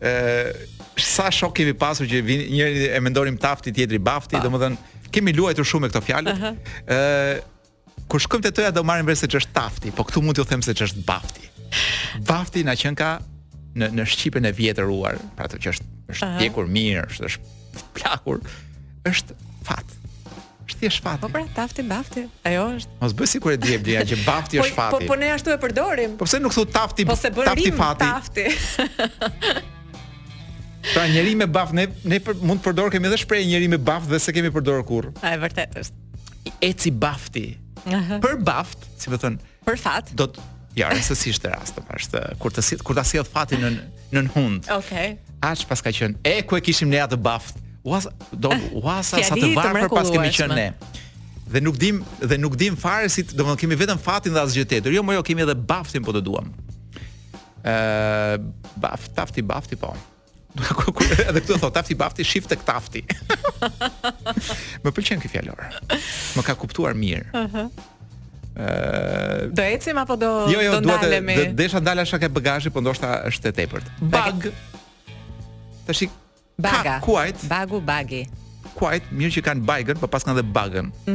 ë 0.00 0.70
sa 1.00 1.30
shok 1.32 1.54
kemi 1.58 1.72
pasur 1.78 2.04
që 2.08 2.18
vin, 2.24 2.42
njëri 2.52 2.86
e 2.92 2.98
mendorim 3.00 3.36
tafti, 3.40 3.72
tjetri 3.72 3.96
bafti, 4.04 4.36
domethënë 4.42 5.08
kemi 5.14 5.32
luajtur 5.38 5.64
shumë 5.66 5.86
me 5.86 5.90
këto 5.92 6.02
fjalë. 6.04 6.32
ë 6.32 6.34
uh 6.34 6.40
-huh. 6.40 7.40
kur 8.10 8.20
shkojmë 8.20 8.42
te 8.42 8.50
toja 8.50 8.70
do 8.70 8.82
marrim 8.84 9.06
vesh 9.06 9.20
se 9.20 9.26
ç'është 9.26 9.52
tafti, 9.54 9.90
po 9.92 10.02
këtu 10.04 10.22
mund 10.22 10.36
t'ju 10.36 10.44
them 10.46 10.62
se 10.62 10.72
ç'është 10.74 11.04
bafti. 11.06 11.44
Bafti 12.26 12.64
na 12.64 12.74
qenka 12.76 13.20
në 13.76 13.86
në 13.96 14.02
shqipen 14.12 14.44
e 14.44 14.52
vjetëruar, 14.52 15.16
pra 15.36 15.46
të 15.48 15.56
që 15.62 15.68
është 15.72 15.84
është 16.12 16.26
uh 16.26 16.28
-huh. 16.28 16.38
pjekur 16.38 16.64
mirë, 16.66 17.04
është 17.10 17.24
është 17.28 17.40
plakur, 17.94 18.38
është 19.06 19.32
fat. 19.64 19.84
Është 20.66 20.78
thjesht 20.80 21.02
fati 21.02 21.20
Po 21.20 21.28
pra, 21.28 21.44
tafti 21.54 21.82
bafti, 21.82 22.22
ajo 22.44 22.62
është. 22.76 22.90
Mos 23.00 23.12
bëj 23.12 23.26
sikur 23.26 23.52
e 23.52 23.56
di 23.56 23.78
Blia 23.78 24.02
që 24.10 24.14
bafti 24.26 24.58
është 24.60 24.74
po, 24.74 24.76
po 24.76 24.82
fati. 24.82 25.06
Po 25.06 25.12
po 25.14 25.16
ne 25.20 25.28
ashtu 25.34 25.50
e 25.50 25.58
përdorim. 25.62 26.10
Po 26.18 26.24
pse 26.24 26.38
nuk 26.40 26.52
thot 26.54 26.70
tafti? 26.72 27.02
Po 27.06 27.16
se 27.16 27.28
bërim 27.30 27.46
tafti. 27.46 27.72
Fati. 27.82 28.08
tafti. 28.08 28.44
Pra 30.94 31.06
njeri 31.08 31.34
me 31.36 31.46
baf 31.46 31.72
ne 31.76 31.86
ne 32.04 32.18
për, 32.20 32.38
mund 32.40 32.62
të 32.62 32.70
përdor 32.70 32.90
kemi 32.92 33.08
edhe 33.10 33.18
shprehje 33.20 33.48
njeri 33.50 33.68
me 33.68 33.78
baf 33.90 34.06
dhe 34.08 34.18
se 34.22 34.32
kemi 34.32 34.50
përdorur 34.54 34.84
kur 34.88 35.10
A 35.20 35.34
e 35.34 35.38
vërtet 35.42 35.76
është? 35.76 36.06
Eci 36.64 36.90
bafti. 36.90 37.56
Për 38.22 38.38
baft, 38.44 38.84
si 39.00 39.10
më 39.10 39.14
po 39.14 39.20
thon. 39.22 39.36
Për 39.68 39.78
fat. 39.80 40.12
Do 40.16 40.26
të 40.32 40.40
ja 40.78 40.88
rëse 40.92 41.16
si 41.18 41.32
është 41.34 41.50
rast, 41.52 41.74
të 41.76 41.84
pra, 41.84 41.98
është 42.00 42.22
kur 42.40 42.54
të 42.56 42.62
kur 42.86 42.96
të 42.96 43.04
sjell 43.10 43.28
fatin 43.28 43.62
në 43.64 43.72
nën 44.16 44.28
hund. 44.36 44.70
Okej. 44.78 45.12
Okay. 45.12 45.36
Ash 45.44 45.66
pas 45.68 45.84
ka 45.84 45.92
qenë 45.92 46.20
e 46.28 46.38
ku 46.48 46.56
e 46.56 46.62
kishim 46.64 46.88
ne 46.92 47.00
atë 47.04 47.18
baft. 47.20 47.60
Was 47.84 48.08
do 48.32 48.52
was 48.84 49.12
ah, 49.16 49.20
sa 49.24 49.36
të 49.36 49.52
varë 49.56 49.82
për 49.84 49.92
pas 49.92 50.10
kemi 50.12 50.32
qenë 50.36 50.58
ne. 50.60 50.68
Dhe 51.50 51.62
nuk 51.64 51.76
dim 51.80 52.00
dhe 52.20 52.40
nuk 52.40 52.56
dim 52.60 52.76
fare 52.80 53.08
si 53.12 53.24
do 53.36 53.52
kemi 53.60 53.76
vetëm 53.80 54.00
fatin 54.00 54.32
dhe 54.36 54.42
asgjë 54.48 54.64
tjetër. 54.74 54.96
Jo, 54.96 55.04
më 55.04 55.18
jo 55.20 55.24
kemi 55.28 55.44
edhe 55.44 55.56
baftin 55.56 56.04
po 56.04 56.12
të 56.16 56.24
duam. 56.28 56.48
Ë 57.60 57.72
uh, 57.72 58.36
baft, 58.80 59.12
tafti, 59.16 59.44
bafti 59.44 59.76
po. 59.76 59.92
Ë 59.96 60.09
Edhe 61.26 61.40
këtu 61.40 61.56
thot 61.58 61.72
tafti 61.74 61.94
bafti 61.94 62.24
shift 62.26 62.48
tek 62.50 62.64
tafti. 62.66 63.04
Më 64.84 64.90
pëlqen 64.92 65.20
kjo 65.22 65.30
fjalor. 65.30 65.60
Më 66.36 66.44
ka 66.46 66.56
kuptuar 66.58 66.96
mirë. 66.98 67.26
Ëh. 67.30 67.40
Uh 67.40 67.56
-huh. 67.56 67.88
Uh, 68.50 69.48
do 69.54 69.62
ecim 69.62 69.96
apo 69.98 70.16
do 70.18 70.26
jo, 70.50 70.58
jo, 70.62 70.80
do 70.82 70.90
dalem 71.00 71.28
Jo, 71.30 71.44
do 71.44 71.52
desha 71.54 71.80
dalash 71.80 72.12
ke 72.18 72.28
bagazhi, 72.28 72.68
po 72.70 72.80
ndoshta 72.80 73.24
është 73.30 73.46
e 73.48 73.52
tepërt. 73.52 73.86
Bag. 74.02 74.50
Tash 75.86 76.02
baga. 76.58 76.98
Kuajt? 77.04 77.46
Bagu 77.48 77.80
bagi. 77.80 78.28
Kuajt, 78.74 79.04
mirë 79.12 79.32
që 79.36 79.40
kanë 79.46 79.64
bagën, 79.64 79.96
po 80.00 80.06
pas 80.06 80.22
kanë 80.24 80.38
edhe 80.38 80.50
bagën. 80.58 80.86
Mhm. 81.06 81.14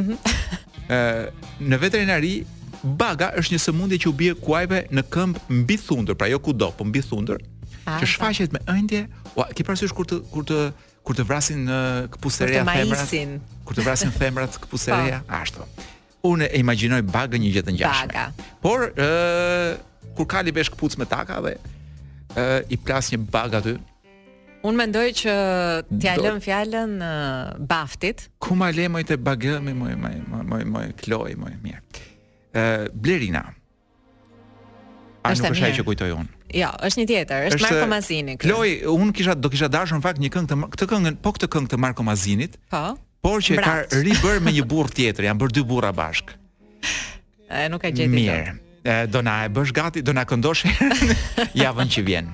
Ëh. 0.88 0.96
uh, 0.96 1.26
në 1.70 1.78
veterinari, 1.78 2.46
baga 2.82 3.32
është 3.38 3.52
një 3.54 3.60
sëmundje 3.66 3.96
që 4.02 4.08
u 4.08 4.12
bie 4.12 4.32
kuajve 4.34 4.86
në 4.96 5.02
këmbë 5.14 5.40
mbi 5.60 5.76
thundër, 5.86 6.14
pra 6.16 6.26
jo 6.26 6.38
kudo, 6.40 6.70
po 6.72 6.84
mbi 6.84 7.00
thundër. 7.02 7.40
Ah, 7.86 7.98
që 8.02 8.02
po. 8.06 8.10
shfaqet 8.12 8.54
me 8.54 8.60
ëndje, 8.72 9.04
ua, 9.38 9.46
ke 9.54 9.62
parasysh 9.66 9.92
kur 9.94 10.08
të 10.10 10.16
kur 10.32 10.46
të 10.48 10.60
kur 11.06 11.14
të 11.14 11.22
vrasin 11.28 11.60
në 11.68 11.76
kapuseria 12.16 12.64
femra, 12.66 13.04
kur 13.68 13.76
të 13.78 13.84
vrasin 13.86 14.10
femrat 14.14 14.56
në 14.58 14.70
po. 14.70 14.78
ashtu. 15.42 15.66
Unë 16.26 16.48
e 16.50 16.58
imagjinoj 16.58 17.02
bagën 17.06 17.38
një 17.44 17.52
jetë 17.54 17.74
ngjashme. 17.76 18.06
Baga. 18.10 18.54
Por 18.62 18.88
ë 18.90 19.76
kur 20.18 20.26
kali 20.26 20.50
besh 20.52 20.70
kapuc 20.74 20.96
me 20.98 21.06
taka 21.06 21.38
dhe 21.46 21.54
ë 22.34 22.46
i 22.74 22.76
plas 22.76 23.12
një 23.12 23.18
bag 23.30 23.54
aty. 23.60 23.76
Unë 24.66 24.78
mendoj 24.82 25.06
që 25.22 25.34
t'ja 25.94 26.16
lëm 26.18 26.42
fjalën 26.42 26.96
baftit. 27.70 28.26
Ku 28.42 28.58
ma 28.58 28.72
le 28.74 28.88
moj 28.90 29.04
të 29.06 29.14
bagëmi, 29.22 29.72
moj, 29.78 29.94
moj, 29.94 30.16
moj, 30.42 30.64
moj, 30.72 30.86
kloj, 30.98 31.30
moj, 31.38 31.54
mirë. 31.62 31.78
Uh, 32.56 32.90
blerina. 32.90 33.44
A 35.20 35.30
nuk 35.36 35.52
është 35.52 35.54
Ashtë 35.54 35.78
që 35.78 35.84
kujtoj 35.86 36.10
unë. 36.18 36.32
Jo, 36.56 36.70
është 36.86 37.00
një 37.02 37.06
tjetër, 37.10 37.44
është, 37.50 37.56
është 37.58 37.66
Marko 37.68 37.88
Mazini. 37.90 38.34
Kloj, 38.40 38.68
unë 38.90 39.12
kisha 39.16 39.34
do 39.36 39.50
kisha 39.52 39.68
dashur 39.72 39.98
në 40.00 40.04
fakt 40.06 40.22
një 40.22 40.30
këngë 40.34 40.48
të 40.54 40.70
këtë 40.72 40.86
këngën, 40.92 41.18
po 41.26 41.32
këtë 41.36 41.48
këngë 41.52 41.70
të 41.74 41.80
Marko 41.84 42.06
Mazinit. 42.06 42.56
Po. 42.72 42.82
Por 43.26 43.44
që 43.44 43.58
ka 43.60 43.74
ribër 44.06 44.38
me 44.46 44.54
një 44.56 44.64
burr 44.70 44.88
tjetër, 44.96 45.28
janë 45.28 45.42
bërë 45.42 45.56
dy 45.58 45.64
burra 45.68 45.92
bashk. 45.98 46.32
E 47.50 47.66
nuk 47.72 47.84
e 47.84 47.92
gjeti. 47.92 48.12
Mirë. 48.14 49.06
Do 49.10 49.20
na 49.26 49.36
e 49.44 49.50
bësh 49.52 49.74
gati, 49.76 50.02
do 50.06 50.14
na 50.16 50.24
këndosh 50.28 50.64
javën 51.64 51.92
që 51.96 52.06
vjen. 52.06 52.32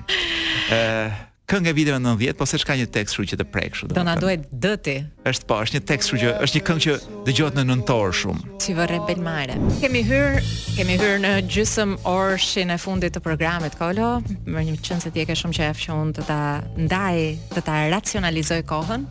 Ëh 0.71 1.31
këngë 1.51 1.71
e 1.71 1.75
viteve 1.75 1.97
90, 1.99 2.37
po 2.39 2.45
se 2.47 2.57
çka 2.61 2.75
një 2.79 2.85
tekst 2.95 3.17
kështu 3.17 3.25
që 3.33 3.37
të 3.41 3.45
prek 3.51 3.73
kështu. 3.75 3.87
Do 3.97 4.03
na 4.07 4.13
duhet 4.19 4.45
dëti. 4.63 4.93
Është 5.27 5.47
po, 5.49 5.57
është 5.65 5.75
një 5.75 5.81
tekst 5.89 6.13
kështu 6.13 6.21
që 6.21 6.35
është 6.45 6.59
një 6.59 6.65
këngë 6.69 6.83
që 6.85 6.95
dëgjohet 7.27 7.57
në 7.59 7.65
nëntor 7.67 8.13
shumë. 8.19 8.53
Si 8.63 8.75
vë 8.77 8.85
rebel 8.93 9.19
mare. 9.25 9.57
Kemi 9.81 10.03
hyr, 10.07 10.37
kemi 10.77 10.95
hyr 11.01 11.19
në 11.23 11.33
gjysmë 11.51 11.97
orëshin 12.09 12.71
e 12.73 12.79
fundit 12.79 13.15
të 13.17 13.23
programit 13.25 13.75
Kolo, 13.79 14.13
më 14.47 14.65
një 14.69 14.77
qenë 14.87 15.03
se 15.07 15.11
ti 15.15 15.23
e 15.23 15.27
ke 15.27 15.35
shumë 15.39 15.59
qejf 15.59 15.83
që 15.83 15.99
unë 15.99 16.15
të 16.21 16.27
ta 16.31 16.39
ndaj, 16.85 17.19
të 17.57 17.65
ta 17.67 17.81
racionalizoj 17.97 18.61
kohën. 18.71 19.03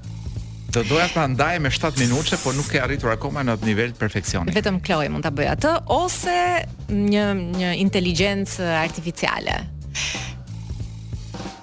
Do 0.73 0.81
doja 0.89 1.05
ta 1.13 1.27
ndaj 1.29 1.59
me 1.61 1.69
7 1.69 2.01
minuta, 2.01 2.39
por 2.41 2.57
nuk 2.57 2.73
e 2.73 2.81
arritur 2.81 3.13
akoma 3.13 3.45
në 3.45 3.59
atë 3.59 3.69
nivel 3.69 3.93
të 3.93 4.01
perfeksionit. 4.01 4.57
Vetëm 4.57 4.81
Chloe 4.81 5.11
mund 5.13 5.27
ta 5.27 5.29
bëj 5.29 5.51
atë 5.59 5.75
ose 5.93 6.39
një 6.89 7.27
një 7.61 7.75
inteligjencë 7.85 8.73
artificiale. 8.81 9.59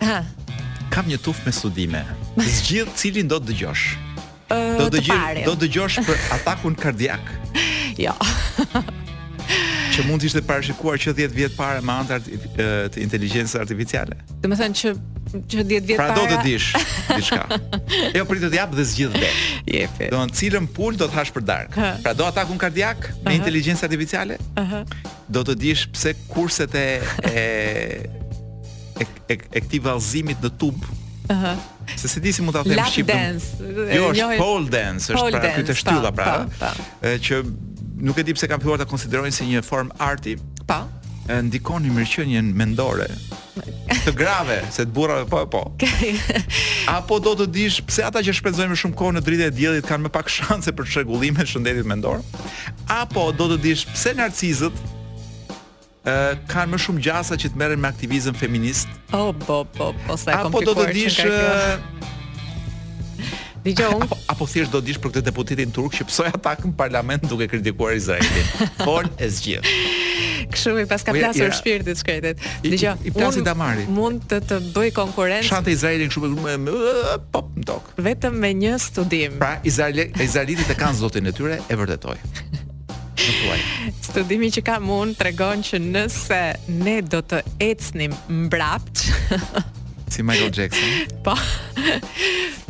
Ha 0.06 0.20
kam 0.94 1.10
një 1.10 1.18
tufë 1.26 1.46
me 1.48 1.54
studime. 1.56 2.04
Zgjidh 2.60 2.94
cilin 2.98 3.30
do 3.32 3.40
të 3.44 3.54
dëgjosh. 3.54 3.88
Do 4.80 4.88
të 4.90 4.98
dëgjosh, 5.00 5.44
do 5.46 5.56
të 5.60 5.68
dëgjosh 5.68 6.00
për 6.08 6.24
atakun 6.40 6.78
kardiak. 6.80 7.34
Jo. 8.00 8.16
Që 10.00 10.04
mund 10.08 10.22
të 10.22 10.30
ishte 10.30 10.40
parashikuar 10.48 11.00
që 11.02 11.12
10 11.18 11.34
vjet 11.36 11.56
para 11.58 11.82
me 11.84 11.92
anë 11.92 12.20
të 12.94 13.02
inteligjencës 13.04 13.58
artificiale. 13.60 14.16
Do 14.30 14.46
të 14.54 14.60
thënë 14.64 14.78
që 14.84 14.92
që 15.30 15.62
10 15.62 15.84
vjet 15.86 16.00
para. 16.00 16.14
Pra 16.14 16.16
do 16.18 16.24
të 16.30 16.38
dish 16.42 16.72
diçka. 17.14 17.44
Jo 18.16 18.24
pritet 18.30 18.50
të 18.54 18.58
jap 18.62 18.72
dhe 18.78 18.86
zgjidh 18.94 19.18
dhe. 19.22 19.28
Jepi. 19.74 20.08
Do 20.14 20.22
cilën 20.40 20.66
pul 20.78 20.96
do 20.98 21.06
të 21.10 21.18
hash 21.20 21.34
për 21.36 21.44
darkë? 21.50 21.90
Pra 22.06 22.16
do 22.18 22.26
atakun 22.30 22.58
kardiak 22.62 23.10
me 23.28 23.36
inteligjencë 23.42 23.86
artificiale? 23.90 24.40
Ëh. 24.62 24.78
Do 25.30 25.44
të 25.50 25.58
dish 25.66 25.84
pse 25.94 26.16
kurset 26.34 26.74
e 26.82 26.88
e 27.30 27.46
e, 29.00 29.34
e, 29.34 29.38
e 29.56 29.62
këtij 29.64 29.80
vallëzimit 29.84 30.44
në 30.44 30.52
tub. 30.62 30.84
Ëhë. 31.30 31.56
Se 32.00 32.10
si 32.10 32.22
disi 32.24 32.44
mund 32.46 32.58
ta 32.58 32.64
them 32.68 32.80
shqip. 32.90 33.12
Jo, 33.12 34.12
është 34.12 34.14
njohet... 34.20 34.40
pole 34.42 34.70
dance, 34.74 35.10
është 35.10 35.22
pole 35.22 35.42
pra 35.44 35.52
këtë 35.58 35.76
shtylla 35.82 36.12
po, 36.12 36.22
pra. 36.22 36.32
Po, 36.44 36.70
e 36.70 36.70
eh, 36.70 36.70
po. 36.70 36.94
eh, 37.08 37.20
që 37.26 37.42
nuk 38.10 38.22
e 38.22 38.26
di 38.30 38.36
pse 38.38 38.50
kanë 38.50 38.64
filluar 38.66 38.82
ta 38.82 38.88
konsiderojnë 38.90 39.36
si 39.36 39.48
një 39.52 39.64
form 39.66 39.94
arti. 40.04 40.36
Pa. 40.70 40.80
E 41.30 41.38
eh, 41.38 41.44
ndikon 41.48 41.86
i 41.86 41.92
mirëqenjen 41.94 42.50
mendore. 42.58 43.10
Të 44.06 44.14
grave 44.16 44.62
se 44.72 44.86
të 44.88 44.94
burrave 44.96 45.26
po 45.30 45.44
po. 45.52 45.62
Apo 46.98 47.18
do 47.24 47.34
të 47.42 47.50
dish 47.54 47.82
pse 47.90 48.06
ata 48.08 48.22
që 48.26 48.36
shpenzojnë 48.38 48.74
më 48.74 48.80
shumë 48.84 48.98
kohë 49.00 49.18
në 49.18 49.24
dritë 49.26 49.50
e 49.52 49.56
diellit 49.60 49.90
kanë 49.90 50.08
më 50.08 50.14
pak 50.16 50.32
shanse 50.34 50.74
për 50.78 50.88
çrregullime 50.94 51.46
shëndetit 51.50 51.88
mendor? 51.90 52.24
Apo 52.96 53.30
do 53.36 53.50
të 53.54 53.60
dish 53.68 53.84
pse 53.94 54.16
narcizët 54.18 54.80
kanë 56.50 56.74
më 56.76 56.80
shumë 56.84 57.04
gjasa 57.04 57.38
që 57.40 57.52
të 57.54 57.60
merren 57.60 57.82
me 57.84 57.90
aktivizëm 57.90 58.34
feminist. 58.40 58.88
Oh, 59.12 59.32
po, 59.34 59.64
po, 59.68 59.92
po, 59.92 59.94
po 60.08 60.16
sa 60.20 60.38
e 60.40 60.40
komplikuar. 60.48 60.80
Apo 60.80 60.82
do 60.84 60.88
të 60.88 60.96
dish 60.96 62.16
Dije 63.60 63.90
un 63.92 64.06
apo, 64.06 64.16
apo 64.32 64.46
thjesht 64.48 64.72
do 64.72 64.80
dish 64.82 64.96
për 65.04 65.12
këtë 65.12 65.26
deputetin 65.28 65.74
turk 65.76 65.92
që 65.98 66.06
psoi 66.08 66.30
atak 66.32 66.62
në 66.64 66.70
parlament 66.80 67.26
duke 67.28 67.44
kritikuar 67.52 67.92
Izraelin. 67.98 68.46
Por 68.88 69.10
e 69.20 69.28
zgjidh. 69.28 69.68
Kështu 70.50 70.78
i 70.80 70.86
paska 70.88 71.12
po, 71.12 71.20
plasur 71.20 71.52
shpirtit 71.58 72.00
shkretet. 72.00 72.40
Dije 72.64 72.94
i 73.04 73.12
plasi 73.14 73.44
damari. 73.46 73.84
Mund 73.92 74.24
të 74.32 74.40
të 74.48 74.62
bëj 74.72 74.94
konkurrencë. 74.96 75.50
Shante 75.52 75.76
Izraelin 75.76 76.08
kështu 76.10 76.32
me, 76.40 76.56
pop 77.36 77.52
në 77.60 77.68
tok. 77.68 77.92
Vetëm 78.08 78.40
me 78.46 78.54
një 78.64 78.78
studim. 78.86 79.36
Pra 79.44 79.58
Izraelit 79.68 80.16
Izraelitët 80.24 80.72
e 80.72 80.80
kanë 80.80 81.02
zotin 81.04 81.28
e 81.30 81.36
tyre 81.36 81.60
e 81.68 81.78
vërtetoj. 81.84 82.16
Studimi 84.10 84.50
që 84.54 84.62
kam 84.66 84.90
unë 84.94 85.18
tregon 85.20 85.62
që 85.66 85.80
nëse 85.84 86.40
ne 86.80 86.96
do 87.06 87.20
të 87.30 87.42
ecnim 87.70 88.14
mbrapt, 88.46 89.04
si 90.14 90.24
Michael 90.26 90.54
Jackson. 90.56 91.20
Po. 91.26 91.36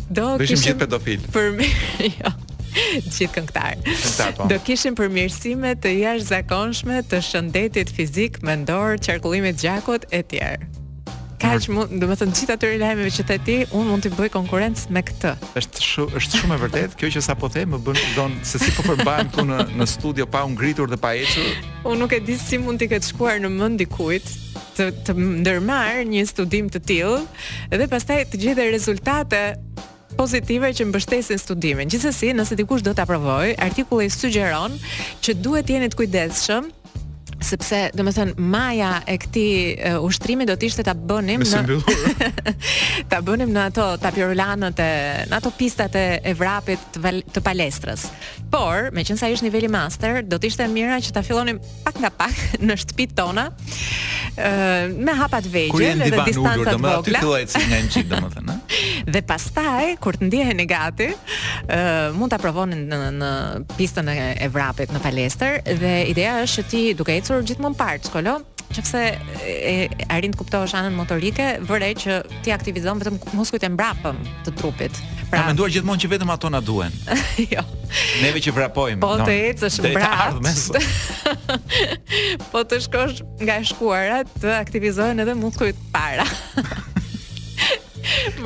Do 0.09 0.25
kishim 0.41 0.63
gjithë 0.65 0.79
pedofil. 0.81 1.27
Për 1.35 1.51
mi, 1.59 1.69
jo. 2.21 2.33
Gjithë 3.09 3.29
këngëtar. 3.37 3.85
Po. 4.39 4.49
Do 4.51 4.57
kishim 4.65 4.97
përmirësime 4.99 5.75
të 5.83 5.93
jashtëzakonshme 5.99 7.03
të 7.11 7.21
shëndetit 7.29 7.93
fizik, 7.93 8.41
mendor, 8.45 8.97
qarkullimit 9.05 9.61
gjakut 9.61 10.09
e 10.15 10.23
tjerë 10.33 10.75
kaq 11.39 11.67
mund, 11.71 11.91
do 12.03 12.07
të 12.09 12.17
thënë 12.19 12.35
gjithë 12.37 12.55
ato 12.57 12.69
lajmeve 12.81 13.11
që 13.15 13.25
the 13.29 13.37
ti, 13.47 13.55
un 13.77 13.87
mund 13.89 14.05
të 14.05 14.11
bëj 14.17 14.27
konkurrencë 14.35 14.91
me 14.93 15.01
këtë. 15.07 15.31
Është 15.57 15.85
shumë 15.87 16.19
është 16.19 16.41
shumë 16.41 16.55
e 16.57 16.61
vërtetë, 16.65 16.97
kjo 16.99 17.11
që 17.15 17.23
sapo 17.25 17.49
the 17.53 17.63
më 17.69 17.79
bën 17.85 17.99
don 18.17 18.33
se 18.45 18.59
si 18.61 18.71
po 18.75 18.83
përmbahem 18.89 19.29
këtu 19.31 19.45
në 19.47 19.59
në 19.79 19.85
studio 19.87 20.27
pa 20.27 20.43
u 20.45 20.51
ngritur 20.53 20.89
dhe 20.91 20.99
pa 21.01 21.13
ecur. 21.15 21.51
Un 21.87 21.99
nuk 22.03 22.13
e 22.13 22.19
di 22.27 22.35
si 22.37 22.57
mund 22.59 22.79
të 22.83 22.89
ketë 22.93 23.09
shkuar 23.13 23.39
në 23.43 23.49
mend 23.55 23.79
dikujt 23.81 24.27
të 24.75 24.89
të 25.07 25.15
ndërmarr 25.43 26.03
një 26.11 26.25
studim 26.29 26.69
të 26.71 26.79
tillë 26.87 27.79
dhe 27.79 27.87
pastaj 27.91 28.25
të 28.31 28.41
gjejë 28.43 28.69
rezultate 28.75 29.43
pozitive 30.19 30.73
që 30.75 30.89
mbështesin 30.89 31.39
studimin. 31.39 31.87
Gjithsesi, 31.87 32.33
nëse 32.35 32.57
dikush 32.59 32.83
do 32.83 32.91
ta 32.97 33.05
provojë, 33.07 33.53
artikulli 33.63 34.09
sugjeron 34.11 34.75
që 35.23 35.37
duhet 35.39 35.71
jeni 35.71 35.87
të 35.87 35.95
kujdesshëm 36.01 36.67
sepse 37.45 37.79
do 37.95 38.03
të 38.05 38.13
thënë 38.17 38.45
maja 38.51 38.89
e 39.09 39.15
këtij 39.21 39.53
uh, 39.53 40.05
ushtrimi 40.05 40.45
do 40.47 40.55
të 40.59 40.67
ishte 40.69 40.83
ta 40.87 40.93
bënim 40.93 41.43
në 41.45 41.61
ta 43.11 43.21
bënim 43.25 43.51
në 43.55 43.63
ato 43.69 43.85
tapirulanët 44.01 44.81
e 44.83 44.89
në 45.31 45.37
ato 45.39 45.51
pistat 45.55 45.95
e 45.95 46.03
Evrapit 46.29 46.81
të, 46.93 47.13
të 47.33 47.43
palestrës. 47.45 48.07
Por, 48.51 48.89
meqense 48.95 49.23
ai 49.25 49.33
është 49.37 49.47
niveli 49.47 49.69
master, 49.71 50.21
do 50.25 50.37
të 50.41 50.49
ishte 50.51 50.67
mira 50.71 50.97
që 51.01 51.13
ta 51.15 51.23
fillonim 51.25 51.59
pak 51.85 51.99
nga 52.03 52.09
pak 52.23 52.43
në 52.67 52.77
shtëpitë 52.83 53.17
tona. 53.21 53.47
ë 54.35 54.51
uh, 54.51 54.97
me 55.03 55.15
hapa 55.17 55.39
të 55.43 55.51
vegjël 55.53 56.03
dhe 56.09 56.25
distanca 56.27 56.75
të 56.75 56.77
vogla. 56.77 56.97
Kur 56.97 57.07
ti 57.07 57.15
filloi 57.19 57.45
të 57.49 57.63
ngjan 57.65 57.87
çik 57.95 58.09
domethënë, 58.11 58.57
Dhe 59.09 59.21
pastaj 59.25 59.95
kur 60.03 60.17
të 60.19 60.27
ndjehen 60.29 60.59
gati, 60.69 61.07
uh, 61.11 62.09
mund 62.17 62.29
ta 62.33 62.37
provonin 62.41 62.83
në 62.91 62.97
në 63.19 63.29
pistën 63.77 64.09
e 64.11 64.21
Evrapit 64.45 64.91
në 64.93 65.01
palestër 65.03 65.59
dhe 65.79 65.93
ideja 66.11 66.35
është 66.45 66.61
që 66.63 66.67
ti 66.71 66.81
duke 66.99 67.15
ecur 67.17 67.41
gjithmonë 67.47 67.77
parë 67.79 68.03
skolo 68.09 68.35
që 68.69 68.83
pëse 68.85 68.99
e 69.45 69.73
arin 70.13 70.33
të 70.33 70.37
kuptohë 70.43 70.75
anën 70.77 70.93
motorike, 70.93 71.47
vërej 71.65 71.93
që 72.03 72.17
ti 72.45 72.51
aktivizon 72.53 72.99
vetëm 73.01 73.15
muskujt 73.33 73.65
e 73.65 73.71
mbrapëm 73.73 74.19
të 74.45 74.53
trupit. 74.59 74.99
Ka 75.23 75.23
pra... 75.31 75.47
menduar 75.49 75.73
gjithmonë 75.73 76.03
që 76.03 76.09
vetëm 76.13 76.33
ato 76.35 76.51
na 76.53 76.61
duen. 76.61 76.93
jo. 77.55 77.63
Neve 78.21 78.43
që 78.45 78.53
vrapojmë. 78.53 79.01
Po 79.01 79.15
të 79.25 79.39
ecësh 79.49 79.79
është 79.79 81.55
po 82.53 82.61
të 82.61 82.81
shkosh 82.85 83.23
nga 83.41 83.57
shkuarat 83.71 84.29
të 84.45 84.53
aktivizohen 84.61 85.25
edhe 85.25 85.33
muskujt 85.41 85.81
para. 85.95 86.29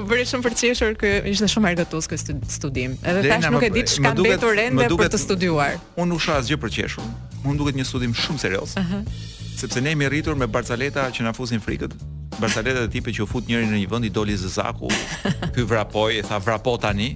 bëre 0.08 0.24
shumë 0.28 0.44
përqeshur 0.48 0.96
ky, 1.00 1.12
ishte 1.32 1.48
shumë 1.54 1.72
argëtues 1.74 2.08
ky 2.12 2.20
studim. 2.20 2.96
Edhe 3.04 3.22
thash 3.30 3.50
nuk 3.54 3.66
e 3.68 3.72
di 3.76 3.84
çka 3.88 4.12
mbetur 4.18 4.60
ende 4.64 4.90
për 5.00 5.12
të 5.14 5.20
studiuar. 5.24 5.78
Unë 5.98 6.12
nuk 6.14 6.24
shoh 6.26 6.40
asgjë 6.42 6.60
përqeshur. 6.66 7.12
unë 7.44 7.58
duket 7.60 7.76
një 7.76 7.84
studim 7.88 8.14
shumë 8.14 8.40
serioz. 8.40 8.74
Ëh. 8.80 8.92
Sepse 9.60 9.82
ne 9.82 9.90
jemi 9.92 10.08
rritur 10.10 10.36
me 10.36 10.48
Barcaleta 10.48 11.10
që 11.12 11.24
na 11.24 11.34
fusin 11.34 11.60
frikët. 11.60 11.92
Barcaleta 12.40 12.86
e 12.88 12.88
tipe 12.88 13.12
që 13.12 13.22
u 13.24 13.28
fut 13.28 13.48
njëri 13.48 13.66
në 13.68 13.82
një 13.82 13.90
vend 13.92 14.06
i 14.06 14.10
doli 14.10 14.38
zezaku. 14.38 14.88
Ky 15.54 15.62
vrapoi, 15.68 16.22
tha 16.24 16.40
vrapo 16.40 16.78
tani. 16.80 17.12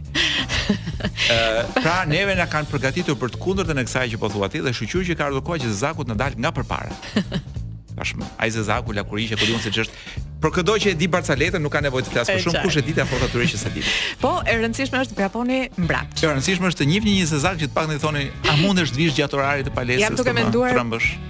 Ëh, 1.32 1.82
pra 1.82 2.04
neve 2.06 2.36
na 2.36 2.46
kanë 2.46 2.68
përgatitur 2.74 3.16
për 3.16 3.32
të 3.34 3.40
kundërtën 3.46 3.80
e 3.80 3.88
kësaj 3.88 4.08
që 4.14 4.20
po 4.20 4.30
thua 4.34 4.50
ti 4.52 4.60
dhe 4.60 4.76
shqyrë 4.76 5.08
që 5.10 5.16
ka 5.18 5.30
ardhur 5.32 5.44
koha 5.48 5.62
që 5.64 5.72
zezakut 5.72 6.08
na 6.12 6.16
dalë 6.20 6.36
nga 6.44 6.52
përpara. 6.52 6.92
tashmë. 7.98 8.26
Ai 8.40 8.50
Zezaku 8.54 8.94
la 8.94 9.04
kur 9.08 9.18
ishte 9.20 9.36
kujon 9.40 9.60
se 9.64 9.72
ç'është. 9.74 10.26
Por 10.42 10.54
këdo 10.54 10.76
që 10.84 10.94
e 10.94 10.98
di 10.98 11.08
Barcaletën 11.10 11.64
nuk 11.66 11.74
ka 11.74 11.82
nevojë 11.86 12.06
të 12.08 12.14
flas 12.14 12.30
më 12.30 12.38
shumë 12.44 12.62
kush 12.66 12.78
e 12.78 12.84
di 12.86 12.94
ta 12.98 13.08
foto 13.10 13.26
aty 13.28 13.48
që 13.54 13.58
sa 13.60 13.72
di. 13.74 13.82
Po, 14.22 14.36
e 14.46 14.54
rëndësishme 14.62 15.02
është 15.04 15.18
braponi 15.18 15.58
mbrap. 15.82 16.14
E 16.14 16.30
rëndësishme 16.30 16.70
është 16.70 16.84
të 16.84 16.88
njihni 16.94 17.16
një 17.22 17.26
Zezak 17.32 17.58
që 17.64 17.72
të 17.72 17.76
paktën 17.76 17.98
i 17.98 18.02
thoni 18.04 18.26
a 18.30 18.56
mundesh 18.62 18.94
të 18.94 19.02
vish 19.02 19.18
gjatë 19.18 19.40
orarit 19.40 19.70
të 19.70 19.74
palesës. 19.78 20.06
Jam 20.06 20.18
duke 20.20 20.36
menduar 20.38 20.78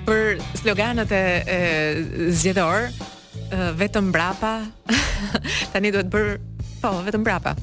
për 0.09 0.43
sloganët 0.63 1.15
e 1.15 1.59
zgjedhor 2.35 2.89
vetëm 3.79 4.11
mbrapa. 4.11 4.53
Tani 5.71 5.93
duhet 5.95 6.11
bër 6.11 6.33
po 6.83 6.91
vetëm 7.07 7.23
mbrapa. 7.23 7.55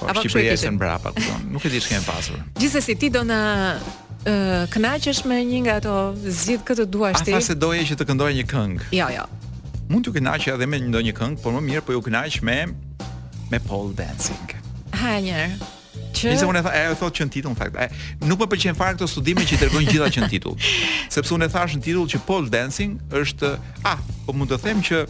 Po, 0.00 0.06
Apo 0.08 0.22
shqiptarën 0.24 0.78
mbrapa, 0.78 1.10
po. 1.12 1.36
Nuk 1.52 1.64
e 1.68 1.74
di 1.76 1.80
ç'kem 1.84 2.00
pasur. 2.08 2.40
Gjithsesi 2.56 2.96
ti 2.96 3.12
do 3.12 3.20
na 3.20 3.76
kënaqesh 4.70 5.24
me 5.24 5.40
një 5.48 5.60
nga 5.64 5.74
ato 5.80 5.94
zgjidh 6.18 6.64
këtë 6.68 6.84
duash 6.92 7.22
ti? 7.24 7.32
A 7.32 7.38
tha 7.38 7.40
se 7.40 7.54
doje 7.56 7.84
që 7.88 7.96
të 7.96 8.04
këndoj 8.10 8.32
një 8.36 8.44
këngë? 8.50 8.88
Jo, 8.92 9.06
jo. 9.14 9.24
Mund 9.90 10.04
të 10.06 10.12
kënaqesh 10.18 10.52
edhe 10.54 10.66
me 10.68 10.78
ndonjë 10.84 11.12
këngë, 11.16 11.40
por 11.42 11.54
më 11.56 11.60
mirë 11.70 11.84
po 11.88 11.96
ju 11.96 12.02
kënaqesh 12.08 12.42
me 12.46 12.58
me 13.50 13.58
pole 13.66 13.94
dancing. 13.98 14.52
Ha 15.00 15.16
një. 15.24 15.46
Që 16.14 16.34
Nisë 16.34 16.46
unë 16.50 16.60
e 16.60 16.64
tha, 16.66 16.72
ajo 16.84 16.98
thotë 17.00 17.16
që 17.20 17.26
në 17.26 17.32
titull, 17.34 17.54
në 17.54 17.58
fakt, 17.58 18.04
nuk 18.28 18.42
më 18.44 18.48
pëlqen 18.52 18.76
fare 18.78 18.94
këto 18.98 19.08
studime 19.10 19.42
që 19.48 19.56
i 19.56 19.60
tregojnë 19.64 19.94
gjitha 19.94 20.10
që 20.18 20.22
në 20.24 20.28
titull. 20.30 20.58
Sepse 21.16 21.34
unë 21.34 21.46
e 21.48 21.52
thash 21.54 21.76
në 21.78 21.82
titull 21.88 22.06
që 22.12 22.20
pole 22.28 22.52
dancing 22.52 22.98
është, 23.22 23.54
ah, 23.88 23.96
po 24.26 24.36
mund 24.36 24.52
të 24.52 24.60
them 24.68 24.84
që 24.86 25.00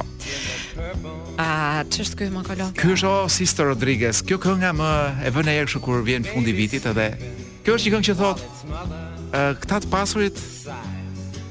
A 1.39 1.49
ç'është 1.93 2.19
ky 2.23 2.31
më 2.35 2.43
kolo? 2.51 2.71
Ky 2.79 2.93
është 2.97 3.12
o 3.12 3.29
Sister 3.33 3.69
Rodriguez. 3.71 4.23
Kjo 4.27 4.41
kënga 4.43 4.73
më 4.79 4.91
e 5.29 5.35
vënë 5.37 5.57
herë 5.59 5.71
kështu 5.71 5.83
kur 5.87 6.03
vjen 6.07 6.27
fundi 6.27 6.55
vitit 6.57 6.89
edhe 6.91 7.12
kjo 7.66 7.77
është 7.77 7.91
një 7.91 7.95
këngë 7.95 8.09
që 8.11 8.19
thotë 8.19 9.41
këta 9.64 9.81
të 9.85 9.93
pasurit 9.93 10.39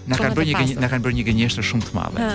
na 0.09 0.17
kanë 0.17 0.37
bërë 0.39 0.55
një 0.55 0.79
na 0.81 0.89
kanë 0.91 1.05
bërë 1.05 1.19
një 1.21 1.27
gënjeshtër 1.31 1.69
shumë 1.71 1.89
të 1.91 1.97
madhe. 1.99 2.31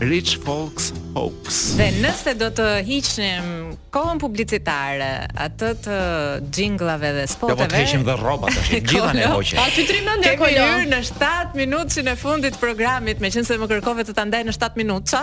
Rich 0.00 0.36
Folks 0.44 0.92
Hopes 1.14 1.56
Dhe 1.78 1.86
nëse 2.02 2.34
do 2.36 2.50
të 2.58 2.64
hiqnim 2.84 3.70
kohën 3.94 4.18
publicitare, 4.20 5.06
atë 5.40 5.70
të 5.86 6.00
jinglave 6.58 7.14
dhe 7.16 7.22
spoteve. 7.30 7.62
Do 7.64 7.64
po 7.64 7.70
të 7.72 7.78
heqim 7.80 8.02
dhe 8.04 8.16
rrobat 8.20 8.52
tash, 8.52 8.74
gjitha 8.90 9.14
ne 9.16 9.30
hoqim. 9.30 9.56
Pa 9.62 9.70
ty 9.72 9.86
trimend 9.88 10.20
ne 10.26 10.32
kolo. 10.36 10.50
Kemi 10.52 10.66
hyrë 10.68 10.90
në 10.90 10.98
7 11.08 11.56
minutë 11.62 11.96
që 11.96 12.04
në 12.10 12.16
fundit 12.20 12.58
të 12.58 12.60
programit, 12.66 13.22
meqense 13.24 13.56
më 13.62 13.70
kërkove 13.72 14.04
të 14.10 14.16
ta 14.18 14.26
ndaj 14.28 14.42
në 14.50 14.56
7 14.58 14.76
minuta. 14.82 15.22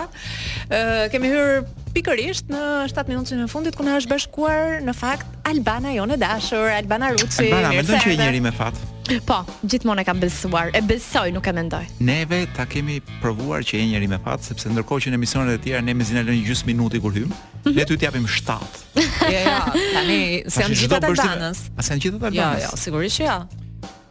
Ë 0.66 1.04
kemi 1.14 1.30
hyrë 1.30 1.54
pikërisht 1.94 2.50
në 2.50 2.64
7 2.90 3.06
minutën 3.12 3.36
që 3.36 3.44
në 3.44 3.46
fundit 3.54 3.78
ku 3.78 3.86
na 3.86 4.00
është 4.00 4.10
bashkuar 4.16 4.82
në 4.90 4.96
fakt 4.98 5.30
Albana 5.46 5.94
jone 5.94 6.18
dashur, 6.18 6.66
Albana 6.80 7.14
Ruçi. 7.14 7.46
Albana, 7.52 7.76
mendon 7.78 8.02
që 8.02 8.16
e 8.16 8.18
njëri 8.24 8.42
me 8.48 8.52
fat. 8.58 8.82
Po, 9.28 9.42
gjithmonë 9.68 10.00
e 10.00 10.04
kam 10.08 10.20
besuar. 10.22 10.70
E 10.72 10.80
besoj, 10.84 11.28
nuk 11.34 11.46
e 11.46 11.52
mendoj. 11.54 11.82
Neve 12.00 12.44
ta 12.56 12.64
kemi 12.68 13.00
provuar 13.22 13.60
që 13.66 13.80
e 13.82 13.86
njëri 13.90 14.08
me 14.14 14.18
fat, 14.24 14.40
sepse 14.46 14.70
ndërkohë 14.72 15.04
që 15.06 15.12
në 15.12 15.18
emisionet 15.20 15.58
e 15.58 15.62
tjera 15.66 15.82
ne 15.84 15.94
mezi 15.98 16.16
na 16.16 16.22
lënë 16.24 16.44
gjysmë 16.46 16.70
minuti 16.72 17.00
kur 17.04 17.12
hym, 17.16 17.28
mhm. 17.28 17.74
ne 17.76 17.84
ty 17.84 17.98
t'japim 18.00 18.24
7. 18.24 18.62
Ja, 19.34 19.40
ja, 19.40 19.60
tani 19.94 20.20
se 20.52 20.64
janë 20.64 20.80
gjithë 20.80 21.00
ata 21.00 21.12
danës. 21.20 21.66
A 21.80 21.84
janë 21.84 22.04
gjithë 22.04 22.18
ata 22.22 22.30
danës? 22.30 22.40
Jo, 22.40 22.48
jo, 22.68 22.72
sigurisht 22.86 23.20
që 23.20 23.28
jo 23.28 23.36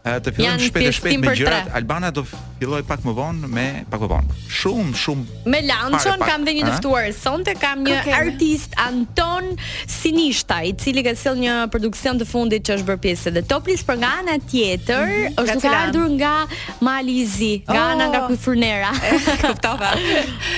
të 0.03 0.31
fillojnë 0.35 0.65
shpejt 0.67 0.85
e 0.85 0.91
shpejt 0.97 1.21
me 1.23 1.33
gjërat. 1.37 1.69
Albana 1.79 2.09
do 2.13 2.25
filloj 2.27 2.81
pak 2.87 3.05
më 3.07 3.13
vonë 3.15 3.47
me 3.51 3.65
pak 3.91 4.01
më 4.03 4.09
vonë. 4.11 4.39
Shumë 4.51 4.97
shumë 4.99 5.37
me 5.51 5.61
Lancion 5.67 6.19
kam 6.23 6.43
dhe 6.47 6.55
një 6.57 6.65
dëftuar 6.67 7.05
sonte 7.15 7.53
kam 7.59 7.85
një 7.87 7.95
okay. 8.01 8.15
artist 8.17 8.75
Anton 8.83 9.53
Sinishta 9.87 10.57
i 10.67 10.73
cili 10.79 11.05
ka 11.07 11.13
sjell 11.19 11.39
një 11.39 11.55
produksion 11.73 12.19
të 12.19 12.27
fundit 12.27 12.65
që 12.67 12.77
është 12.79 12.87
bërë 12.89 13.01
pjesë 13.05 13.33
dhe 13.37 13.45
Toplis 13.47 13.85
por 13.87 13.99
nga 14.01 14.11
ana 14.23 14.35
tjetër 14.41 15.05
mm 15.05 15.23
-hmm, 15.27 15.43
është 15.43 15.59
duke 15.61 15.75
ardhur 15.75 16.09
nga 16.19 16.35
Malizi, 16.83 17.53
nga 17.67 17.79
oh. 17.87 17.93
ana 17.93 18.05
nga 18.11 18.19
Kufurnera. 18.27 18.91
Kuptova. 19.45 19.91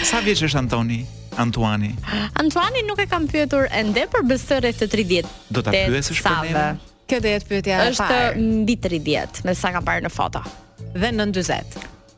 Sa 0.03 0.17
vjeç 0.25 0.41
është 0.49 0.57
Antoni? 0.63 1.05
Antuani. 1.37 1.91
Antuani 2.41 2.79
nuk 2.87 2.99
e 2.99 3.07
kam 3.13 3.27
pyetur 3.31 3.63
ende 3.79 4.01
për 4.13 4.21
bësër 4.29 4.61
e 4.71 4.73
të 4.79 4.85
30. 4.89 5.25
Do 5.55 5.61
ta 5.61 5.71
pyesësh 5.75 6.21
për 6.23 6.51
ne? 6.55 6.67
Kjo 7.09 7.21
do 7.23 7.31
jetë 7.31 7.49
pyetja 7.49 7.79
e 7.83 7.89
parë. 7.89 7.89
Është 7.91 8.45
mbi 8.45 8.77
30, 8.85 9.43
me 9.49 9.55
sa 9.61 9.73
kam 9.75 9.85
parë 9.89 10.07
në 10.07 10.13
foto. 10.17 10.41
Dhe 10.95 11.11
në 11.15 11.29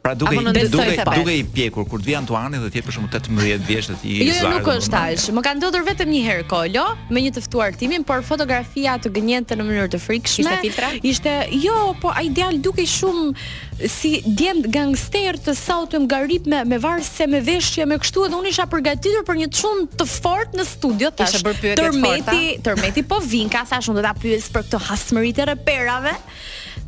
Pra 0.08 0.16
duke 0.16 0.36
i 0.39 0.68
duke, 0.70 1.03
duke 1.16 1.34
i 1.36 1.43
pjekur 1.55 1.84
kur 1.89 1.99
të 1.99 2.05
vi 2.08 2.14
Antuani 2.16 2.62
dhe 2.62 2.70
të 2.72 2.80
jetë 2.80 2.88
për 2.88 2.95
shkak 2.95 3.16
18 3.28 3.64
vjeç 3.68 3.88
të 3.89 3.95
i 4.08 4.14
Jo, 4.24 4.36
jo 4.39 4.51
nuk 4.53 4.68
është 4.72 4.91
tash, 4.93 5.26
Më 5.36 5.41
ka 5.47 5.51
ndodhur 5.58 5.84
vetëm 5.88 6.12
një 6.14 6.22
herë 6.28 6.45
Kolo 6.51 6.86
me 7.12 7.24
një 7.26 7.34
të 7.36 7.43
ftuar 7.49 7.76
timin, 7.76 8.05
por 8.08 8.22
fotografia 8.28 8.95
të 9.03 9.12
gënjente 9.18 9.58
në 9.60 9.66
mënyrë 9.68 9.89
të 9.95 9.99
frikshme. 9.99 10.45
Ishte 10.45 10.64
filtra? 10.64 10.91
Ishte 11.12 11.34
jo, 11.66 11.76
po 12.01 12.14
ai 12.16 12.30
djal 12.36 12.55
dukej 12.64 12.86
shumë 12.88 13.88
si 13.93 14.14
djem 14.26 14.64
gangster 14.74 15.36
të 15.47 15.53
sautëm 15.58 16.08
garip 16.10 16.47
me 16.49 16.64
me 16.66 16.80
varse 16.82 17.28
me 17.30 17.41
veshje 17.45 17.86
me 17.86 17.99
kështu 18.01 18.24
edhe 18.28 18.39
unë 18.39 18.49
isha 18.53 18.66
përgatitur 18.72 19.26
për 19.28 19.38
një 19.43 19.49
çun 19.60 19.84
të 19.99 20.08
fortë 20.16 20.58
në 20.62 20.66
studio 20.72 21.12
tash. 21.20 21.36
Tërmeti, 21.78 22.45
tërmeti 22.66 23.03
po 23.12 23.20
vin 23.34 23.51
ka 23.53 23.66
unë 23.76 23.99
do 23.99 24.05
ta 24.08 24.16
pyes 24.24 24.47
për 24.55 24.66
këtë 24.70 24.82
hasmëritë 24.88 25.51
reperave. 25.51 26.16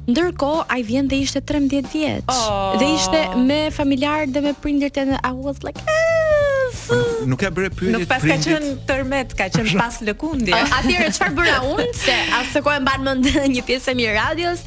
Ndërkohë 0.10 0.64
ai 0.74 0.82
vjen 0.86 1.08
dhe 1.12 1.20
ishte 1.26 1.42
13 1.44 1.90
vjeç. 1.94 2.30
Oh. 2.34 2.74
Dhe 2.80 2.88
ishte 2.98 3.20
me 3.46 3.60
familjar 3.74 4.26
dhe 4.34 4.42
me 4.44 4.54
prindërit 4.58 4.98
e 5.04 5.20
I 5.20 5.32
was 5.32 5.62
like 5.64 5.78
ah, 5.84 6.70
po, 6.88 6.98
Nuk 7.30 7.44
e 7.46 7.52
bëre 7.54 7.70
pyetje. 7.76 7.94
Nuk 7.98 8.08
pas 8.10 8.24
ka 8.26 8.38
qen 8.46 8.66
tërmet, 8.90 9.36
ka 9.38 9.48
qen 9.54 9.70
pas 9.78 10.00
lëkundje. 10.08 10.56
Atyre 10.80 11.12
çfarë 11.14 11.36
bëra 11.38 11.60
unë 11.70 11.86
se 12.00 12.16
asë 12.40 12.64
ko 12.66 12.74
e 12.74 12.82
mban 12.86 13.06
mend 13.06 13.30
një 13.58 13.64
pjesë 13.70 13.94
e 13.94 13.98
mirë 14.00 14.18
radios. 14.18 14.66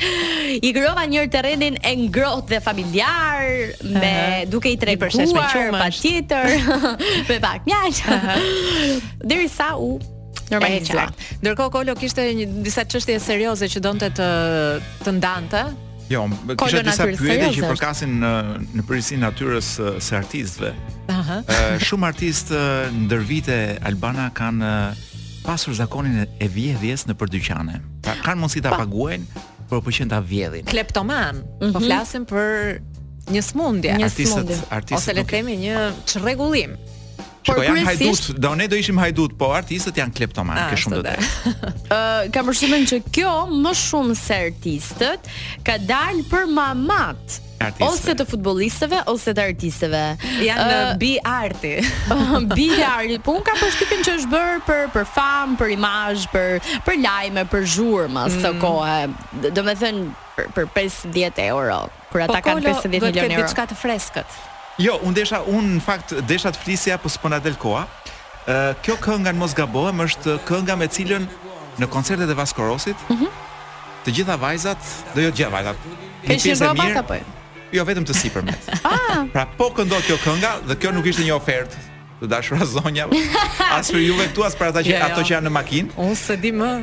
I 0.63 0.71
grova 0.77 1.07
një 1.11 1.27
terrenin 1.35 1.81
e 1.83 1.95
ngrohtë 2.05 2.55
dhe 2.55 2.63
familjar 2.63 3.43
me 3.83 3.99
uh 3.99 3.99
-huh. 3.99 4.49
duke 4.53 4.71
i 4.71 4.79
tregu 4.79 5.03
për 5.03 5.11
shesh 5.19 5.35
me 5.35 5.43
qumë, 5.43 5.79
patjetër. 5.83 6.47
Me 7.29 7.37
pak 7.47 7.67
mjaft. 7.67 9.11
Derisa 9.27 9.75
u 9.79 9.99
Normalisht. 10.51 11.21
Ndërkohë 11.43 11.73
Kolo 11.75 11.95
kishte 11.99 12.25
një 12.39 12.47
disa 12.65 12.85
çështje 12.89 13.19
serioze 13.23 13.69
që 13.71 13.83
donte 13.85 14.09
të 14.17 14.29
të 15.05 15.15
ndante. 15.19 15.63
Jo, 16.11 16.25
kishte 16.61 16.83
disa 16.87 17.07
pyetje 17.11 17.51
që 17.59 17.71
përkasin 17.75 18.17
në 18.23 18.33
në 18.77 18.85
përgjithësi 18.89 19.21
natyrës 19.23 19.71
së 20.05 20.17
artistëve. 20.21 20.73
Aha. 21.15 21.39
Shumë 21.87 22.09
artistë 22.13 22.63
ndër 23.05 23.25
vite 23.31 23.59
Albana 23.89 24.31
kanë 24.37 24.75
pasur 25.47 25.75
zakonin 25.75 26.25
e 26.27 26.49
vjedhjes 26.51 27.07
në 27.09 27.17
përdyqane. 27.19 27.81
Pra 28.05 28.19
kanë 28.29 28.43
mundësi 28.45 28.63
ta 28.63 28.75
pa. 28.75 28.83
paguajnë, 28.85 29.45
por 29.71 29.81
po 29.83 29.95
qen 29.95 30.11
ta 30.13 30.21
vjedhin. 30.23 30.67
Kleptoman. 30.71 31.43
Po 31.59 31.71
mhm. 31.71 31.87
flasim 31.87 32.27
për 32.29 32.83
një 33.33 33.43
smundje. 33.47 33.95
Një 33.97 34.13
smundje. 34.13 34.61
Ose 34.99 35.15
le 35.17 35.25
të 35.25 35.31
themi 35.39 35.57
një 35.65 35.79
çrregullim. 36.07 36.77
Që 37.43 37.55
po 37.59 37.63
janë 37.67 37.83
hajdut, 37.87 38.27
do 38.43 38.51
ne 38.59 38.67
do 38.71 38.79
ishim 38.79 38.99
hajdut, 39.03 39.33
po 39.39 39.49
artistët 39.57 39.97
janë 39.99 40.15
kleptomanë, 40.19 40.67
ke 40.71 40.77
ah, 40.77 40.81
shumë 40.83 40.99
drejtë. 41.03 41.31
Ë, 41.51 41.71
uh, 41.75 42.27
kam 42.35 42.47
përshtypjen 42.53 42.85
që 42.91 42.99
kjo 43.19 43.33
më 43.65 43.73
shumë 43.83 44.17
se 44.19 44.37
artistët 44.51 45.31
ka 45.67 45.75
dalë 45.89 46.27
për 46.31 46.53
mamat. 46.59 47.41
Artistëve. 47.63 47.87
ose 47.87 48.15
të 48.19 48.25
futbolistëve 48.27 49.01
ose 49.13 49.35
të 49.39 49.43
artistëve. 49.53 50.01
Janë 50.43 50.69
uh, 50.69 50.95
bi 50.99 51.13
arti. 51.35 51.75
Oh, 52.13 52.39
bi 52.55 52.67
arti, 52.85 53.17
po 53.23 53.35
ka 53.45 53.55
për 53.59 53.67
përshtypjen 53.67 54.03
që 54.07 54.15
është 54.19 54.31
bërë 54.33 54.63
për 54.67 54.81
për 54.97 55.07
fam, 55.15 55.53
për 55.59 55.73
imazh, 55.77 56.25
për 56.35 56.59
për 56.87 56.99
lajme, 57.03 57.45
për 57.55 57.67
zhurmë 57.75 58.27
mm. 58.31 58.39
së 58.43 58.55
kohë. 58.63 59.51
Do 59.57 59.65
me 59.67 59.75
thënë 59.79 60.07
për, 60.39 60.49
për 60.59 60.71
50 60.79 61.43
euro, 61.49 61.79
kur 62.11 62.25
ata 62.27 62.39
po 62.41 62.45
kanë 62.51 62.67
50 62.67 62.67
milionë 62.67 62.67
euro. 62.67 62.81
Po 62.83 62.97
do 62.99 63.13
të 63.19 63.29
ketë 63.29 63.45
diçka 63.45 63.69
të 63.73 63.79
freskët. 63.85 64.41
Jo, 64.83 64.97
unë 65.07 65.15
desha, 65.21 65.39
unë 65.47 65.77
në 65.77 65.81
fakt 65.85 66.13
desha 66.27 66.51
të 66.53 66.59
flisja 66.65 66.97
për 66.97 67.05
po 67.07 67.13
s'pona 67.15 67.39
del 67.43 67.55
koa 67.61 67.85
Kjo 68.83 68.97
kënga 69.03 69.31
në 69.31 69.39
mos 69.39 69.53
gabohem 69.55 70.01
është 70.07 70.39
kënga 70.49 70.75
me 70.81 70.89
cilën 70.91 71.29
në 71.79 71.89
koncertet 71.93 72.31
e 72.31 72.35
Vaskorosit 72.35 73.05
mm 73.09 73.17
-hmm. 73.17 73.47
Të 74.05 74.15
gjitha 74.17 74.37
vajzat, 74.43 74.79
do 75.15 75.21
jo 75.23 75.31
të 75.31 75.37
gjitha 75.39 75.51
vajzat 75.51 75.77
Një 76.27 76.37
pjesë 76.45 76.65
e 76.71 76.75
mirë 76.81 77.03
jo? 77.19 77.25
jo, 77.73 77.85
vetëm 77.85 78.05
të 78.11 78.15
si 78.21 78.29
për 78.35 78.43
ah! 78.49 79.25
Pra 79.33 79.47
po 79.57 79.71
këndo 79.77 79.97
kjo 80.07 80.17
kënga 80.25 80.51
dhe 80.67 80.75
kjo 80.75 80.91
nuk 80.93 81.07
ishte 81.07 81.23
një 81.23 81.35
ofertë 81.39 81.75
Dhe 82.21 82.27
da 82.27 82.41
zonja 82.65 83.07
As 83.79 83.91
për 83.93 84.01
juve 84.07 84.25
këtu, 84.29 84.45
as 84.47 84.55
për 84.55 84.67
ata 84.69 84.81
që, 84.83 84.89
ja, 84.89 84.99
jo, 84.99 85.07
ja. 85.09 85.15
Jo. 85.19 85.23
që 85.23 85.33
janë 85.33 85.47
në 85.47 85.51
makin 85.61 85.85
Unë 85.97 86.17
së 86.27 86.35
di 86.41 86.53
më 86.53 86.71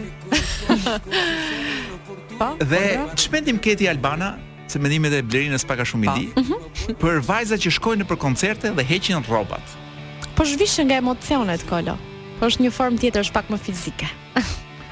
Dhe 2.72 2.82
që 3.20 3.26
po, 3.28 3.40
po, 3.46 3.60
Keti 3.62 3.90
Albana 3.90 4.38
se 4.72 4.80
mendimet 4.80 5.12
e 5.18 5.22
Blerinës 5.26 5.66
pak 5.68 5.84
a 5.84 5.88
shumë 5.88 6.06
i 6.12 6.20
di. 6.20 6.26
Mm 6.30 6.46
-hmm. 6.46 6.96
Për 7.02 7.20
vajza 7.26 7.58
që 7.58 7.72
shkojnë 7.78 8.06
për 8.08 8.18
koncerte 8.18 8.70
dhe 8.72 8.84
heqin 8.86 9.24
rrobat. 9.28 9.66
Po 10.36 10.44
zhvishën 10.44 10.84
nga 10.88 10.98
emocionet 10.98 11.64
kolo. 11.70 11.98
Po 12.40 12.46
është 12.46 12.62
një 12.66 12.72
formë 12.78 13.00
tjetër, 13.02 13.22
është 13.26 13.34
pak 13.34 13.48
më 13.50 13.58
fizike. 13.60 14.08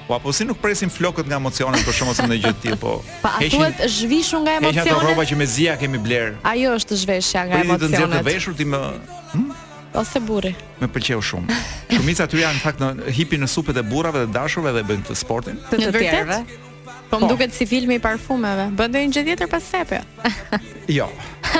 Po 0.08 0.16
apo 0.16 0.32
si 0.34 0.46
nuk 0.46 0.58
presin 0.58 0.90
flokët 0.90 1.26
nga 1.28 1.36
emocionet 1.36 1.82
për 1.88 1.94
shkak 1.94 2.08
të 2.18 2.24
ndonjë 2.26 2.42
gjë 2.44 2.54
tjetër, 2.62 2.78
po. 2.80 3.04
Po 3.24 3.28
a 3.28 3.40
heqin, 3.40 3.74
zhvishun 3.98 4.42
nga 4.44 4.54
emocionet? 4.60 4.88
Heqin 4.88 4.98
ato 4.98 5.08
rroba 5.08 5.24
që 5.30 5.36
me 5.36 5.46
zia 5.46 5.78
kemi 5.78 5.98
bler. 5.98 6.36
Ajo 6.44 6.70
është 6.80 6.94
zhveshja 7.04 7.42
nga 7.48 7.56
po 7.58 7.64
emocionet. 7.68 8.12
Po 8.12 8.18
të 8.18 8.24
veshur 8.32 8.54
ti 8.58 8.66
më 8.66 8.80
hm? 9.34 9.52
ose 10.00 10.20
burri. 10.20 10.54
Më 10.82 10.88
pëlqeu 10.88 11.22
shumë. 11.30 11.48
Shumica 11.96 12.24
aty 12.24 12.38
janë 12.44 12.54
në 12.54 12.62
fakt 12.68 12.80
në 12.84 12.90
hipin 13.18 13.42
në 13.44 13.48
supet 13.48 13.78
e 13.78 13.84
burrave 13.84 14.20
dhe 14.26 14.32
dashurve 14.34 14.72
dhe 14.76 14.84
bëjnë 14.84 15.16
sportin. 15.16 15.56
Të 15.72 15.92
vërtetë. 15.92 16.66
Po, 17.10 17.18
po. 17.18 17.24
më 17.26 17.30
duket 17.32 17.51
si 17.55 17.64
filmi 17.68 17.95
i 18.01 18.01
parfumeve. 18.03 18.68
Bën 18.76 18.91
ndonjë 18.91 19.14
gjë 19.16 19.24
tjetër 19.34 19.51
pas 19.51 19.64
sepe. 19.64 19.99
jo. 20.99 21.08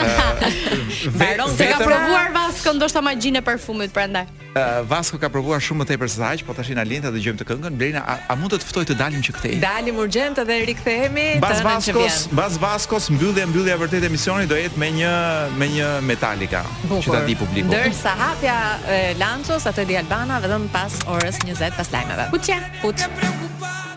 Baron 1.18 1.50
se 1.56 1.66
ka 1.72 1.78
provuar 1.80 2.28
Vasco 2.36 2.74
ndoshta 2.76 3.00
magjinë 3.04 3.40
e 3.40 3.44
parfumit 3.46 3.94
prandaj. 3.96 4.28
Uh, 4.58 4.82
Vasco 4.90 5.18
ka 5.22 5.30
provuar 5.32 5.62
shumë 5.64 5.84
më 5.84 5.88
tepër 5.94 6.12
se 6.12 6.22
aq, 6.28 6.44
po 6.46 6.54
tash 6.58 6.72
na 6.76 6.84
lënë 6.86 7.08
ta 7.08 7.14
dëgjojmë 7.16 7.40
të 7.40 7.48
këngën. 7.48 7.78
Blerina, 7.80 8.04
a, 8.04 8.36
mund 8.36 8.52
të 8.54 8.60
të 8.62 8.68
ftoj 8.74 8.84
të 8.92 8.98
dalim 9.00 9.24
që 9.26 9.36
kthej? 9.38 9.56
Dalim 9.64 10.00
urgjent 10.04 10.42
dhe 10.50 10.58
rikthehemi 10.68 11.28
të 11.38 11.44
Bas 11.46 11.64
Vaskos, 11.66 12.18
Bas 12.36 12.60
Vaskos, 12.62 13.08
mbyllja 13.16 13.48
mbyllja 13.52 13.78
vërtet 13.82 14.04
e 14.06 14.12
emisionit 14.12 14.52
do 14.52 14.60
jetë 14.60 14.82
me 14.84 14.92
një 15.00 15.14
me 15.58 15.72
një 15.78 15.92
Metallica. 16.08 16.66
Që 16.92 17.06
ta 17.16 17.24
di 17.28 17.38
publiku. 17.40 17.72
Ndërsa 17.72 18.18
hapja 18.20 18.60
e 18.92 19.04
Lancos 19.22 19.66
atë 19.72 19.88
di 19.88 19.98
Albana 20.04 20.42
vetëm 20.44 20.68
pas 20.76 21.00
orës 21.08 21.40
20 21.48 21.72
pas 21.80 21.96
lajmeve. 21.96 22.28
Kuçi, 22.36 22.60
kuçi. 22.84 23.97